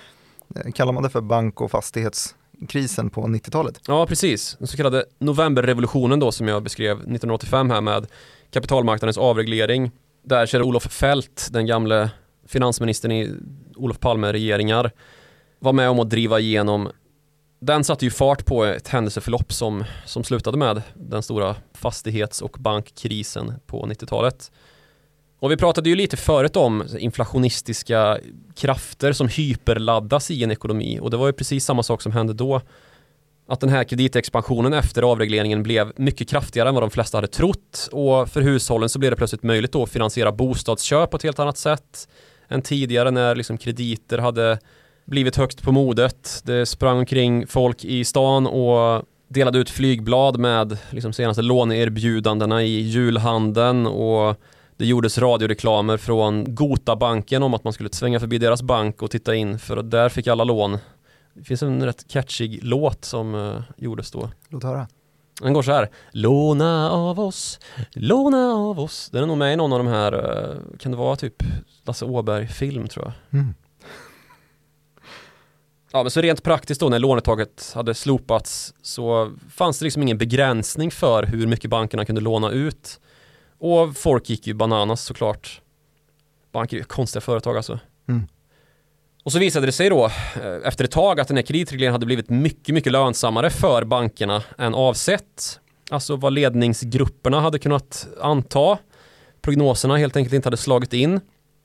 eh, 0.56 0.72
kallar 0.72 0.94
man 0.94 1.04
det 1.04 1.10
för 1.10 1.22
bank 1.22 1.62
och 1.62 1.72
fastighetskrisen 1.72 3.10
på 3.10 3.28
90-talet? 3.28 3.82
Ja, 3.88 4.06
precis. 4.06 4.56
Den 4.60 4.68
så 4.68 4.78
kallade 4.78 5.06
novemberrevolutionen 5.20 6.20
då 6.20 6.32
som 6.32 6.48
jag 6.48 6.64
beskrev 6.64 6.98
1985 6.98 7.70
här 7.70 7.82
med 7.82 8.08
kapitalmarknadens 8.52 9.18
avreglering. 9.18 9.92
Där 10.24 10.46
Kjell-Olof 10.46 10.84
Fält, 10.84 11.48
den 11.52 11.66
gamle 11.66 12.10
finansministern 12.48 13.12
i 13.12 13.32
Olof 13.76 14.00
Palme-regeringar, 14.00 14.92
var 15.60 15.74
med 15.74 15.90
om 15.90 16.00
att 16.00 16.10
driva 16.10 16.40
igenom 16.40 16.90
den 17.66 17.84
satte 17.84 18.06
ju 18.06 18.12
fart 18.12 18.46
på 18.46 18.66
ett 18.66 18.88
händelseförlopp 18.88 19.54
som, 19.54 19.84
som 20.06 20.24
slutade 20.24 20.58
med 20.58 20.82
den 20.94 21.24
stora 21.24 21.56
fastighets 21.74 22.42
och 22.42 22.58
bankkrisen 22.60 23.54
på 23.66 23.86
90-talet. 23.86 24.52
Och 25.40 25.52
vi 25.52 25.58
pratade 25.58 25.90
ju 25.90 25.96
lite 25.96 26.18
förut 26.18 26.56
om 26.56 26.84
inflationistiska 27.00 28.18
krafter 28.56 29.14
som 29.14 29.28
hyperladdas 29.28 30.32
i 30.32 30.44
en 30.44 30.52
ekonomi 30.52 31.00
och 31.02 31.12
det 31.12 31.18
var 31.18 31.28
ju 31.28 31.34
precis 31.34 31.66
samma 31.66 31.84
sak 31.84 32.02
som 32.02 32.12
hände 32.12 32.34
då. 32.34 32.62
Att 33.48 33.60
den 33.60 33.70
här 33.70 33.84
kreditexpansionen 33.84 34.74
efter 34.74 35.02
avregleringen 35.02 35.64
blev 35.64 35.92
mycket 35.96 36.30
kraftigare 36.30 36.70
än 36.70 36.76
vad 36.76 36.84
de 36.84 36.90
flesta 36.90 37.18
hade 37.18 37.28
trott 37.28 37.90
och 37.92 38.30
för 38.30 38.42
hushållen 38.42 38.90
så 38.90 39.00
blev 39.00 39.12
det 39.12 39.18
plötsligt 39.18 39.44
möjligt 39.44 39.72
då 39.72 39.84
att 39.84 39.90
finansiera 39.90 40.32
bostadsköp 40.32 41.12
på 41.12 41.18
ett 41.18 41.24
helt 41.24 41.40
annat 41.40 41.58
sätt 41.58 42.08
än 42.48 42.62
tidigare 42.62 43.12
när 43.12 43.36
liksom 43.36 43.58
krediter 43.58 44.18
hade 44.18 44.60
blivit 45.06 45.36
högst 45.36 45.62
på 45.62 45.72
modet. 45.72 46.42
Det 46.44 46.66
sprang 46.66 46.98
omkring 46.98 47.48
folk 47.48 47.86
i 47.86 48.06
stan 48.06 48.48
och 48.48 49.04
delade 49.28 49.60
ut 49.60 49.70
flygblad 49.70 50.40
med 50.40 50.78
liksom 50.90 51.14
senaste 51.14 51.42
låneerbjudandena 51.42 52.64
i 52.64 52.82
julhandeln 52.82 53.88
och 53.88 54.38
det 54.78 54.86
gjordes 54.86 55.18
radioreklamer 55.18 55.98
från 55.98 56.56
Gota-banken 56.56 57.44
om 57.44 57.54
att 57.54 57.64
man 57.64 57.74
skulle 57.74 57.90
svänga 57.90 58.20
förbi 58.20 58.38
deras 58.38 58.62
bank 58.62 59.02
och 59.02 59.12
titta 59.12 59.36
in 59.36 59.60
för 59.60 59.78
att 59.78 59.92
där 59.92 60.10
fick 60.10 60.28
alla 60.28 60.44
lån. 60.44 60.78
Det 61.34 61.44
finns 61.44 61.64
en 61.64 61.86
rätt 61.86 62.08
catchig 62.08 62.60
låt 62.64 63.06
som 63.06 63.36
uh, 63.36 63.62
gjordes 63.78 64.12
då. 64.12 64.30
Låt 64.50 64.64
höra. 64.64 64.88
Den 65.42 65.54
går 65.54 65.62
så 65.62 65.72
här. 65.72 65.90
Låna 66.12 66.92
av 66.92 67.20
oss, 67.20 67.60
låna 67.94 68.54
av 68.54 68.80
oss. 68.80 69.10
Den 69.12 69.24
är 69.24 69.28
nog 69.28 69.38
med 69.38 69.54
i 69.54 69.56
någon 69.56 69.74
av 69.74 69.80
de 69.80 69.88
här, 69.88 70.14
uh, 70.14 70.78
kan 70.80 70.92
det 70.92 70.98
vara 70.98 71.16
typ 71.16 71.44
Lasse 71.84 72.06
Åberg-film 72.06 72.88
tror 72.88 73.06
jag. 73.06 73.40
Mm. 73.40 73.54
Ja 75.96 76.04
men 76.04 76.12
så 76.12 76.22
rent 76.22 76.44
praktiskt 76.44 76.82
då 76.82 76.90
när 76.90 77.00
lånetaget 77.00 77.72
hade 77.76 77.94
slopats 77.94 78.74
så 78.82 79.34
fanns 79.56 79.80
det 79.80 79.86
liksom 79.86 80.02
ingen 80.02 80.18
begränsning 80.18 80.92
för 80.92 81.24
hur 81.24 81.48
mycket 81.48 81.70
bankerna 81.70 82.06
kunde 82.06 82.22
låna 82.22 82.52
ut. 82.52 83.00
Och 83.58 83.98
folk 83.98 84.30
gick 84.30 84.48
ju 84.48 84.54
bananas 84.54 85.04
såklart. 85.04 85.62
Banker 86.52 86.78
är 86.78 86.80
ju 86.80 86.84
konstiga 86.84 87.22
företag 87.22 87.58
alltså. 87.58 87.80
Mm. 88.10 88.28
Och 89.24 89.32
så 89.32 89.40
visade 89.40 89.66
det 89.66 89.72
sig 89.72 89.90
då 89.90 90.06
eh, 90.06 90.68
efter 90.68 90.84
ett 90.84 90.92
tag 90.92 91.20
att 91.20 91.28
den 91.28 91.38
här 91.38 91.44
kreditregleringen 91.44 91.94
hade 91.94 92.06
blivit 92.06 92.30
mycket, 92.30 92.76
mycket 92.76 92.92
lönsammare 92.92 93.50
för 93.50 93.84
bankerna 93.84 94.44
än 94.58 94.76
avsett. 94.76 95.60
Alltså 95.90 96.16
vad 96.16 96.34
ledningsgrupperna 96.34 97.40
hade 97.40 97.60
kunnat 97.60 98.08
anta. 98.22 98.78
Prognoserna 99.42 99.98
helt 99.98 100.16
enkelt 100.16 100.34
inte 100.34 100.48
hade 100.48 100.58
slagit 100.58 100.94
in. 100.94 101.20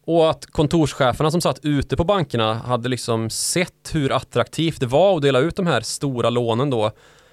Och 0.08 0.30
att 0.30 0.46
kontorscheferna 0.46 1.30
som 1.30 1.40
satt 1.40 1.64
ute 1.64 1.96
på 1.96 2.04
bankerna 2.04 2.54
hade 2.54 2.88
liksom 2.88 3.30
sett 3.30 3.90
hur 3.92 4.12
attraktivt 4.12 4.80
det 4.80 4.86
var 4.86 5.16
att 5.16 5.22
dela 5.22 5.38
ut 5.38 5.56
de 5.56 5.66
här 5.66 5.80
stora 5.80 6.30
lånen 6.30 6.70
då. 6.70 6.90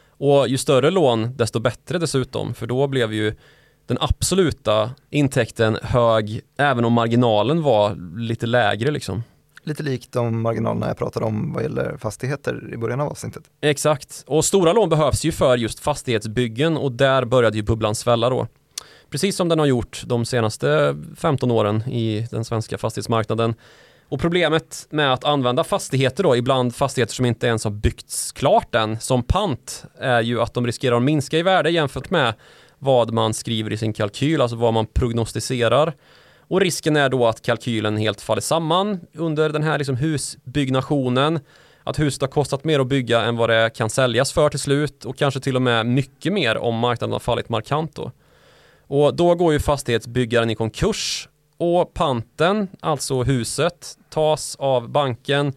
Och 0.09 0.47
ju 0.47 0.57
större 0.57 0.91
lån 0.91 1.37
desto 1.37 1.59
bättre 1.59 1.99
dessutom 1.99 2.53
för 2.53 2.67
då 2.67 2.87
blev 2.87 3.13
ju 3.13 3.35
den 3.85 3.97
absoluta 4.01 4.91
intäkten 5.09 5.77
hög 5.83 6.41
även 6.57 6.85
om 6.85 6.93
marginalen 6.93 7.61
var 7.61 7.95
lite 8.17 8.45
lägre 8.45 8.91
liksom. 8.91 9.23
Lite 9.63 9.83
likt 9.83 10.11
de 10.11 10.41
marginalerna 10.41 10.87
jag 10.87 10.97
pratade 10.97 11.25
om 11.25 11.53
vad 11.53 11.63
gäller 11.63 11.97
fastigheter 11.97 12.73
i 12.73 12.77
början 12.77 13.01
av 13.01 13.09
avsnittet. 13.09 13.43
Exakt, 13.61 14.23
och 14.27 14.45
stora 14.45 14.73
lån 14.73 14.89
behövs 14.89 15.25
ju 15.25 15.31
för 15.31 15.57
just 15.57 15.79
fastighetsbyggen 15.79 16.77
och 16.77 16.91
där 16.91 17.25
började 17.25 17.57
ju 17.57 17.63
bubblan 17.63 17.95
svälla 17.95 18.29
då 18.29 18.47
precis 19.15 19.35
som 19.35 19.49
den 19.49 19.59
har 19.59 19.65
gjort 19.65 20.03
de 20.05 20.25
senaste 20.25 20.97
15 21.17 21.51
åren 21.51 21.81
i 21.89 22.27
den 22.31 22.45
svenska 22.45 22.77
fastighetsmarknaden. 22.77 23.55
Och 24.09 24.19
problemet 24.19 24.87
med 24.89 25.13
att 25.13 25.23
använda 25.23 25.63
fastigheter 25.63 26.23
då, 26.23 26.35
ibland 26.35 26.75
fastigheter 26.75 27.13
som 27.13 27.25
inte 27.25 27.47
ens 27.47 27.63
har 27.63 27.71
byggts 27.71 28.31
klart 28.31 28.75
än, 28.75 28.99
som 28.99 29.23
pant, 29.23 29.85
är 29.99 30.21
ju 30.21 30.41
att 30.41 30.53
de 30.53 30.65
riskerar 30.65 30.95
att 30.95 31.03
minska 31.03 31.37
i 31.37 31.43
värde 31.43 31.69
jämfört 31.69 32.09
med 32.09 32.33
vad 32.79 33.13
man 33.13 33.33
skriver 33.33 33.73
i 33.73 33.77
sin 33.77 33.93
kalkyl, 33.93 34.41
alltså 34.41 34.57
vad 34.57 34.73
man 34.73 34.85
prognostiserar. 34.85 35.93
Och 36.39 36.61
risken 36.61 36.95
är 36.95 37.09
då 37.09 37.27
att 37.27 37.41
kalkylen 37.41 37.97
helt 37.97 38.21
faller 38.21 38.41
samman 38.41 38.99
under 39.13 39.49
den 39.49 39.63
här 39.63 39.77
liksom 39.77 39.95
husbyggnationen. 39.95 41.39
Att 41.83 41.99
huset 41.99 42.21
har 42.21 42.27
kostat 42.27 42.63
mer 42.63 42.79
att 42.79 42.87
bygga 42.87 43.21
än 43.21 43.37
vad 43.37 43.49
det 43.49 43.69
kan 43.75 43.89
säljas 43.89 44.33
för 44.33 44.49
till 44.49 44.59
slut 44.59 45.05
och 45.05 45.17
kanske 45.17 45.39
till 45.39 45.55
och 45.55 45.61
med 45.61 45.85
mycket 45.85 46.33
mer 46.33 46.57
om 46.57 46.75
marknaden 46.75 47.11
har 47.11 47.19
fallit 47.19 47.49
markant 47.49 47.95
då. 47.95 48.11
Och 48.87 49.15
då 49.15 49.35
går 49.35 49.53
ju 49.53 49.59
fastighetsbyggaren 49.59 50.49
i 50.49 50.55
konkurs 50.55 51.29
och 51.57 51.93
panten, 51.93 52.67
alltså 52.79 53.23
huset, 53.23 53.97
tas 54.09 54.55
av 54.55 54.89
banken 54.89 55.53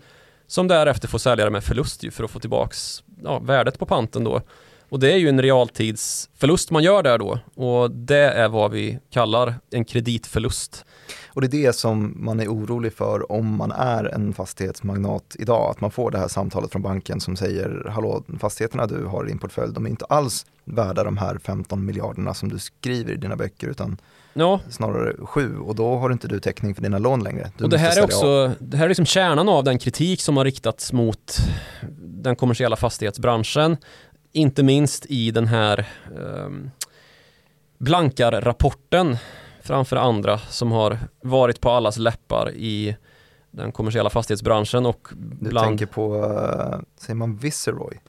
som 0.46 0.68
därefter 0.68 1.08
får 1.08 1.18
sälja 1.18 1.44
det 1.44 1.50
med 1.50 1.64
förlust 1.64 2.14
för 2.14 2.24
att 2.24 2.30
få 2.30 2.40
tillbaks 2.40 3.02
ja, 3.22 3.38
värdet 3.38 3.78
på 3.78 3.86
panten 3.86 4.24
då. 4.24 4.40
Och 4.88 5.00
det 5.00 5.12
är 5.12 5.16
ju 5.16 5.28
en 5.28 5.42
realtidsförlust 5.42 6.70
man 6.70 6.82
gör 6.82 7.02
där 7.02 7.18
då 7.18 7.38
och 7.54 7.90
det 7.90 8.30
är 8.30 8.48
vad 8.48 8.70
vi 8.70 8.98
kallar 9.10 9.54
en 9.70 9.84
kreditförlust. 9.84 10.84
Och 11.28 11.40
det 11.40 11.46
är 11.46 11.66
det 11.66 11.72
som 11.72 12.14
man 12.16 12.40
är 12.40 12.48
orolig 12.48 12.92
för 12.92 13.32
om 13.32 13.56
man 13.56 13.72
är 13.72 14.04
en 14.04 14.34
fastighetsmagnat 14.34 15.36
idag, 15.38 15.70
att 15.70 15.80
man 15.80 15.90
får 15.90 16.10
det 16.10 16.18
här 16.18 16.28
samtalet 16.28 16.72
från 16.72 16.82
banken 16.82 17.20
som 17.20 17.36
säger 17.36 17.90
hallå, 17.90 18.22
fastigheterna 18.40 18.86
du 18.86 19.04
har 19.04 19.24
i 19.24 19.28
din 19.28 19.38
portfölj, 19.38 19.72
de 19.74 19.86
är 19.86 19.90
inte 19.90 20.04
alls 20.04 20.46
värda 20.64 21.04
de 21.04 21.16
här 21.16 21.38
15 21.38 21.84
miljarderna 21.84 22.34
som 22.34 22.48
du 22.48 22.58
skriver 22.58 23.12
i 23.12 23.16
dina 23.16 23.36
böcker 23.36 23.68
utan 23.68 23.96
ja. 24.32 24.60
snarare 24.70 25.14
7 25.26 25.58
och 25.58 25.74
då 25.74 25.96
har 25.96 26.10
inte 26.10 26.28
du 26.28 26.40
täckning 26.40 26.74
för 26.74 26.82
dina 26.82 26.98
lån 26.98 27.24
längre. 27.24 27.50
Du 27.56 27.64
och 27.64 27.70
det 27.70 27.78
här 27.78 27.98
är 27.98 28.04
också, 28.04 28.26
av. 28.26 28.52
det 28.58 28.76
här 28.76 28.84
är 28.84 28.88
liksom 28.88 29.06
kärnan 29.06 29.48
av 29.48 29.64
den 29.64 29.78
kritik 29.78 30.20
som 30.20 30.36
har 30.36 30.44
riktats 30.44 30.92
mot 30.92 31.36
den 31.98 32.36
kommersiella 32.36 32.76
fastighetsbranschen 32.76 33.76
inte 34.32 34.62
minst 34.62 35.06
i 35.06 35.30
den 35.30 35.46
här 35.46 35.78
eh, 36.16 36.50
Blankar-rapporten 37.78 39.16
framför 39.62 39.96
andra 39.96 40.38
som 40.38 40.72
har 40.72 40.98
varit 41.20 41.60
på 41.60 41.70
allas 41.70 41.98
läppar 41.98 42.52
i 42.54 42.96
den 43.50 43.72
kommersiella 43.72 44.10
fastighetsbranschen 44.10 44.86
och 44.86 45.08
Du 45.40 45.50
tänker 45.50 45.86
på, 45.86 46.14
uh, 46.16 46.80
säger 46.96 47.14
man 47.14 47.36
Viceroy? 47.36 48.00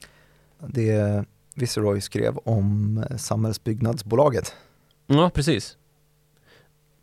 Det 0.66 1.24
Viceroy 1.54 2.00
skrev 2.00 2.36
om 2.36 3.04
Samhällsbyggnadsbolaget. 3.16 4.54
Ja, 5.06 5.30
precis. 5.34 5.76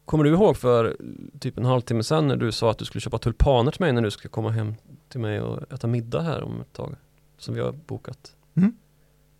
Kommer 0.05 0.23
du 0.23 0.29
ihåg 0.29 0.57
för 0.57 0.97
typ 1.39 1.57
en 1.57 1.65
halvtimme 1.65 2.03
sedan 2.03 2.27
när 2.27 2.35
du 2.35 2.51
sa 2.51 2.71
att 2.71 2.77
du 2.77 2.85
skulle 2.85 3.01
köpa 3.01 3.17
tulpaner 3.17 3.71
till 3.71 3.81
mig 3.81 3.93
när 3.93 4.01
du 4.01 4.11
ska 4.11 4.29
komma 4.29 4.49
hem 4.49 4.75
till 5.09 5.19
mig 5.19 5.41
och 5.41 5.73
äta 5.73 5.87
middag 5.87 6.21
här 6.21 6.43
om 6.43 6.61
ett 6.61 6.73
tag? 6.73 6.95
Som 7.37 7.53
vi 7.53 7.61
har 7.61 7.71
bokat. 7.71 8.35
Mm. 8.55 8.77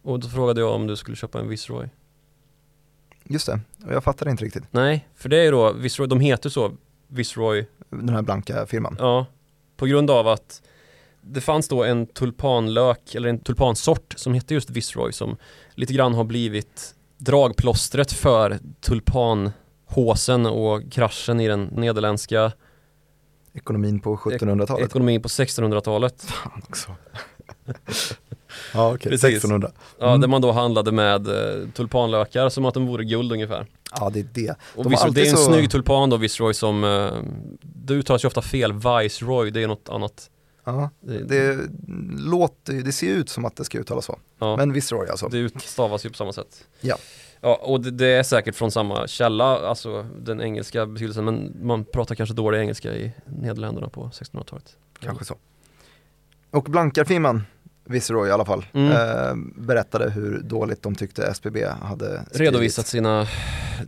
Och 0.01 0.19
då 0.19 0.27
frågade 0.27 0.61
jag 0.61 0.73
om 0.73 0.87
du 0.87 0.95
skulle 0.95 1.17
köpa 1.17 1.39
en 1.39 1.47
Viceroy. 1.47 1.89
Just 3.23 3.45
det, 3.45 3.59
och 3.85 3.93
jag 3.93 4.03
fattade 4.03 4.31
inte 4.31 4.45
riktigt. 4.45 4.63
Nej, 4.71 5.07
för 5.15 5.29
det 5.29 5.37
är 5.37 5.51
då 5.51 5.73
Viceroy, 5.73 6.07
de 6.07 6.19
heter 6.19 6.49
så, 6.49 6.71
Viceroy. 7.07 7.65
Den 7.89 8.09
här 8.09 8.21
blanka 8.21 8.65
firman? 8.65 8.95
Ja, 8.99 9.25
på 9.77 9.85
grund 9.85 10.11
av 10.11 10.27
att 10.27 10.61
det 11.21 11.41
fanns 11.41 11.67
då 11.67 11.83
en 11.83 12.07
tulpanlök, 12.07 13.15
eller 13.15 13.29
en 13.29 13.39
tulpansort 13.39 14.13
som 14.17 14.33
hette 14.33 14.53
just 14.53 14.69
Viceroy 14.69 15.11
som 15.11 15.37
lite 15.73 15.93
grann 15.93 16.13
har 16.13 16.23
blivit 16.23 16.95
dragplåstret 17.17 18.11
för 18.11 18.59
tulpanhåsen 18.81 20.45
och 20.45 20.91
kraschen 20.91 21.39
i 21.39 21.47
den 21.47 21.63
nederländska 21.63 22.51
Ekonomin 23.53 23.99
på 23.99 24.15
1700-talet? 24.15 24.85
Ekonomin 24.85 25.21
på 25.21 25.27
1600-talet. 25.27 26.21
Fan 26.21 26.61
också. 26.67 26.95
Ja, 28.73 28.93
okej. 28.93 28.95
Okay. 28.95 29.13
1600. 29.13 29.67
Mm. 29.67 30.11
Ja, 30.11 30.17
där 30.17 30.27
man 30.27 30.41
då 30.41 30.51
handlade 30.51 30.91
med 30.91 31.27
eh, 31.27 31.69
tulpanlökar 31.73 32.49
som 32.49 32.65
att 32.65 32.73
de 32.73 32.87
vore 32.87 33.03
guld 33.03 33.31
ungefär. 33.31 33.65
Ja, 33.99 34.09
det 34.09 34.19
är 34.19 34.27
det. 34.33 34.55
De 34.75 34.79
och 34.85 34.91
Viceroy, 34.91 35.13
det 35.13 35.21
är 35.21 35.31
en 35.31 35.37
så... 35.37 35.43
snygg 35.43 35.71
tulpan 35.71 36.09
då, 36.09 36.17
Viceroy, 36.17 36.53
som, 36.53 36.83
eh, 36.83 37.11
det 37.61 37.93
uttalas 37.93 38.23
ju 38.23 38.27
ofta 38.27 38.41
fel, 38.41 38.73
Viceroy, 38.73 39.51
det 39.51 39.63
är 39.63 39.67
något 39.67 39.89
annat. 39.89 40.29
Ja, 40.63 40.89
det, 41.01 41.23
det, 41.23 41.57
låter, 42.17 42.73
det 42.73 42.91
ser 42.91 43.07
ut 43.07 43.29
som 43.29 43.45
att 43.45 43.55
det 43.55 43.65
ska 43.65 43.77
uttalas 43.77 44.05
så. 44.05 44.19
Ja. 44.39 44.57
Men 44.57 44.73
Viceroy 44.73 45.09
alltså. 45.09 45.27
Det 45.27 45.37
utstavas 45.37 46.05
ju 46.05 46.09
på 46.09 46.15
samma 46.15 46.33
sätt. 46.33 46.67
Ja. 46.81 46.97
Ja, 47.41 47.55
och 47.55 47.81
det, 47.81 47.91
det, 47.91 48.07
är 48.07 48.23
säkert 48.23 48.55
från 48.55 48.71
samma 48.71 49.07
källa, 49.07 49.59
alltså 49.59 50.03
den 50.19 50.41
engelska 50.41 50.85
betydelsen, 50.85 51.25
men 51.25 51.57
man 51.61 51.85
pratar 51.85 52.15
kanske 52.15 52.35
dålig 52.35 52.59
engelska 52.59 52.93
i 52.93 53.11
Nederländerna 53.25 53.89
på 53.89 54.09
1600-talet. 54.09 54.77
Kanske 54.99 55.25
så. 55.25 55.35
Och 56.51 56.63
blankarfirman, 56.63 57.43
Viceroy 57.89 58.29
i 58.29 58.31
alla 58.31 58.45
fall, 58.45 58.65
mm. 58.73 58.91
eh, 58.91 59.35
berättade 59.55 60.09
hur 60.09 60.39
dåligt 60.39 60.83
de 60.83 60.95
tyckte 60.95 61.27
SBB 61.27 61.65
hade 61.65 62.25
skrivit. 62.25 62.39
Redovisat 62.39 62.87
sina 62.87 63.27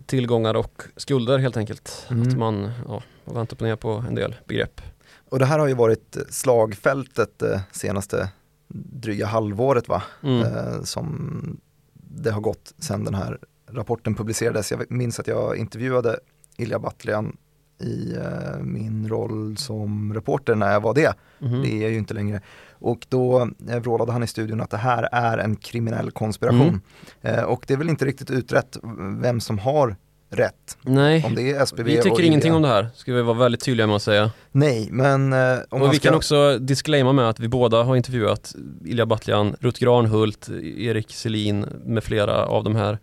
tillgångar 0.05 0.53
och 0.53 0.83
skulder 0.95 1.37
helt 1.37 1.57
enkelt. 1.57 2.07
Mm. 2.09 2.27
Att 2.27 2.37
man 2.37 2.71
ja, 2.87 3.03
vänt 3.25 3.53
upp 3.53 3.61
och 3.61 3.67
ner 3.67 3.75
på 3.75 4.03
en 4.07 4.15
del 4.15 4.35
begrepp. 4.47 4.81
Och 5.29 5.39
det 5.39 5.45
här 5.45 5.59
har 5.59 5.67
ju 5.67 5.73
varit 5.73 6.17
slagfältet 6.29 7.39
det 7.39 7.61
senaste 7.71 8.29
dryga 8.73 9.25
halvåret 9.25 9.87
va? 9.87 10.03
Mm. 10.23 10.41
Eh, 10.41 10.81
som 10.83 11.59
det 11.93 12.31
har 12.31 12.41
gått 12.41 12.73
sedan 12.79 13.03
den 13.03 13.15
här 13.15 13.39
rapporten 13.71 14.15
publicerades. 14.15 14.71
Jag 14.71 14.91
minns 14.91 15.19
att 15.19 15.27
jag 15.27 15.57
intervjuade 15.57 16.19
Ilja 16.57 16.79
Batljan 16.79 17.37
i 17.79 18.15
eh, 18.15 18.59
min 18.61 19.09
roll 19.09 19.57
som 19.57 20.13
reporter 20.13 20.55
när 20.55 20.71
jag 20.71 20.81
var 20.81 20.93
det. 20.93 21.13
Mm. 21.41 21.61
Det 21.61 21.73
är 21.73 21.81
jag 21.81 21.91
ju 21.91 21.97
inte 21.97 22.13
längre. 22.13 22.41
Och 22.79 23.05
då 23.09 23.49
eh, 23.69 23.79
vrålade 23.79 24.11
han 24.11 24.23
i 24.23 24.27
studion 24.27 24.61
att 24.61 24.69
det 24.69 24.77
här 24.77 25.09
är 25.11 25.37
en 25.37 25.55
kriminell 25.55 26.11
konspiration. 26.11 26.81
Mm. 27.21 27.39
Eh, 27.39 27.43
och 27.43 27.63
det 27.67 27.73
är 27.73 27.77
väl 27.77 27.89
inte 27.89 28.05
riktigt 28.05 28.31
utrett 28.31 28.77
vem 29.21 29.39
som 29.39 29.59
har 29.59 29.95
rätt. 30.29 30.77
Nej, 30.81 31.23
om 31.25 31.35
det 31.35 31.51
är 31.51 31.65
SPV 31.65 31.83
vi 31.83 32.01
tycker 32.01 32.23
ingenting 32.23 32.53
om 32.53 32.61
det 32.61 32.67
här, 32.67 32.89
ska 32.95 33.13
vi 33.13 33.21
vara 33.21 33.37
väldigt 33.37 33.61
tydliga 33.61 33.87
med 33.87 33.95
att 33.95 34.01
säga. 34.01 34.31
Nej, 34.51 34.87
men 34.91 35.33
eh, 35.33 35.57
om 35.69 35.81
Och 35.81 35.93
vi 35.93 35.97
ska... 35.97 36.07
kan 36.07 36.17
också 36.17 36.57
disclaima 36.59 37.13
med 37.13 37.29
att 37.29 37.39
vi 37.39 37.47
båda 37.47 37.83
har 37.83 37.95
intervjuat 37.95 38.55
Ilja 38.85 39.05
Batljan, 39.05 39.55
Rutger 39.59 39.99
Arnhult, 39.99 40.49
Erik 40.77 41.11
Selin 41.11 41.65
med 41.85 42.03
flera 42.03 42.45
av 42.45 42.63
de 42.63 42.75
här 42.75 42.99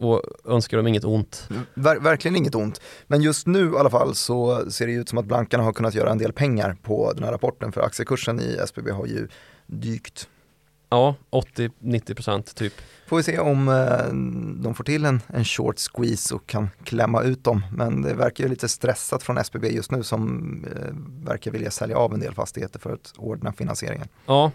och 0.00 0.22
önskar 0.44 0.76
dem 0.76 0.86
inget 0.86 1.04
ont. 1.04 1.48
Ver 1.74 2.00
verkligen 2.00 2.36
inget 2.36 2.54
ont. 2.54 2.80
Men 3.06 3.22
just 3.22 3.46
nu 3.46 3.72
i 3.72 3.76
alla 3.76 3.90
fall 3.90 4.14
så 4.14 4.70
ser 4.70 4.86
det 4.86 4.92
ut 4.92 5.08
som 5.08 5.18
att 5.18 5.24
blankarna 5.24 5.62
har 5.64 5.72
kunnat 5.72 5.94
göra 5.94 6.10
en 6.10 6.18
del 6.18 6.32
pengar 6.32 6.76
på 6.82 7.12
den 7.12 7.24
här 7.24 7.32
rapporten 7.32 7.72
för 7.72 7.80
aktiekursen 7.80 8.40
i 8.40 8.56
SBB 8.64 8.90
har 8.90 9.06
ju 9.06 9.28
dykt. 9.66 10.28
Ja, 10.90 11.14
80-90% 11.30 12.54
typ. 12.54 12.72
Får 13.06 13.16
vi 13.16 13.22
se 13.22 13.38
om 13.38 13.68
eh, 13.68 14.12
de 14.62 14.74
får 14.74 14.84
till 14.84 15.04
en, 15.04 15.20
en 15.26 15.44
short 15.44 15.78
squeeze 15.78 16.34
och 16.34 16.46
kan 16.46 16.68
klämma 16.84 17.22
ut 17.22 17.44
dem. 17.44 17.62
Men 17.72 18.02
det 18.02 18.14
verkar 18.14 18.44
ju 18.44 18.50
lite 18.50 18.68
stressat 18.68 19.22
från 19.22 19.38
SBB 19.38 19.68
just 19.68 19.90
nu 19.90 20.02
som 20.02 20.64
eh, 20.64 20.94
verkar 21.26 21.50
vilja 21.50 21.70
sälja 21.70 21.96
av 21.96 22.14
en 22.14 22.20
del 22.20 22.34
fastigheter 22.34 22.78
för 22.78 22.92
att 22.92 23.12
ordna 23.16 23.52
finansieringen. 23.52 24.08
Ja, 24.26 24.52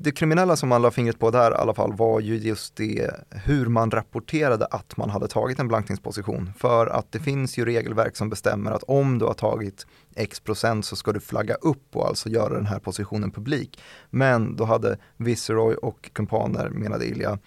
det 0.00 0.12
kriminella 0.12 0.56
som 0.56 0.68
man 0.68 0.82
la 0.82 0.90
fingret 0.90 1.18
på 1.18 1.30
där 1.30 1.50
i 1.50 1.54
alla 1.54 1.74
fall 1.74 1.92
var 1.92 2.20
ju 2.20 2.36
just 2.36 2.76
det 2.76 3.10
hur 3.30 3.66
man 3.66 3.90
rapporterade 3.90 4.66
att 4.66 4.96
man 4.96 5.10
hade 5.10 5.28
tagit 5.28 5.58
en 5.58 5.68
blankningsposition. 5.68 6.52
För 6.58 6.86
att 6.86 7.12
det 7.12 7.18
finns 7.18 7.58
ju 7.58 7.64
regelverk 7.64 8.16
som 8.16 8.30
bestämmer 8.30 8.70
att 8.70 8.82
om 8.82 9.18
du 9.18 9.24
har 9.24 9.34
tagit 9.34 9.86
x 10.16 10.40
procent 10.40 10.84
så 10.84 10.96
ska 10.96 11.12
du 11.12 11.20
flagga 11.20 11.54
upp 11.54 11.96
och 11.96 12.08
alltså 12.08 12.28
göra 12.28 12.54
den 12.54 12.66
här 12.66 12.78
positionen 12.78 13.30
publik. 13.30 13.80
Men 14.10 14.56
då 14.56 14.64
hade 14.64 14.98
Viceroy 15.16 15.74
och 15.74 16.10
kumpaner, 16.12 16.68
menade 16.68 17.06
Ilja, 17.06 17.38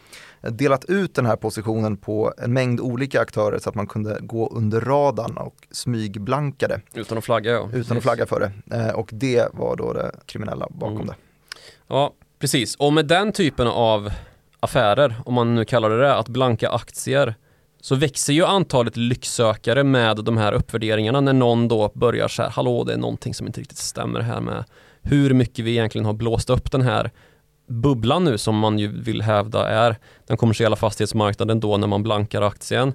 delat 0.41 0.85
ut 0.85 1.15
den 1.15 1.25
här 1.25 1.35
positionen 1.35 1.97
på 1.97 2.33
en 2.37 2.53
mängd 2.53 2.79
olika 2.79 3.21
aktörer 3.21 3.59
så 3.59 3.69
att 3.69 3.75
man 3.75 3.87
kunde 3.87 4.17
gå 4.21 4.49
under 4.49 4.81
radarn 4.81 5.37
och 5.37 5.67
smygblanka 5.71 6.67
det. 6.67 6.81
Utan 6.93 7.17
att 7.17 7.23
flagga 7.23 7.51
ja. 7.51 7.69
Utan 7.73 7.97
att 7.97 8.03
flagga 8.03 8.25
för 8.25 8.39
det. 8.39 8.77
Eh, 8.77 8.89
och 8.89 9.09
det 9.13 9.47
var 9.53 9.75
då 9.75 9.93
det 9.93 10.11
kriminella 10.25 10.67
bakom 10.71 10.95
mm. 10.95 11.07
det. 11.07 11.15
Ja, 11.87 12.13
Precis, 12.41 12.75
och 12.75 12.93
med 12.93 13.05
den 13.05 13.31
typen 13.31 13.67
av 13.67 14.11
affärer, 14.59 15.15
om 15.25 15.33
man 15.33 15.55
nu 15.55 15.65
kallar 15.65 15.89
det 15.89 15.97
det, 15.97 16.15
att 16.15 16.29
blanka 16.29 16.69
aktier 16.69 17.35
så 17.81 17.95
växer 17.95 18.33
ju 18.33 18.45
antalet 18.45 18.97
lycksökare 18.97 19.83
med 19.83 20.17
de 20.17 20.37
här 20.37 20.53
uppvärderingarna 20.53 21.21
när 21.21 21.33
någon 21.33 21.67
då 21.67 21.91
börjar 21.93 22.27
så 22.27 22.41
här, 22.41 22.49
hallå 22.49 22.83
det 22.83 22.93
är 22.93 22.97
någonting 22.97 23.33
som 23.33 23.47
inte 23.47 23.59
riktigt 23.59 23.77
stämmer 23.77 24.19
här 24.19 24.41
med 24.41 24.63
hur 25.01 25.33
mycket 25.33 25.65
vi 25.65 25.71
egentligen 25.71 26.05
har 26.05 26.13
blåst 26.13 26.49
upp 26.49 26.71
den 26.71 26.81
här 26.81 27.11
bubblan 27.67 28.23
nu 28.23 28.37
som 28.37 28.57
man 28.57 28.79
ju 28.79 29.01
vill 29.01 29.21
hävda 29.21 29.69
är 29.69 29.97
den 30.27 30.37
kommersiella 30.37 30.75
fastighetsmarknaden 30.75 31.59
då 31.59 31.77
när 31.77 31.87
man 31.87 32.03
blankar 32.03 32.41
aktien. 32.41 32.93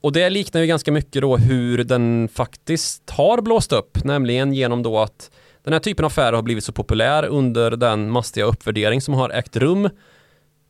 Och 0.00 0.12
det 0.12 0.30
liknar 0.30 0.60
ju 0.60 0.66
ganska 0.66 0.92
mycket 0.92 1.22
då 1.22 1.36
hur 1.36 1.84
den 1.84 2.28
faktiskt 2.32 3.10
har 3.10 3.40
blåst 3.40 3.72
upp, 3.72 4.04
nämligen 4.04 4.52
genom 4.52 4.82
då 4.82 4.98
att 4.98 5.30
den 5.62 5.72
här 5.72 5.80
typen 5.80 6.04
av 6.04 6.06
affärer 6.06 6.32
har 6.32 6.42
blivit 6.42 6.64
så 6.64 6.72
populär 6.72 7.24
under 7.24 7.70
den 7.70 8.10
mastiga 8.10 8.44
uppvärdering 8.44 9.00
som 9.00 9.14
har 9.14 9.30
ägt 9.30 9.56
rum 9.56 9.88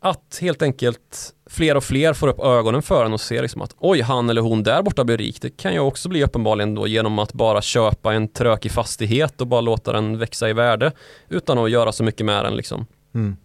att 0.01 0.38
helt 0.41 0.62
enkelt 0.62 1.34
fler 1.47 1.76
och 1.76 1.84
fler 1.84 2.14
får 2.14 2.28
upp 2.28 2.41
ögonen 2.41 2.82
för 2.82 3.05
en 3.05 3.12
och 3.12 3.20
ser 3.20 3.43
liksom 3.43 3.62
att 3.62 3.74
oj, 3.78 4.01
han 4.01 4.30
eller 4.30 4.43
hon 4.43 4.62
där 4.62 4.82
borta 4.82 5.05
blir 5.05 5.18
rik. 5.18 5.43
Det 5.43 5.51
kan 5.51 5.74
jag 5.74 5.88
också 5.88 6.09
bli 6.09 6.24
uppenbarligen 6.24 6.74
då 6.74 6.86
genom 6.86 7.18
att 7.18 7.32
bara 7.32 7.62
köpa 7.62 8.14
en 8.14 8.28
trökig 8.28 8.72
fastighet 8.72 9.41
och 9.41 9.47
bara 9.47 9.61
låta 9.61 9.93
den 9.93 10.18
växa 10.18 10.49
i 10.49 10.53
värde 10.53 10.93
utan 11.28 11.59
att 11.59 11.70
göra 11.70 11.93
så 11.93 12.05
mycket 12.05 12.26
med 12.26 12.45
den 12.45 12.57
liksom. 12.57 12.86
Mm. 13.14 13.36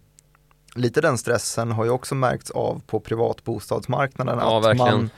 Lite 0.74 1.00
den 1.00 1.18
stressen 1.18 1.72
har 1.72 1.84
ju 1.84 1.90
också 1.90 2.14
märkts 2.14 2.50
av 2.50 2.82
på 2.86 3.00
privatbostadsmarknaden. 3.00 4.38
Ja, 4.40 4.58
att 4.58 4.64
verkligen. 4.64 4.96
man 4.96 5.10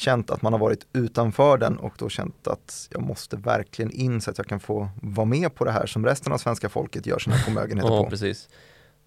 känt 0.00 0.30
att 0.30 0.42
man 0.42 0.52
har 0.52 0.60
varit 0.60 0.86
utanför 0.92 1.58
den 1.58 1.76
och 1.78 1.92
då 1.98 2.08
känt 2.08 2.46
att 2.48 2.88
jag 2.90 3.02
måste 3.02 3.36
verkligen 3.36 3.90
in 3.90 4.20
så 4.20 4.30
att 4.30 4.38
jag 4.38 4.46
kan 4.46 4.60
få 4.60 4.88
vara 5.02 5.24
med 5.26 5.54
på 5.54 5.64
det 5.64 5.70
här 5.72 5.86
som 5.86 6.06
resten 6.06 6.32
av 6.32 6.38
svenska 6.38 6.68
folket 6.68 7.06
gör 7.06 7.18
sina 7.18 7.36
förmögenheter 7.36 7.90
Ja, 7.90 8.04
på. 8.04 8.10
precis. 8.10 8.48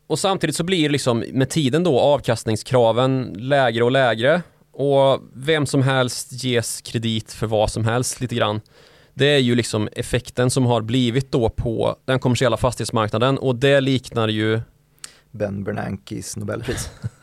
Och 0.07 0.19
samtidigt 0.19 0.55
så 0.55 0.63
blir 0.63 0.89
liksom 0.89 1.23
med 1.33 1.49
tiden 1.49 1.83
då 1.83 1.99
avkastningskraven 1.99 3.23
lägre 3.37 3.83
och 3.83 3.91
lägre 3.91 4.41
och 4.71 5.19
vem 5.33 5.65
som 5.65 5.81
helst 5.81 6.43
ges 6.43 6.81
kredit 6.81 7.31
för 7.33 7.47
vad 7.47 7.71
som 7.71 7.85
helst 7.85 8.21
lite 8.21 8.35
grann. 8.35 8.61
Det 9.13 9.25
är 9.25 9.39
ju 9.39 9.55
liksom 9.55 9.89
effekten 9.91 10.49
som 10.49 10.65
har 10.65 10.81
blivit 10.81 11.31
då 11.31 11.49
på 11.49 11.95
den 12.05 12.19
kommersiella 12.19 12.57
fastighetsmarknaden 12.57 13.37
och 13.37 13.55
det 13.55 13.81
liknar 13.81 14.27
ju, 14.27 14.61
Ben 15.31 15.63
Bernankes 15.63 16.37
Nobelpris. 16.37 16.89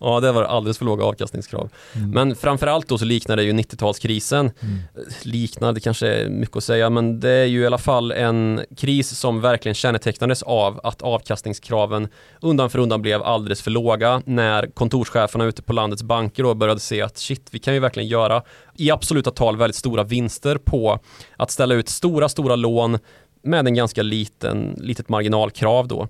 ja 0.00 0.20
det 0.20 0.32
var 0.32 0.42
alldeles 0.42 0.78
för 0.78 0.84
låga 0.84 1.04
avkastningskrav. 1.04 1.70
Men 2.12 2.36
framförallt 2.36 2.88
då 2.88 2.98
så 2.98 3.04
liknar 3.04 3.36
det 3.36 3.42
ju 3.42 3.52
90-talskrisen. 3.52 4.40
Mm. 4.60 4.78
Liknar, 5.22 5.72
det 5.72 5.80
kanske 5.80 6.08
är 6.08 6.28
mycket 6.28 6.56
att 6.56 6.64
säga, 6.64 6.90
men 6.90 7.20
det 7.20 7.30
är 7.30 7.44
ju 7.44 7.62
i 7.62 7.66
alla 7.66 7.78
fall 7.78 8.12
en 8.12 8.60
kris 8.76 9.18
som 9.18 9.40
verkligen 9.40 9.74
kännetecknades 9.74 10.42
av 10.42 10.80
att 10.82 11.02
avkastningskraven 11.02 12.08
undan 12.40 12.70
för 12.70 12.78
undan 12.78 13.02
blev 13.02 13.22
alldeles 13.22 13.62
för 13.62 13.70
låga 13.70 14.22
när 14.24 14.66
kontorscheferna 14.66 15.44
ute 15.44 15.62
på 15.62 15.72
landets 15.72 16.02
banker 16.02 16.42
då 16.42 16.54
började 16.54 16.80
se 16.80 17.02
att 17.02 17.18
shit, 17.18 17.48
vi 17.50 17.58
kan 17.58 17.74
ju 17.74 17.80
verkligen 17.80 18.08
göra 18.08 18.42
i 18.76 18.90
absoluta 18.90 19.30
tal 19.30 19.56
väldigt 19.56 19.76
stora 19.76 20.04
vinster 20.04 20.58
på 20.58 20.98
att 21.36 21.50
ställa 21.50 21.74
ut 21.74 21.88
stora, 21.88 22.28
stora 22.28 22.56
lån 22.56 22.98
med 23.42 23.66
en 23.66 23.74
ganska 23.74 24.02
liten, 24.02 24.74
litet 24.78 25.08
marginalkrav 25.08 25.88
då. 25.88 26.08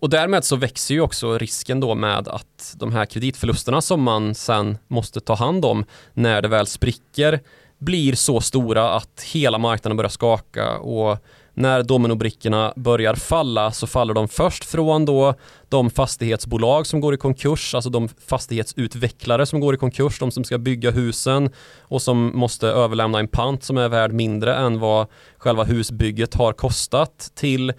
Och 0.00 0.10
därmed 0.10 0.44
så 0.44 0.56
växer 0.56 0.94
ju 0.94 1.00
också 1.00 1.38
risken 1.38 1.80
då 1.80 1.94
med 1.94 2.28
att 2.28 2.74
de 2.76 2.92
här 2.92 3.04
kreditförlusterna 3.04 3.80
som 3.80 4.02
man 4.02 4.34
sen 4.34 4.78
måste 4.88 5.20
ta 5.20 5.34
hand 5.34 5.64
om 5.64 5.84
när 6.14 6.42
det 6.42 6.48
väl 6.48 6.66
spricker 6.66 7.40
blir 7.78 8.14
så 8.14 8.40
stora 8.40 8.90
att 8.90 9.22
hela 9.32 9.58
marknaden 9.58 9.96
börjar 9.96 10.08
skaka. 10.08 10.78
Och 10.78 11.18
när 11.54 11.82
dominobrickorna 11.82 12.72
börjar 12.76 13.14
falla 13.14 13.72
så 13.72 13.86
faller 13.86 14.14
de 14.14 14.28
först 14.28 14.64
från 14.64 15.04
då 15.04 15.34
de 15.68 15.90
fastighetsbolag 15.90 16.86
som 16.86 17.00
går 17.00 17.14
i 17.14 17.16
konkurs, 17.16 17.74
alltså 17.74 17.90
de 17.90 18.08
fastighetsutvecklare 18.08 19.46
som 19.46 19.60
går 19.60 19.74
i 19.74 19.78
konkurs, 19.78 20.18
de 20.18 20.30
som 20.30 20.44
ska 20.44 20.58
bygga 20.58 20.90
husen 20.90 21.50
och 21.80 22.02
som 22.02 22.38
måste 22.38 22.68
överlämna 22.68 23.18
en 23.18 23.28
pant 23.28 23.64
som 23.64 23.78
är 23.78 23.88
värd 23.88 24.12
mindre 24.12 24.54
än 24.54 24.78
vad 24.78 25.06
själva 25.38 25.64
husbygget 25.64 26.34
har 26.34 26.52
kostat 26.52 27.32
till 27.34 27.72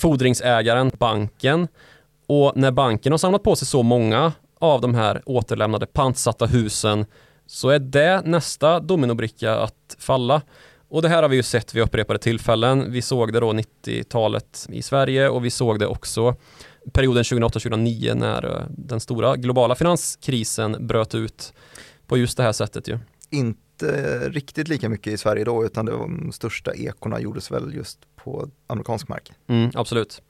fordringsägaren, 0.00 0.90
banken. 0.98 1.68
Och 2.26 2.52
när 2.56 2.70
banken 2.70 3.12
har 3.12 3.18
samlat 3.18 3.42
på 3.42 3.56
sig 3.56 3.68
så 3.68 3.82
många 3.82 4.32
av 4.58 4.80
de 4.80 4.94
här 4.94 5.22
återlämnade 5.26 5.86
pantsatta 5.86 6.46
husen 6.46 7.06
så 7.46 7.68
är 7.68 7.78
det 7.78 8.22
nästa 8.24 8.80
dominobricka 8.80 9.56
att 9.56 9.96
falla. 9.98 10.42
Och 10.88 11.02
det 11.02 11.08
här 11.08 11.22
har 11.22 11.28
vi 11.28 11.36
ju 11.36 11.42
sett 11.42 11.74
vid 11.74 11.82
upprepade 11.82 12.18
tillfällen. 12.18 12.92
Vi 12.92 13.02
såg 13.02 13.32
det 13.32 13.40
då 13.40 13.52
90-talet 13.52 14.66
i 14.70 14.82
Sverige 14.82 15.28
och 15.28 15.44
vi 15.44 15.50
såg 15.50 15.78
det 15.78 15.86
också 15.86 16.36
perioden 16.92 17.22
2008-2009 17.22 18.14
när 18.14 18.56
eh, 18.56 18.64
den 18.68 19.00
stora 19.00 19.36
globala 19.36 19.74
finanskrisen 19.74 20.86
bröt 20.86 21.14
ut 21.14 21.52
på 22.06 22.18
just 22.18 22.36
det 22.36 22.42
här 22.42 22.52
sättet 22.52 22.88
ju. 22.88 22.98
Inte 23.30 24.18
riktigt 24.28 24.68
lika 24.68 24.88
mycket 24.88 25.12
i 25.12 25.18
Sverige 25.18 25.44
då 25.44 25.64
utan 25.64 25.86
de 25.86 26.32
största 26.32 26.74
ekorna 26.74 27.20
gjordes 27.20 27.50
väl 27.50 27.74
just 27.74 27.98
på 28.24 28.48
amerikansk 28.66 29.08
mark. 29.08 29.32
Mm, 29.46 29.70
absolut. 29.74 30.22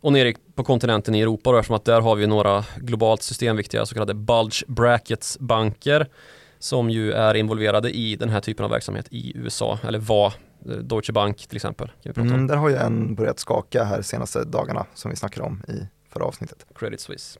Och 0.00 0.12
nere 0.12 0.34
på 0.54 0.64
kontinenten 0.64 1.14
i 1.14 1.20
Europa 1.20 1.52
då, 1.52 1.58
eftersom 1.58 1.76
att 1.76 1.84
där 1.84 2.00
har 2.00 2.16
vi 2.16 2.26
några 2.26 2.64
globalt 2.76 3.22
systemviktiga 3.22 3.86
så 3.86 3.94
kallade 3.94 4.14
bulge 4.14 4.64
brackets 4.68 5.38
banker 5.38 6.08
som 6.58 6.90
ju 6.90 7.12
är 7.12 7.34
involverade 7.34 7.90
i 7.90 8.16
den 8.16 8.28
här 8.28 8.40
typen 8.40 8.64
av 8.64 8.70
verksamhet 8.70 9.06
i 9.10 9.32
USA, 9.36 9.78
eller 9.82 9.98
var 9.98 10.26
eh, 10.26 10.72
Deutsche 10.72 11.12
Bank 11.12 11.36
till 11.36 11.56
exempel. 11.56 11.92
Mm, 12.16 12.46
där 12.46 12.56
har 12.56 12.68
ju 12.68 12.76
en 12.76 13.14
börjat 13.14 13.38
skaka 13.38 13.84
här 13.84 14.02
senaste 14.02 14.44
dagarna 14.44 14.86
som 14.94 15.10
vi 15.10 15.16
snackade 15.16 15.46
om 15.46 15.62
i 15.68 15.86
förra 16.12 16.24
avsnittet. 16.24 16.66
Credit 16.74 17.00
Suisse. 17.00 17.38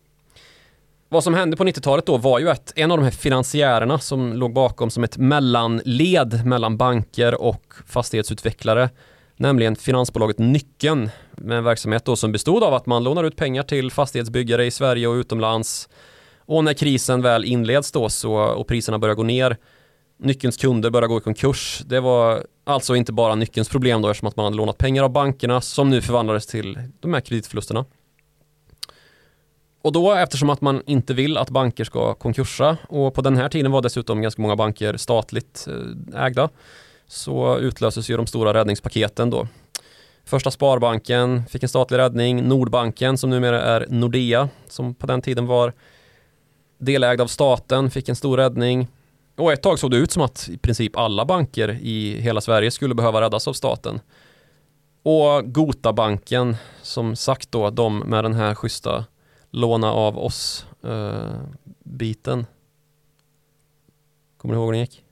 Vad 1.08 1.24
som 1.24 1.34
hände 1.34 1.56
på 1.56 1.64
90-talet 1.64 2.06
då 2.06 2.16
var 2.16 2.38
ju 2.38 2.50
att 2.50 2.72
en 2.76 2.90
av 2.90 2.98
de 2.98 3.04
här 3.04 3.10
finansiärerna 3.10 3.98
som 3.98 4.32
låg 4.32 4.52
bakom 4.52 4.90
som 4.90 5.04
ett 5.04 5.18
mellanled 5.18 6.46
mellan 6.46 6.76
banker 6.76 7.42
och 7.42 7.74
fastighetsutvecklare, 7.86 8.90
nämligen 9.40 9.76
finansbolaget 9.76 10.38
Nyckeln 10.38 11.10
med 11.32 11.58
en 11.58 11.64
verksamhet 11.64 12.04
då 12.04 12.16
som 12.16 12.32
bestod 12.32 12.64
av 12.64 12.74
att 12.74 12.86
man 12.86 13.04
lånar 13.04 13.24
ut 13.24 13.36
pengar 13.36 13.62
till 13.62 13.90
fastighetsbyggare 13.90 14.66
i 14.66 14.70
Sverige 14.70 15.06
och 15.06 15.14
utomlands. 15.14 15.88
Och 16.38 16.64
när 16.64 16.74
krisen 16.74 17.22
väl 17.22 17.44
inleds 17.44 17.92
då 17.92 18.08
så, 18.08 18.34
och 18.34 18.68
priserna 18.68 18.98
börjar 18.98 19.14
gå 19.14 19.22
ner, 19.22 19.56
Nyckelns 20.18 20.56
kunder 20.56 20.90
börjar 20.90 21.08
gå 21.08 21.18
i 21.18 21.20
konkurs. 21.20 21.82
Det 21.86 22.00
var 22.00 22.46
alltså 22.64 22.96
inte 22.96 23.12
bara 23.12 23.34
Nyckelns 23.34 23.68
problem 23.68 24.02
då 24.02 24.08
eftersom 24.08 24.28
att 24.28 24.36
man 24.36 24.44
hade 24.44 24.56
lånat 24.56 24.78
pengar 24.78 25.02
av 25.02 25.10
bankerna 25.10 25.60
som 25.60 25.90
nu 25.90 26.00
förvandlades 26.00 26.46
till 26.46 26.78
de 27.00 27.14
här 27.14 27.20
kreditförlusterna. 27.20 27.84
Och 29.82 29.92
då 29.92 30.12
eftersom 30.12 30.50
att 30.50 30.60
man 30.60 30.82
inte 30.86 31.14
vill 31.14 31.36
att 31.36 31.50
banker 31.50 31.84
ska 31.84 32.14
konkursa 32.14 32.76
och 32.88 33.14
på 33.14 33.22
den 33.22 33.36
här 33.36 33.48
tiden 33.48 33.72
var 33.72 33.82
dessutom 33.82 34.22
ganska 34.22 34.42
många 34.42 34.56
banker 34.56 34.96
statligt 34.96 35.68
eh, 35.68 36.24
ägda 36.24 36.48
så 37.10 37.58
utlöses 37.58 38.10
ju 38.10 38.16
de 38.16 38.26
stora 38.26 38.54
räddningspaketen 38.54 39.30
då. 39.30 39.48
Första 40.24 40.50
Sparbanken 40.50 41.46
fick 41.46 41.62
en 41.62 41.68
statlig 41.68 41.98
räddning, 41.98 42.48
Nordbanken 42.48 43.18
som 43.18 43.30
numera 43.30 43.62
är 43.62 43.86
Nordea 43.88 44.48
som 44.68 44.94
på 44.94 45.06
den 45.06 45.22
tiden 45.22 45.46
var 45.46 45.72
delägd 46.78 47.20
av 47.20 47.26
staten 47.26 47.90
fick 47.90 48.08
en 48.08 48.16
stor 48.16 48.36
räddning. 48.36 48.88
Och 49.36 49.52
ett 49.52 49.62
tag 49.62 49.78
såg 49.78 49.90
det 49.90 49.96
ut 49.96 50.10
som 50.10 50.22
att 50.22 50.48
i 50.48 50.58
princip 50.58 50.96
alla 50.96 51.24
banker 51.24 51.68
i 51.68 52.20
hela 52.20 52.40
Sverige 52.40 52.70
skulle 52.70 52.94
behöva 52.94 53.20
räddas 53.20 53.48
av 53.48 53.52
staten. 53.52 54.00
Och 55.02 55.52
Gotabanken 55.54 56.56
som 56.82 57.16
sagt 57.16 57.52
då, 57.52 57.70
de 57.70 57.98
med 57.98 58.24
den 58.24 58.34
här 58.34 58.54
schyssta 58.54 59.04
låna 59.50 59.92
av 59.92 60.18
oss 60.18 60.66
eh, 60.84 61.40
biten. 61.84 62.46
Kommer 64.36 64.54
du 64.54 64.60
ihåg 64.60 64.66
hur 64.66 64.72
den 64.72 64.80
gick? 64.80 65.04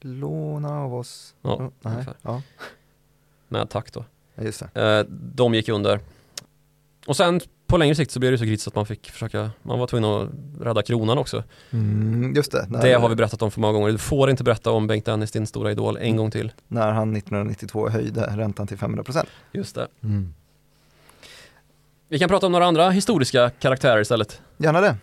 Låna 0.00 0.80
av 0.80 0.94
oss. 0.94 1.34
Ja, 1.42 1.54
Oh, 1.54 1.60
nej. 1.80 1.92
ungefär. 1.92 2.14
Ja, 2.22 2.42
Med 3.48 3.70
takt 3.70 3.94
då. 3.94 4.04
ja, 4.34 4.42
just 4.42 4.64
det. 4.74 4.82
Eh, 4.98 5.04
de 5.34 5.54
gick 5.54 5.68
under. 5.68 6.00
Och 7.06 7.16
sen 7.16 7.40
på 7.66 7.76
längre 7.76 7.94
sikt 7.94 8.10
så 8.10 8.20
blev 8.20 8.32
det 8.32 8.38
så 8.38 8.44
kritiskt 8.44 8.68
att 8.68 8.74
man 8.74 8.86
fick 8.86 9.10
försöka, 9.10 9.50
man 9.62 9.78
var 9.78 9.86
tvungen 9.86 10.10
att 10.10 10.28
rädda 10.66 10.82
kronan 10.82 11.18
också. 11.18 11.44
Mm, 11.70 12.32
just 12.36 12.52
det, 12.52 12.66
när, 12.68 12.82
Det 12.82 12.92
har 12.92 13.08
vi 13.08 13.14
berättat 13.14 13.42
om 13.42 13.50
för 13.50 13.60
många 13.60 13.72
gånger. 13.72 13.92
Du 13.92 13.98
får 13.98 14.30
inte 14.30 14.44
berätta 14.44 14.70
om 14.70 14.86
Bengt 14.86 15.04
Dennis, 15.04 15.30
din 15.30 15.46
stora 15.46 15.70
idol, 15.72 15.96
en 15.96 16.16
gång 16.16 16.30
till. 16.30 16.52
när 16.68 16.92
han 16.92 17.16
1992 17.16 17.88
höjde 17.88 18.26
räntan 18.36 18.66
till 18.66 18.76
500%. 18.78 19.26
Just 19.52 19.74
det. 19.74 19.88
Mm. 20.02 20.34
Vi 22.08 22.18
kan 22.18 22.28
prata 22.28 22.46
om 22.46 22.52
några 22.52 22.66
andra 22.66 22.90
historiska 22.90 23.50
karaktärer 23.50 24.00
istället. 24.00 24.40
Gärna 24.56 24.80
det. 24.80 24.96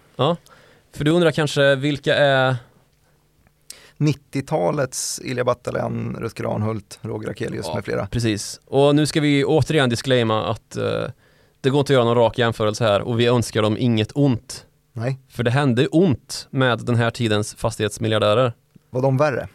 För 0.94 1.04
du 1.04 1.12
undrar 1.12 1.32
kanske 1.32 1.76
vilka 1.76 2.16
är 2.16 2.56
90-talets 3.98 5.22
Ilja 5.24 5.44
Battalian, 5.44 6.16
Rutger 6.20 6.54
Arnhult, 6.56 7.00
Roger 7.02 7.30
Akelius 7.30 7.66
Ja. 7.68 7.76
med 7.76 7.86
flera. 7.86 8.08
Precis. 8.08 8.60
Och 8.66 8.96
nu 8.96 9.06
ska 9.06 9.22
vi 9.22 9.46
återigen 9.46 9.90
disclaima 9.90 10.46
att 10.52 10.78
eh, 10.78 11.04
det 11.62 11.70
går 11.70 11.80
inte 11.80 11.94
att 11.94 11.96
göra 11.96 12.06
någon 12.06 12.16
rak 12.18 12.38
jämförelse 12.38 12.84
här 12.84 13.02
och 13.02 13.20
vi 13.20 13.26
önskar 13.26 13.62
dem 13.62 13.78
inget 13.80 14.12
ont. 14.16 14.66
Nej, 14.94 15.20
För 15.30 15.44
det 15.44 15.52
hände 15.52 15.88
ont 15.88 16.48
med 16.52 16.80
den 16.86 16.96
här 16.96 17.12
tidens 17.12 17.56
fastighetsmiljardärer. 17.56 18.54
var 18.90 19.02
de 19.02 19.18
värre? 19.18 19.48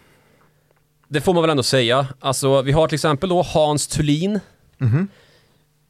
Det 1.09 1.21
får 1.21 1.35
man 1.35 1.43
väl 1.43 1.51
ändå 1.51 1.63
säga. 1.63 2.07
Alltså, 2.21 2.63
vi 2.63 2.73
har 2.73 2.89
till 2.89 2.95
exempel 2.97 3.29
då 3.29 3.43
Hans 3.43 3.87
Thulin, 3.89 4.41
Mhm. 4.79 5.09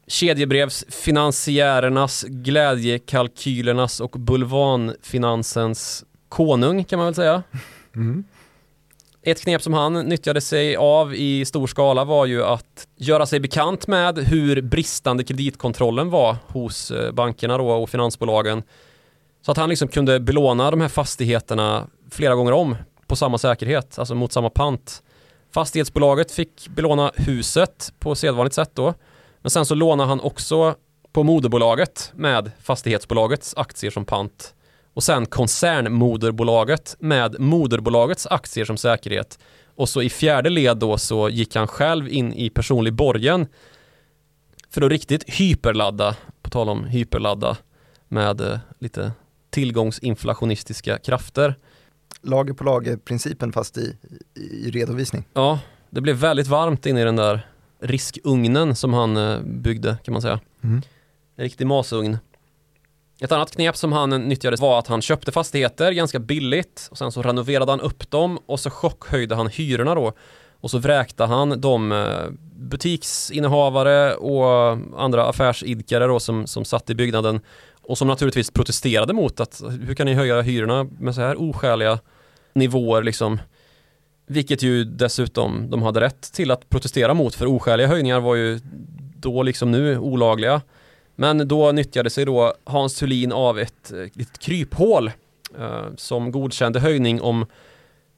kedjebrevsfinansiärernas, 0.07 2.23
glädjekalkylernas 2.27 3.99
och 3.99 4.09
bulvanfinansens 4.11 6.05
konung 6.29 6.83
kan 6.83 6.97
man 6.99 7.05
väl 7.05 7.15
säga. 7.15 7.43
Mm. 7.95 8.23
Ett 9.25 9.41
knep 9.41 9.61
som 9.61 9.73
han 9.73 9.93
nyttjade 9.93 10.41
sig 10.41 10.75
av 10.75 11.15
i 11.15 11.45
stor 11.45 11.67
skala 11.67 12.03
var 12.03 12.25
ju 12.25 12.43
att 12.43 12.87
göra 12.95 13.25
sig 13.25 13.39
bekant 13.39 13.87
med 13.87 14.17
hur 14.17 14.61
bristande 14.61 15.23
kreditkontrollen 15.23 16.09
var 16.09 16.35
hos 16.47 16.91
eh, 16.91 17.11
bankerna 17.11 17.57
då 17.57 17.69
och 17.69 17.89
finansbolagen. 17.89 18.63
Så 19.41 19.51
att 19.51 19.57
han 19.57 19.69
liksom 19.69 19.87
kunde 19.87 20.19
belåna 20.19 20.71
de 20.71 20.81
här 20.81 20.87
fastigheterna 20.87 21.87
flera 22.11 22.35
gånger 22.35 22.51
om 22.51 22.75
på 23.07 23.15
samma 23.15 23.37
säkerhet, 23.37 23.99
alltså 23.99 24.15
mot 24.15 24.31
samma 24.31 24.49
pant. 24.49 25.03
Fastighetsbolaget 25.53 26.31
fick 26.31 26.67
belåna 26.67 27.11
huset 27.15 27.93
på 27.99 28.15
sedvanligt 28.15 28.55
sätt 28.55 28.71
då. 28.73 28.93
Men 29.41 29.49
sen 29.49 29.65
så 29.65 29.75
lånade 29.75 30.09
han 30.09 30.21
också 30.21 30.75
på 31.13 31.23
moderbolaget 31.23 32.11
med 32.15 32.51
fastighetsbolagets 32.61 33.53
aktier 33.57 33.91
som 33.91 34.05
pant 34.05 34.53
och 34.93 35.03
sen 35.03 35.25
koncernmoderbolaget 35.25 36.95
med 36.99 37.39
moderbolagets 37.39 38.27
aktier 38.27 38.65
som 38.65 38.77
säkerhet. 38.77 39.39
Och 39.75 39.89
så 39.89 40.01
i 40.01 40.09
fjärde 40.09 40.49
led 40.49 40.77
då 40.77 40.97
så 40.97 41.29
gick 41.29 41.55
han 41.55 41.67
själv 41.67 42.07
in 42.07 42.33
i 42.33 42.49
personlig 42.49 42.93
borgen 42.93 43.47
för 44.69 44.81
att 44.81 44.91
riktigt 44.91 45.29
hyperladda, 45.29 46.15
på 46.41 46.49
tal 46.49 46.69
om 46.69 46.85
hyperladda, 46.85 47.57
med 48.07 48.41
eh, 48.41 48.59
lite 48.79 49.11
tillgångsinflationistiska 49.49 50.97
krafter. 50.97 51.55
Lager 52.21 52.53
på 52.53 52.63
lager-principen 52.63 53.53
fast 53.53 53.77
i, 53.77 53.97
i 54.35 54.71
redovisning. 54.71 55.27
Ja, 55.33 55.59
det 55.89 56.01
blev 56.01 56.15
väldigt 56.15 56.47
varmt 56.47 56.85
inne 56.85 57.01
i 57.01 57.03
den 57.03 57.15
där 57.15 57.47
riskugnen 57.79 58.75
som 58.75 58.93
han 58.93 59.17
eh, 59.17 59.41
byggde 59.41 59.97
kan 60.03 60.11
man 60.11 60.21
säga. 60.21 60.39
Mm. 60.63 60.81
En 61.35 61.43
riktig 61.43 61.67
masugn. 61.67 62.17
Ett 63.23 63.31
annat 63.31 63.51
knep 63.51 63.77
som 63.77 63.91
han 63.91 64.09
nyttjade 64.09 64.57
var 64.57 64.79
att 64.79 64.87
han 64.87 65.01
köpte 65.01 65.31
fastigheter 65.31 65.91
ganska 65.91 66.19
billigt 66.19 66.87
och 66.91 66.97
sen 66.97 67.11
så 67.11 67.21
renoverade 67.21 67.71
han 67.71 67.81
upp 67.81 68.11
dem 68.11 68.39
och 68.45 68.59
så 68.59 68.69
chockhöjde 68.69 69.35
han 69.35 69.47
hyrorna 69.47 69.95
då. 69.95 70.13
Och 70.61 70.71
så 70.71 70.77
vräkte 70.77 71.23
han 71.23 71.61
de 71.61 71.91
eh, 71.91 72.07
butiksinnehavare 72.55 74.13
och 74.15 74.77
andra 74.97 75.25
affärsidkare 75.25 76.07
då 76.07 76.19
som, 76.19 76.47
som 76.47 76.65
satt 76.65 76.89
i 76.89 76.95
byggnaden 76.95 77.39
och 77.81 77.97
som 77.97 78.07
naturligtvis 78.07 78.51
protesterade 78.51 79.13
mot 79.13 79.39
att 79.39 79.61
hur 79.81 79.95
kan 79.95 80.05
ni 80.05 80.13
höja 80.13 80.41
hyrorna 80.41 80.83
med 80.83 81.15
så 81.15 81.21
här 81.21 81.41
oskäliga 81.41 81.99
nivåer 82.53 83.03
liksom. 83.03 83.39
Vilket 84.27 84.61
ju 84.61 84.83
dessutom 84.83 85.69
de 85.69 85.81
hade 85.81 86.01
rätt 86.01 86.33
till 86.33 86.51
att 86.51 86.69
protestera 86.69 87.13
mot 87.13 87.35
för 87.35 87.45
oskäliga 87.45 87.87
höjningar 87.87 88.19
var 88.19 88.35
ju 88.35 88.59
då 89.17 89.43
liksom 89.43 89.71
nu 89.71 89.97
olagliga. 89.97 90.61
Men 91.15 91.47
då 91.47 91.71
nyttjade 91.71 92.09
sig 92.09 92.25
då 92.25 92.53
Hans 92.63 92.95
Thulin 92.95 93.31
av 93.31 93.59
ett 93.59 93.91
eh, 93.91 93.99
ett 93.99 94.39
kryphål 94.39 95.11
eh, 95.59 95.85
som 95.97 96.31
godkände 96.31 96.79
höjning 96.79 97.21
om 97.21 97.45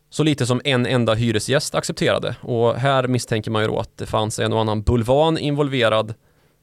så 0.09 0.23
lite 0.23 0.45
som 0.45 0.61
en 0.63 0.85
enda 0.85 1.13
hyresgäst 1.13 1.75
accepterade. 1.75 2.35
Och 2.41 2.75
här 2.75 3.07
misstänker 3.07 3.51
man 3.51 3.61
ju 3.61 3.67
då 3.67 3.79
att 3.79 3.97
det 3.97 4.05
fanns 4.05 4.39
en 4.39 4.53
och 4.53 4.59
annan 4.59 4.81
bulvan 4.81 5.37
involverad. 5.37 6.13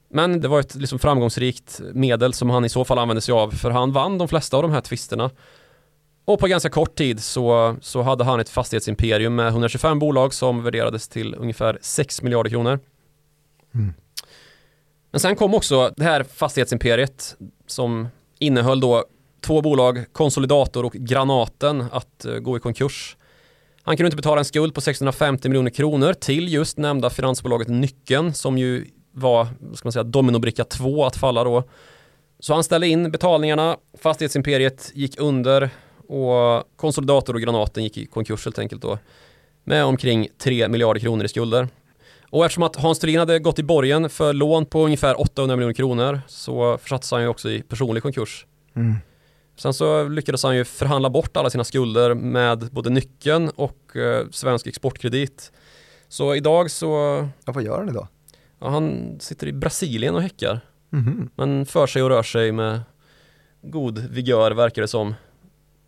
Men 0.08 0.40
det 0.40 0.48
var 0.48 0.60
ett 0.60 0.74
liksom 0.74 0.98
framgångsrikt 0.98 1.80
medel 1.92 2.32
som 2.32 2.50
han 2.50 2.64
i 2.64 2.68
så 2.68 2.84
fall 2.84 2.98
använde 2.98 3.20
sig 3.20 3.32
av 3.32 3.50
för 3.50 3.70
han 3.70 3.92
vann 3.92 4.18
de 4.18 4.28
flesta 4.28 4.56
av 4.56 4.62
de 4.62 4.72
här 4.72 4.80
tvisterna. 4.80 5.30
Och 6.24 6.38
på 6.38 6.46
ganska 6.46 6.70
kort 6.70 6.94
tid 6.94 7.22
så, 7.22 7.76
så 7.80 8.02
hade 8.02 8.24
han 8.24 8.40
ett 8.40 8.48
fastighetsimperium 8.48 9.34
med 9.34 9.48
125 9.48 9.98
bolag 9.98 10.34
som 10.34 10.62
värderades 10.62 11.08
till 11.08 11.34
ungefär 11.34 11.78
6 11.80 12.22
miljarder 12.22 12.50
kronor. 12.50 12.78
Mm. 13.74 13.94
Men 15.12 15.20
sen 15.20 15.36
kom 15.36 15.54
också 15.54 15.92
det 15.96 16.04
här 16.04 16.22
fastighetsimperiet 16.22 17.36
som 17.66 18.08
innehöll 18.38 18.80
då 18.80 19.04
två 19.40 19.60
bolag, 19.60 20.04
Konsolidator 20.12 20.84
och 20.84 20.92
Granaten, 20.92 21.84
att 21.92 22.24
eh, 22.24 22.34
gå 22.34 22.56
i 22.56 22.60
konkurs. 22.60 23.16
Han 23.82 23.96
kunde 23.96 24.06
inte 24.06 24.16
betala 24.16 24.38
en 24.38 24.44
skuld 24.44 24.74
på 24.74 24.80
650 24.80 25.48
miljoner 25.48 25.70
kronor 25.70 26.12
till 26.12 26.52
just 26.52 26.78
nämnda 26.78 27.10
finansbolaget 27.10 27.68
Nyckeln 27.68 28.34
som 28.34 28.58
ju 28.58 28.86
var, 29.12 29.44
ska 29.74 29.86
man 29.86 29.92
säga, 29.92 30.02
dominobricka 30.02 30.64
2 30.64 31.04
att 31.04 31.16
falla 31.16 31.44
då. 31.44 31.64
Så 32.38 32.54
han 32.54 32.64
ställde 32.64 32.88
in 32.88 33.10
betalningarna, 33.10 33.76
fastighetsimperiet 33.98 34.90
gick 34.94 35.20
under 35.20 35.70
och 36.08 36.64
Konsolidator 36.76 37.34
och 37.34 37.40
Granaten 37.40 37.84
gick 37.84 37.98
i 37.98 38.06
konkurs 38.06 38.44
helt 38.44 38.58
enkelt 38.58 38.82
då 38.82 38.98
med 39.64 39.84
omkring 39.84 40.28
3 40.38 40.68
miljarder 40.68 41.00
kronor 41.00 41.24
i 41.24 41.28
skulder. 41.28 41.68
Och 42.32 42.44
eftersom 42.44 42.62
att 42.62 42.76
Hans 42.76 42.98
Thulin 42.98 43.18
hade 43.18 43.38
gått 43.38 43.58
i 43.58 43.62
borgen 43.62 44.10
för 44.10 44.32
lån 44.32 44.66
på 44.66 44.84
ungefär 44.84 45.20
800 45.20 45.56
miljoner 45.56 45.74
kronor 45.74 46.20
så 46.26 46.78
försattes 46.78 47.10
han 47.10 47.22
ju 47.22 47.28
också 47.28 47.50
i 47.50 47.62
personlig 47.62 48.02
konkurs. 48.02 48.46
Mm. 48.74 48.94
Sen 49.56 49.74
så 49.74 50.08
lyckades 50.08 50.42
han 50.42 50.56
ju 50.56 50.64
förhandla 50.64 51.10
bort 51.10 51.36
alla 51.36 51.50
sina 51.50 51.64
skulder 51.64 52.14
med 52.14 52.68
både 52.72 52.90
Nyckeln 52.90 53.48
och 53.48 53.96
eh, 53.96 54.26
Svensk 54.30 54.66
Exportkredit. 54.66 55.52
Så 56.08 56.34
idag 56.34 56.70
så, 56.70 56.88
Ja, 57.44 57.52
vad 57.52 57.62
gör 57.64 57.78
han 57.78 57.88
idag? 57.88 58.08
ja, 58.60 58.68
han 58.68 59.16
sitter 59.20 59.46
i 59.46 59.52
Brasilien 59.52 60.14
och 60.14 60.22
häckar. 60.22 60.60
Mhm. 60.90 61.30
Men 61.34 61.66
för 61.66 61.86
sig 61.86 62.02
och 62.02 62.08
rör 62.08 62.22
sig 62.22 62.52
med 62.52 62.80
god 63.62 63.98
vigör 63.98 64.50
verkar 64.50 64.82
det 64.82 64.88
som. 64.88 65.14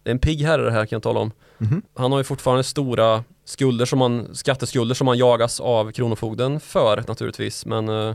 Det 0.02 0.10
är 0.10 0.12
en 0.12 0.18
pigg 0.18 0.40
herre 0.42 0.64
det 0.64 0.70
här 0.70 0.86
kan 0.86 0.96
jag 0.96 1.02
tala 1.02 1.20
om. 1.20 1.30
Mhm. 1.58 1.82
Han 1.94 2.12
har 2.12 2.18
ju 2.18 2.24
fortfarande 2.24 2.64
stora 2.64 3.24
skulder 3.44 3.84
som 3.86 3.98
man, 3.98 4.34
skatteskulder 4.34 4.94
som 4.94 5.04
man 5.04 5.18
jagas 5.18 5.60
av 5.60 5.92
Kronofogden 5.92 6.60
för 6.60 7.04
naturligtvis. 7.08 7.66
Men 7.66 7.88
eh, 7.88 8.14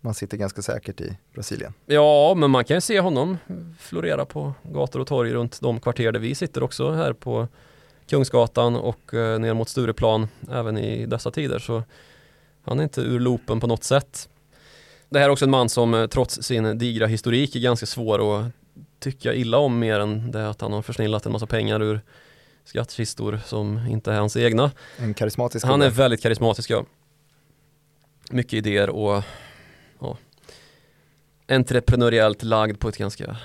Man 0.00 0.14
sitter 0.14 0.36
ganska 0.36 0.62
säkert 0.62 1.00
i 1.00 1.16
Brasilien. 1.34 1.72
ja, 1.86 2.34
men 2.36 2.50
man 2.50 2.64
kan 2.64 2.76
ju 2.76 2.80
se 2.80 3.00
honom 3.00 3.38
florera 3.78 4.24
på 4.24 4.52
gator 4.62 5.00
och 5.00 5.06
torg 5.06 5.32
runt 5.32 5.60
de 5.60 5.80
kvarter 5.80 6.12
där 6.12 6.20
vi 6.20 6.34
sitter 6.34 6.62
också 6.62 6.90
här 6.92 7.12
på 7.12 7.48
Kungsgatan 8.10 8.76
och 8.76 9.14
eh, 9.14 9.38
ner 9.38 9.54
mot 9.54 9.68
Stureplan 9.68 10.28
även 10.50 10.78
i 10.78 11.06
dessa 11.06 11.30
tider. 11.30 11.58
Så 11.58 11.82
han 12.64 12.78
är 12.78 12.82
inte 12.82 13.00
ur 13.00 13.20
loopen 13.20 13.60
på 13.60 13.66
något 13.66 13.84
sätt. 13.84 14.28
Det 15.08 15.18
här 15.18 15.26
är 15.26 15.30
också 15.30 15.44
en 15.44 15.50
man 15.50 15.68
som 15.68 15.94
eh, 15.94 16.06
trots 16.06 16.42
sin 16.42 16.78
digra 16.78 17.06
historik 17.06 17.56
är 17.56 17.60
ganska 17.60 17.86
svår 17.86 18.40
att 18.40 18.46
tycka 19.00 19.34
illa 19.34 19.58
om 19.58 19.78
mer 19.78 20.00
än 20.00 20.30
det 20.30 20.48
att 20.50 20.60
han 20.60 20.72
har 20.72 20.82
försnillat 20.82 21.26
en 21.26 21.32
massa 21.32 21.46
pengar 21.46 21.82
ur 21.82 22.00
skattkistor 22.68 23.40
som 23.44 23.86
inte 23.86 24.12
är 24.12 24.18
hans 24.18 24.36
egna. 24.36 24.70
En 24.98 25.14
karismatisk 25.14 25.66
Han 25.66 25.82
är 25.82 25.90
väldigt 25.90 26.22
karismatisk 26.22 26.70
ja. 26.70 26.84
Mycket 28.30 28.52
idéer 28.52 28.90
och 28.90 29.22
ja, 30.00 30.16
entreprenöriellt 31.48 32.42
lagd 32.42 32.80
på 32.80 32.88
ett 32.88 32.96
ganska 32.96 33.36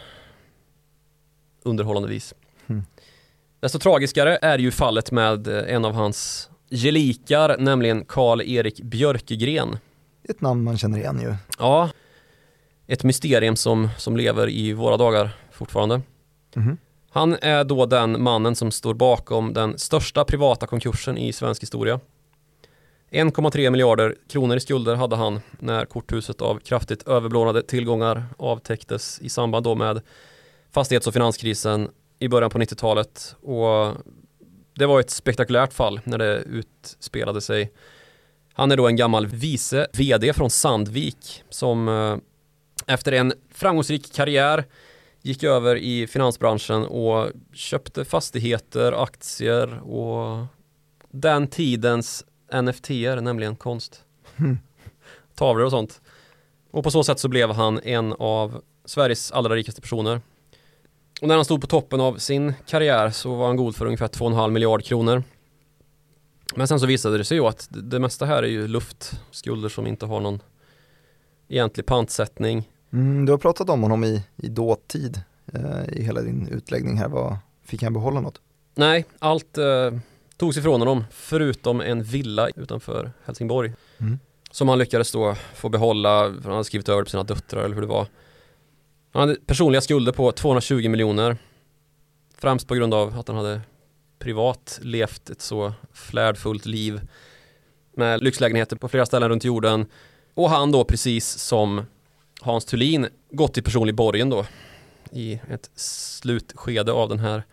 underhållande 1.63 2.09
vis. 2.09 2.33
Mm. 2.67 2.83
Desto 3.59 3.79
tragiskare 3.79 4.39
är 4.41 4.59
ju 4.59 4.71
fallet 4.71 5.11
med 5.11 5.47
eh, 5.47 5.75
en 5.75 5.85
av 5.85 5.93
hans 5.93 6.49
gelikar, 6.69 7.57
nämligen 7.57 8.05
Karl-Erik 8.05 8.81
Björkegren. 8.81 9.77
Ett 10.29 10.41
namn 10.41 10.63
man 10.63 10.77
känner 10.77 10.97
igen 10.97 11.21
ju. 11.21 11.35
Ja, 11.59 11.89
ett 12.87 13.03
mysterium 13.03 13.55
som, 13.55 13.89
som 13.97 14.17
lever 14.17 14.49
i 14.49 14.73
våra 14.73 14.97
dagar 14.97 15.29
fortfarande. 15.51 16.01
Mhm. 16.55 16.77
Han 17.13 17.33
är 17.41 17.63
då 17.63 17.85
den 17.85 18.23
mannen 18.23 18.55
som 18.55 18.71
står 18.71 18.93
bakom 18.93 19.53
den 19.53 19.77
största 19.77 20.25
privata 20.25 20.67
konkursen 20.67 21.17
i 21.17 21.33
svensk 21.33 21.61
historia. 21.61 21.99
1,3 23.11 23.69
miljarder 23.69 24.15
kronor 24.29 24.57
i 24.57 24.59
skulder 24.59 24.95
hade 24.95 25.15
han 25.15 25.39
när 25.59 25.85
korthuset 25.85 26.41
av 26.41 26.59
kraftigt 26.59 27.07
överblånade 27.07 27.63
tillgångar 27.63 28.25
avtäcktes 28.37 29.19
i 29.21 29.29
samband 29.29 29.63
då 29.63 29.75
med 29.75 30.01
fastighets 30.71 31.07
och 31.07 31.13
finanskrisen 31.13 31.89
i 32.19 32.27
början 32.27 32.49
på 32.49 32.59
90-talet. 32.59 33.35
Och 33.41 33.93
det 34.73 34.85
var 34.85 34.99
ett 34.99 35.09
spektakulärt 35.09 35.73
fall 35.73 35.99
när 36.03 36.17
det 36.17 36.37
utspelade 36.37 37.41
sig. 37.41 37.71
Han 38.53 38.71
är 38.71 38.77
då 38.77 38.87
en 38.87 38.95
gammal 38.95 39.27
vice 39.27 39.87
vd 39.93 40.33
från 40.33 40.49
Sandvik 40.49 41.43
som 41.49 41.87
eh, 41.87 42.17
efter 42.93 43.11
en 43.11 43.33
framgångsrik 43.51 44.13
karriär 44.13 44.65
gick 45.25 45.43
över 45.43 45.75
i 45.75 46.07
finansbranschen 46.07 46.85
och 46.85 47.31
köpte 47.53 48.05
fastigheter, 48.05 49.03
aktier 49.03 49.79
och 49.79 50.45
den 51.11 51.47
tidens 51.47 52.25
NFT-er, 52.53 53.21
nämligen 53.21 53.55
konst. 53.55 54.03
Mm. 54.39 54.57
Tavlor 55.35 55.65
och 55.65 55.71
sånt. 55.71 56.01
Och 56.71 56.83
på 56.83 56.91
så 56.91 57.03
sätt 57.03 57.19
så 57.19 57.27
blev 57.29 57.51
han 57.51 57.79
en 57.83 58.13
av 58.13 58.61
Sveriges 58.85 59.31
allra 59.31 59.55
rikaste 59.55 59.81
personer. 59.81 60.21
Och 61.21 61.27
när 61.27 61.35
han 61.35 61.45
stod 61.45 61.61
på 61.61 61.67
toppen 61.67 62.01
av 62.01 62.17
sin 62.17 62.53
karriär 62.67 63.09
så 63.09 63.35
var 63.35 63.47
han 63.47 63.55
god 63.55 63.75
för 63.75 63.85
ungefär 63.85 64.07
2,5 64.07 64.49
miljard 64.51 64.83
kronor. 64.83 65.23
Men 66.55 66.67
sen 66.67 66.79
så 66.79 66.85
visade 66.85 67.17
det 67.17 67.23
sig 67.25 67.37
ju 67.37 67.45
att 67.45 67.67
det- 67.71 67.81
det 67.81 67.99
mesta 67.99 68.25
här 68.25 68.43
är 68.43 68.47
ju 68.47 68.67
luftskulder 68.67 69.69
som 69.69 69.87
inte 69.87 70.05
har 70.05 70.19
någon 70.19 70.39
egentlig 71.47 71.85
pantsättning. 71.85 72.69
Mm, 72.93 73.25
du 73.25 73.31
har 73.31 73.37
pratat 73.37 73.69
om 73.69 73.81
honom 73.81 74.03
i, 74.03 74.23
i 74.35 74.49
dåtid 74.49 75.21
eh, 75.53 75.89
i 75.89 76.03
hela 76.03 76.21
din 76.21 76.47
utläggning 76.47 76.97
här. 76.97 77.07
Vad, 77.07 77.37
fick 77.65 77.83
han 77.83 77.93
behålla 77.93 78.19
något? 78.21 78.41
Nej, 78.75 79.05
allt 79.19 79.57
eh, 79.57 79.91
togs 80.37 80.57
ifrån 80.57 80.81
honom 80.81 81.03
förutom 81.11 81.81
en 81.81 82.03
villa 82.03 82.49
utanför 82.55 83.11
Helsingborg. 83.25 83.73
Mm. 83.97 84.19
Som 84.51 84.69
han 84.69 84.79
lyckades 84.79 85.11
då 85.11 85.35
få 85.55 85.69
behålla, 85.69 86.33
för 86.33 86.43
han 86.43 86.51
hade 86.51 86.63
skrivit 86.63 86.89
över 86.89 87.03
på 87.03 87.09
sina 87.09 87.23
döttrar 87.23 87.63
eller 87.63 87.75
hur 87.75 87.81
det 87.81 87.87
var. 87.87 88.07
Han 89.11 89.19
hade 89.19 89.35
personliga 89.35 89.81
skulder 89.81 90.11
på 90.11 90.31
220 90.31 90.89
miljoner. 90.89 91.37
Främst 92.37 92.67
på 92.67 92.75
grund 92.75 92.93
av 92.93 93.19
att 93.19 93.27
han 93.27 93.37
hade 93.37 93.61
privat 94.19 94.79
levt 94.81 95.29
ett 95.29 95.41
så 95.41 95.73
flärdfullt 95.93 96.65
liv 96.65 97.01
med 97.95 98.23
lyxlägenheter 98.23 98.75
på 98.75 98.87
flera 98.87 99.05
ställen 99.05 99.29
runt 99.29 99.43
jorden. 99.43 99.85
Och 100.33 100.49
han 100.49 100.71
då 100.71 100.83
precis 100.83 101.27
som 101.27 101.85
Hans 102.43 102.65
Thulin 102.65 103.07
gått 103.31 103.57
i 103.57 103.61
personlig 103.61 103.95
borgen 103.95 104.29
då 104.29 104.45
i 105.11 105.33
ett 105.49 105.71
slutskede 105.75 106.91
av 106.91 107.09
den 107.09 107.19
här 107.19 107.43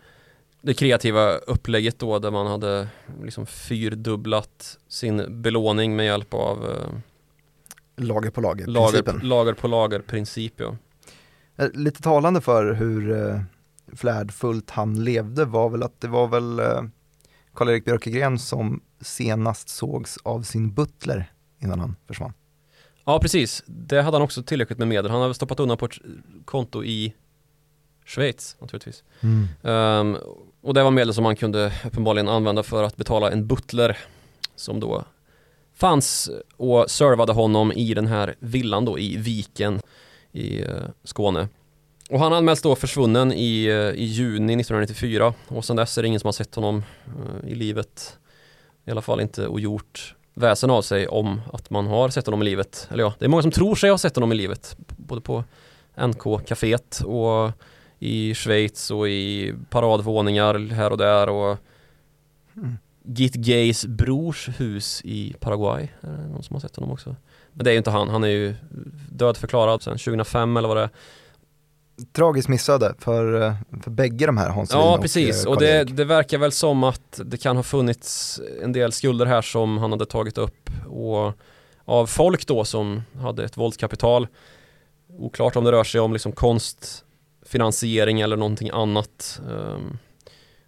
det 0.61 0.73
kreativa 0.73 1.31
upplägget 1.31 1.99
då 1.99 2.19
där 2.19 2.31
man 2.31 2.47
hade 2.47 2.87
liksom 3.23 3.45
fyrdubblat 3.45 4.77
sin 4.87 5.41
belåning 5.41 5.95
med 5.95 6.05
hjälp 6.05 6.33
av 6.33 6.69
eh, 6.69 6.97
Lager 7.95 8.29
på 8.29 8.41
lager, 8.41 8.67
lager, 8.67 8.91
principen. 8.91 9.29
lager 9.29 9.53
på 9.53 9.67
lager 9.67 9.99
princip 9.99 10.53
ja. 10.57 10.75
Eh, 11.57 11.67
Lite 11.73 12.01
talande 12.01 12.41
för 12.41 12.73
hur 12.73 13.29
eh, 13.29 13.41
flärdfullt 13.95 14.69
han 14.69 15.03
levde 15.03 15.45
var 15.45 15.69
väl 15.69 15.83
att 15.83 16.01
det 16.01 16.07
var 16.07 16.27
väl 16.27 16.61
Karl-Erik 17.53 17.85
Björkegren 17.85 18.39
som 18.39 18.81
senast 19.01 19.69
sågs 19.69 20.17
av 20.23 20.41
sin 20.43 20.73
butler 20.73 21.31
innan 21.59 21.79
han 21.79 21.95
försvann. 22.07 22.33
Ja 23.05 23.19
precis, 23.19 23.63
det 23.65 24.01
hade 24.01 24.15
han 24.15 24.21
också 24.21 24.43
tillräckligt 24.43 24.79
med 24.79 24.87
medel. 24.87 25.11
Han 25.11 25.21
hade 25.21 25.33
stoppat 25.33 25.59
undan 25.59 25.77
på 25.77 25.85
ett 25.85 25.97
konto 26.45 26.83
i 26.83 27.13
Schweiz 28.05 28.55
naturligtvis. 28.59 29.03
Ehm, 29.63 30.17
och 30.61 30.73
det 30.73 30.83
var 30.83 30.91
medel 30.91 31.13
som 31.13 31.23
man 31.23 31.35
kunde 31.35 31.73
uppenbarligen 31.85 32.29
använda 32.29 32.63
för 32.63 32.83
att 32.83 32.95
betala 32.95 33.31
en 33.31 33.47
butler 33.47 33.97
som 34.55 34.79
då 34.79 35.03
fanns 35.73 36.29
och 36.57 36.91
servade 36.91 37.33
honom 37.33 37.71
i 37.71 37.93
den 37.93 38.07
här 38.07 38.35
villan 38.39 38.85
då 38.85 38.99
i 38.99 39.17
Viken 39.17 39.81
i 40.31 40.61
eh, 40.61 40.67
Skåne. 41.03 41.47
Och 42.09 42.19
han 42.19 42.33
anmäls 42.33 42.61
då 42.61 42.75
försvunnen 42.75 43.33
i, 43.33 43.65
eh, 43.65 43.75
i 43.75 44.03
juni 44.03 44.55
1994 44.55 45.33
och 45.47 45.65
sedan 45.65 45.75
dess 45.75 45.97
är 45.97 46.01
det 46.01 46.07
ingen 46.07 46.19
som 46.19 46.27
har 46.27 46.31
sett 46.31 46.55
honom 46.55 46.83
eh, 47.05 47.51
i 47.51 47.55
livet. 47.55 48.17
I 48.85 48.91
alla 48.91 49.01
fall 49.01 49.21
inte 49.21 49.47
och 49.47 49.59
gjort 49.59 50.15
väsen 50.33 50.69
av 50.69 50.81
sig 50.81 51.07
om 51.07 51.41
att 51.53 51.69
man 51.69 51.87
har 51.87 52.09
sett 52.09 52.25
honom 52.25 52.41
i 52.41 52.45
livet. 52.45 52.87
Eller 52.91 53.03
ja, 53.03 53.13
det 53.19 53.25
är 53.25 53.29
många 53.29 53.41
som 53.41 53.51
tror 53.51 53.75
sig 53.75 53.89
ha 53.89 53.97
sett 53.97 54.15
honom 54.15 54.31
i 54.31 54.35
livet. 54.35 54.75
Både 54.97 55.21
på 55.21 55.43
NK-caféet 55.95 57.03
och 57.03 57.51
i 57.99 58.35
Schweiz 58.35 58.91
och 58.91 59.09
i 59.09 59.53
paradvåningar 59.69 60.73
här 60.73 60.91
och 60.91 60.97
där 60.97 61.29
och 61.29 61.57
Mm. 62.55 62.77
Git 63.03 63.33
Gays 63.33 63.85
brors 63.85 64.49
hus 64.57 65.01
i 65.03 65.35
Paraguay. 65.39 65.87
Är 66.01 66.11
det 66.11 66.27
någon 66.27 66.43
som 66.43 66.53
har 66.53 66.61
sett 66.61 66.75
honom 66.75 66.91
också? 66.91 67.15
Men 67.53 67.63
det 67.63 67.69
är 67.69 67.71
ju 67.71 67.77
inte 67.77 67.91
han, 67.91 68.09
han 68.09 68.23
är 68.23 68.27
ju 68.27 68.55
dödförklarad 69.11 69.81
sedan 69.81 69.97
2005 69.97 70.57
eller 70.57 70.67
vad 70.67 70.77
det 70.77 70.83
är. 70.83 70.89
Tragiskt 72.13 72.49
missöde 72.49 72.93
för, 72.99 73.41
eh, 73.41 73.53
för 73.83 73.91
bägge 73.91 74.25
de 74.25 74.37
här 74.37 74.49
Hans 74.49 74.71
Ja 74.73 74.95
och, 74.95 75.01
precis, 75.01 75.45
eh, 75.45 75.51
och 75.51 75.59
det, 75.59 75.83
det 75.83 76.05
verkar 76.05 76.37
väl 76.37 76.51
som 76.51 76.83
att 76.83 77.19
det 77.25 77.37
kan 77.37 77.55
ha 77.55 77.63
funnits 77.63 78.41
en 78.63 78.71
del 78.71 78.91
skulder 78.91 79.25
här 79.25 79.41
som 79.41 79.77
han 79.77 79.91
hade 79.91 80.05
tagit 80.05 80.37
upp 80.37 80.69
och 80.89 81.33
av 81.85 82.05
folk 82.07 82.47
då 82.47 82.65
som 82.65 83.03
hade 83.19 83.43
ett 83.43 83.57
våldskapital. 83.57 84.27
Oklart 85.17 85.55
om 85.55 85.63
det 85.63 85.71
rör 85.71 85.83
sig 85.83 86.01
om 86.01 86.13
liksom 86.13 86.31
konstfinansiering 86.31 88.21
eller 88.21 88.37
någonting 88.37 88.69
annat. 88.73 89.41
Ehm, 89.49 89.97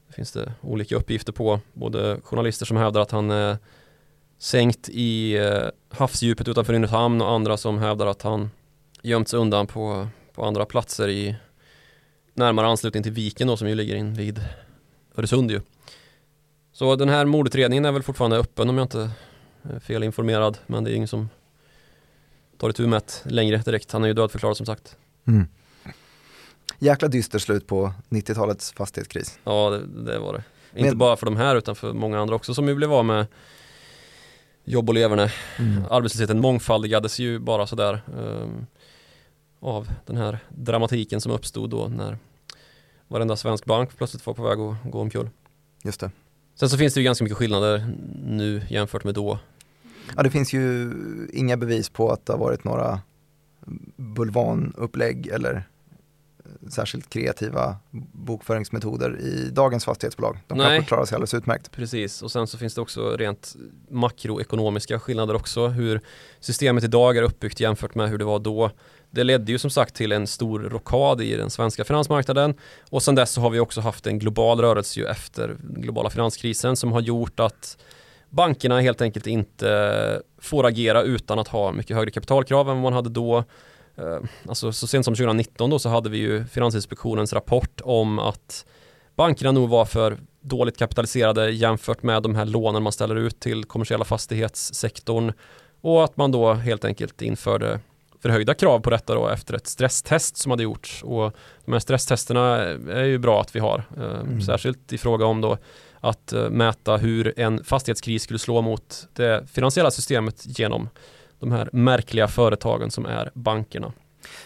Det 0.08 0.14
finns 0.16 0.32
det 0.32 0.54
olika 0.62 0.96
uppgifter 0.96 1.32
på, 1.34 1.60
både 1.74 2.18
journalister 2.24 2.66
som 2.66 2.78
hävdar 2.78 3.02
att 3.02 3.12
han 3.12 3.32
är 3.32 3.58
sänkt 4.40 4.90
i 4.90 5.38
eh, 5.38 5.64
havsdjupet 5.90 6.48
utanför 6.48 6.74
Nynäshamn 6.74 7.22
och 7.22 7.32
andra 7.32 7.58
som 7.58 7.78
hävdar 7.78 8.08
att 8.08 8.22
han 8.22 8.50
gömt 9.02 9.30
sig 9.30 9.40
undan 9.40 9.68
på, 9.68 10.08
på 10.34 10.46
andra 10.46 10.66
platser 10.66 11.08
i 11.10 11.36
närmare 12.34 12.68
anslutning 12.68 13.04
till 13.04 13.12
viken 13.12 13.48
då 13.48 13.58
som 13.58 13.68
ju 13.70 13.76
ligger 13.76 13.96
in 13.96 14.14
vid 14.14 14.42
Öresund 15.18 15.52
ju. 15.52 15.62
Så 16.72 16.96
den 16.96 17.10
här 17.10 17.26
mordutredningen 17.26 17.86
är 17.86 17.92
väl 17.92 18.04
fortfarande 18.04 18.38
öppen 18.38 18.70
om 18.70 18.78
jag 18.78 18.86
inte 18.86 19.12
är 19.64 19.80
felinformerad 19.80 20.58
men 20.68 20.84
det 20.84 20.92
är 20.92 20.96
ingen 20.96 21.08
som 21.08 21.30
tar 22.58 22.70
itu 22.70 22.88
med 22.88 23.02
det 23.24 23.30
längre 23.30 23.58
direkt. 23.58 23.92
Han 23.92 24.04
är 24.04 24.08
ju 24.08 24.14
dödförklarad 24.14 24.58
som 24.58 24.66
sagt. 24.66 24.98
Mm. 25.28 25.48
Jäkla 26.80 27.08
dyster 27.08 27.40
slut 27.40 27.68
på 27.68 27.94
90-talets 28.10 28.74
fastighetskris. 28.74 29.40
Ja 29.44 29.70
det, 29.70 30.04
det 30.12 30.20
var 30.20 30.34
det. 30.34 30.44
Inte 30.76 30.90
Men- 30.90 30.98
bara 30.98 31.16
för 31.16 31.26
de 31.26 31.38
här 31.38 31.56
utan 31.56 31.76
för 31.76 31.94
många 31.94 32.20
andra 32.20 32.36
också 32.36 32.54
som 32.54 32.68
ju 32.68 32.76
blev 32.76 32.94
av 32.94 33.06
med 33.06 33.26
jobb 34.64 34.90
och 34.90 34.94
leverne. 34.96 35.32
Arbetslösheten 35.90 36.40
mångfaldigades 36.42 37.20
ju 37.20 37.40
bara 37.40 37.68
sådär 37.68 38.02
um, 38.18 38.66
av 39.64 39.88
den 40.06 40.18
här 40.18 40.40
dramatiken 40.50 41.22
som 41.22 41.32
uppstod 41.32 41.70
då 41.70 41.88
när 41.88 42.18
varenda 43.08 43.36
svensk 43.36 43.66
bank 43.66 43.98
plötsligt 43.98 44.26
var 44.26 44.34
på 44.34 44.44
väg 44.44 44.60
att 44.60 44.92
gå 44.92 45.00
omkull. 45.02 45.30
Just 45.84 46.00
det. 46.00 46.12
Sen 46.56 46.70
så 46.70 46.78
finns 46.78 46.94
det 46.94 47.00
ju 47.00 47.04
ganska 47.04 47.24
mycket 47.24 47.38
skillnader 47.38 47.96
nu 48.26 48.62
jämfört 48.70 49.04
med 49.04 49.14
då. 49.14 49.40
Ja, 50.16 50.24
det 50.24 50.30
finns 50.30 50.54
ju 50.54 50.92
inga 51.34 51.58
bevis 51.58 51.90
på 51.90 52.12
att 52.12 52.26
det 52.26 52.34
har 52.34 52.40
varit 52.40 52.64
några 52.64 53.02
bulvanupplägg 53.96 55.28
eller 55.28 55.54
eh, 55.54 56.70
särskilt 56.70 57.10
kreativa 57.10 57.76
bokföringsmetoder 58.12 59.20
i 59.20 59.50
dagens 59.52 59.86
fastighetsbolag. 59.86 60.38
De 60.48 60.58
Nej. 60.58 60.68
kanske 60.68 60.88
klarar 60.88 61.06
sig 61.06 61.16
alldeles 61.16 61.34
utmärkt. 61.34 61.72
Precis, 61.72 62.22
och 62.22 62.32
sen 62.32 62.48
så 62.48 62.58
finns 62.58 62.76
det 62.76 62.82
också 62.82 63.18
rent 63.18 63.56
makroekonomiska 63.90 65.00
skillnader 65.00 65.36
också. 65.36 65.68
Hur 65.68 66.02
systemet 66.40 66.84
idag 66.84 67.18
är 67.18 67.22
uppbyggt 67.22 67.60
jämfört 67.60 67.96
med 67.96 68.10
hur 68.10 68.18
det 68.18 68.26
var 68.26 68.40
då. 68.40 68.72
Det 69.14 69.24
ledde 69.24 69.52
ju 69.52 69.58
som 69.58 69.70
sagt 69.70 69.96
till 69.96 70.12
en 70.12 70.28
stor 70.28 70.60
rockad 70.60 71.22
i 71.22 71.36
den 71.36 71.50
svenska 71.50 71.84
finansmarknaden 71.84 72.54
och 72.90 73.04
sen 73.04 73.16
dess 73.16 73.32
så 73.32 73.42
har 73.42 73.50
vi 73.50 73.60
också 73.60 73.82
haft 73.82 74.08
en 74.08 74.20
global 74.20 74.62
rörelse 74.62 75.00
ju 75.00 75.06
efter 75.06 75.48
den 75.48 75.82
globala 75.82 76.10
finanskrisen 76.10 76.76
som 76.76 76.92
har 76.92 77.02
gjort 77.02 77.40
att 77.40 77.78
bankerna 78.30 78.82
helt 78.82 79.02
enkelt 79.02 79.28
inte 79.28 80.22
får 80.42 80.66
agera 80.66 81.02
utan 81.02 81.40
att 81.40 81.48
ha 81.48 81.72
mycket 81.72 81.98
högre 81.98 82.12
kapitalkrav 82.12 82.70
än 82.70 82.76
vad 82.76 82.84
man 82.84 82.94
hade 82.94 83.10
då. 83.10 83.38
Eh, 83.96 84.20
alltså 84.48 84.72
så 84.72 84.88
sent 84.88 85.06
som 85.06 85.16
2019 85.16 85.70
då 85.70 85.80
så 85.80 85.90
hade 85.90 86.10
vi 86.10 86.18
ju 86.18 86.46
Finansinspektionens 86.46 87.34
rapport 87.34 87.82
om 87.84 88.20
att 88.20 88.66
bankerna 89.16 89.52
nog 89.52 89.70
var 89.70 89.86
för 89.86 90.18
dåligt 90.42 90.78
kapitaliserade 90.78 91.52
jämfört 91.52 92.04
med 92.04 92.24
de 92.24 92.36
här 92.36 92.46
lånen 92.46 92.84
man 92.84 92.92
ställer 92.92 93.16
ut 93.16 93.40
till 93.40 93.64
kommersiella 93.64 94.06
fastighetssektorn 94.06 95.34
och 95.82 96.04
att 96.04 96.18
man 96.18 96.32
då 96.32 96.54
helt 96.54 96.86
enkelt 96.86 97.22
införde 97.22 97.80
förhöjda 98.24 98.54
krav 98.54 98.80
på 98.80 98.90
detta 98.90 99.16
då 99.16 99.28
efter 99.30 99.54
ett 99.54 99.68
stresstest 99.68 100.38
som 100.38 100.50
hade 100.52 100.64
gjorts 100.64 101.04
och 101.04 101.34
de 101.66 101.72
här 101.72 101.80
stresstesterna 101.80 102.58
är 102.92 103.04
ju 103.04 103.18
bra 103.18 103.42
att 103.42 103.56
vi 103.56 103.60
har 103.60 103.84
eh, 103.98 104.04
Mm. 104.04 104.42
särskilt 104.42 104.94
i 104.94 104.98
fråga 104.98 105.26
om 105.26 105.42
då 105.42 105.58
att 106.00 106.34
eh, 106.34 106.50
mäta 106.50 106.98
hur 106.98 107.40
en 107.40 107.64
fastighetskris 107.64 108.24
skulle 108.24 108.40
slå 108.40 108.62
mot 108.62 109.08
det 109.14 109.50
finansiella 109.50 109.92
systemet 109.92 110.60
genom 110.60 110.90
de 111.40 111.52
här 111.52 111.70
märkliga 111.74 112.28
företagen 112.28 112.92
som 112.92 113.06
är 113.06 113.32
bankerna. 113.34 113.94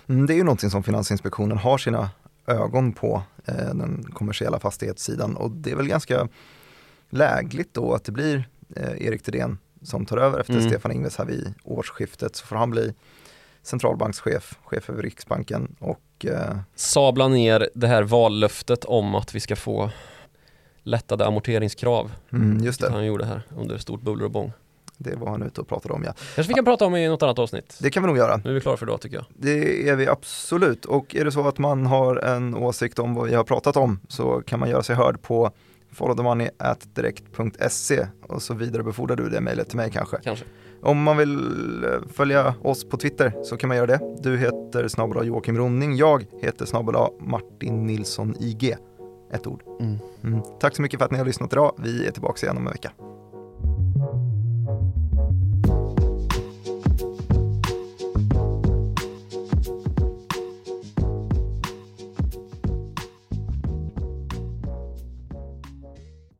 Mm, 0.07 0.25
Det 0.25 0.33
är 0.33 0.37
ju 0.37 0.43
någonting 0.43 0.69
som 0.69 0.83
Finansinspektionen 0.83 1.57
har 1.57 1.77
sina 1.77 2.09
ögon 2.47 2.93
på, 2.93 3.21
eh, 3.45 3.55
den 3.55 4.03
kommersiella 4.13 4.59
fastighetssidan 4.59 5.35
och 5.35 5.51
det 5.51 5.71
är 5.71 5.75
väl 5.75 5.87
ganska 5.87 6.27
lägligt 7.09 7.73
då 7.73 7.93
att 7.93 8.03
det 8.03 8.11
blir 8.11 8.49
Erik 8.97 9.23
Thedéen 9.23 9.57
som 9.83 10.05
tar 10.05 10.17
över 10.17 10.39
efter 10.39 10.53
Mm. 10.53 10.69
Stefan 10.69 10.91
Ingves 10.91 11.17
här 11.17 11.25
vid 11.25 11.53
årsskiftet 11.63 12.35
så 12.35 12.45
får 12.45 12.55
han 12.55 12.71
bli 12.71 12.93
centralbankschef, 13.67 14.57
chef 14.63 14.89
över 14.89 15.01
Riksbanken 15.03 15.75
och 15.79 16.25
eh, 16.25 16.57
Sabla 16.75 17.27
ner 17.27 17.69
det 17.73 17.87
här 17.87 18.03
vallöftet 18.03 18.85
om 18.85 19.15
att 19.15 19.35
vi 19.35 19.39
ska 19.39 19.55
få 19.55 19.89
lättade 20.83 21.25
amorteringskrav. 21.25 22.11
mm, 22.31 22.63
just 22.63 22.81
Det 22.81 22.91
han 22.91 23.05
gjorde 23.05 23.25
här 23.25 23.41
under 23.57 23.77
stort 23.77 24.01
buller 24.01 24.25
och 24.25 24.31
bång. 24.31 24.51
det 24.97 25.15
var 25.15 25.29
han 25.29 25.43
ute 25.43 25.61
och 25.61 25.67
pratade 25.67 25.93
om 25.93 26.03
ja. 26.03 26.13
Kanske 26.35 26.51
vi 26.51 26.53
kan 26.53 26.65
prata 26.65 26.85
om 26.85 26.95
i 26.95 27.07
något 27.07 27.23
annat 27.23 27.39
avsnitt. 27.39 27.77
Det 27.81 27.89
kan 27.89 28.03
vi 28.03 28.07
nog 28.07 28.17
göra. 28.17 28.41
Nu 28.43 28.49
är 28.49 28.53
vi 28.53 28.61
klara 28.61 28.77
för 28.77 28.85
idag 28.85 29.01
tycker 29.01 29.15
jag. 29.15 29.25
Det 29.29 29.89
är 29.89 29.95
vi 29.95 30.07
absolut 30.07 30.85
och 30.85 31.15
är 31.15 31.25
det 31.25 31.31
så 31.31 31.47
att 31.47 31.57
man 31.57 31.85
har 31.85 32.15
en 32.15 32.55
åsikt 32.55 32.99
om 32.99 33.15
vad 33.15 33.27
vi 33.29 33.35
har 33.35 33.43
pratat 33.43 33.77
om 33.77 33.99
så 34.07 34.41
kan 34.41 34.59
man 34.59 34.69
göra 34.69 34.83
sig 34.83 34.95
hörd 34.95 35.21
på 35.21 35.51
followthemoney.direkt.se 35.91 38.07
och 38.27 38.41
så 38.41 38.53
vidarebefordrar 38.53 39.15
du 39.15 39.29
det 39.29 39.41
mejlet 39.41 39.67
till 39.67 39.77
mig 39.77 39.91
kanske. 39.91 40.17
Kanske. 40.23 40.45
Om 40.81 41.03
man 41.03 41.17
vill 41.17 41.35
eh, 41.83 41.89
följa 42.13 42.55
oss 42.61 42.89
på 42.89 42.97
Twitter 42.97 43.33
så 43.43 43.57
kan 43.57 43.67
man 43.67 43.77
göra 43.77 43.87
det. 43.87 43.99
Du 44.19 44.37
heter 44.37 44.87
snabbla 44.87 45.23
Joakim 45.23 45.57
Ronning, 45.57 45.95
jag 45.95 46.25
heter 46.41 46.65
snabbla 46.65 47.09
Martin 47.19 47.85
Nilsson 47.85 48.35
IG. 48.39 48.75
Ett 49.33 49.47
ord. 49.47 49.63
Mm. 49.79 49.97
Mm. 50.23 50.41
Tack 50.59 50.75
så 50.75 50.81
mycket 50.81 50.99
för 50.99 51.05
att 51.05 51.11
ni 51.11 51.17
har 51.17 51.25
lyssnat 51.25 51.53
idag. 51.53 51.75
Vi 51.77 52.07
är 52.07 52.11
tillbaka 52.11 52.45
igen 52.45 52.57
om 52.57 52.67
en 52.67 52.73
vecka. 52.73 52.91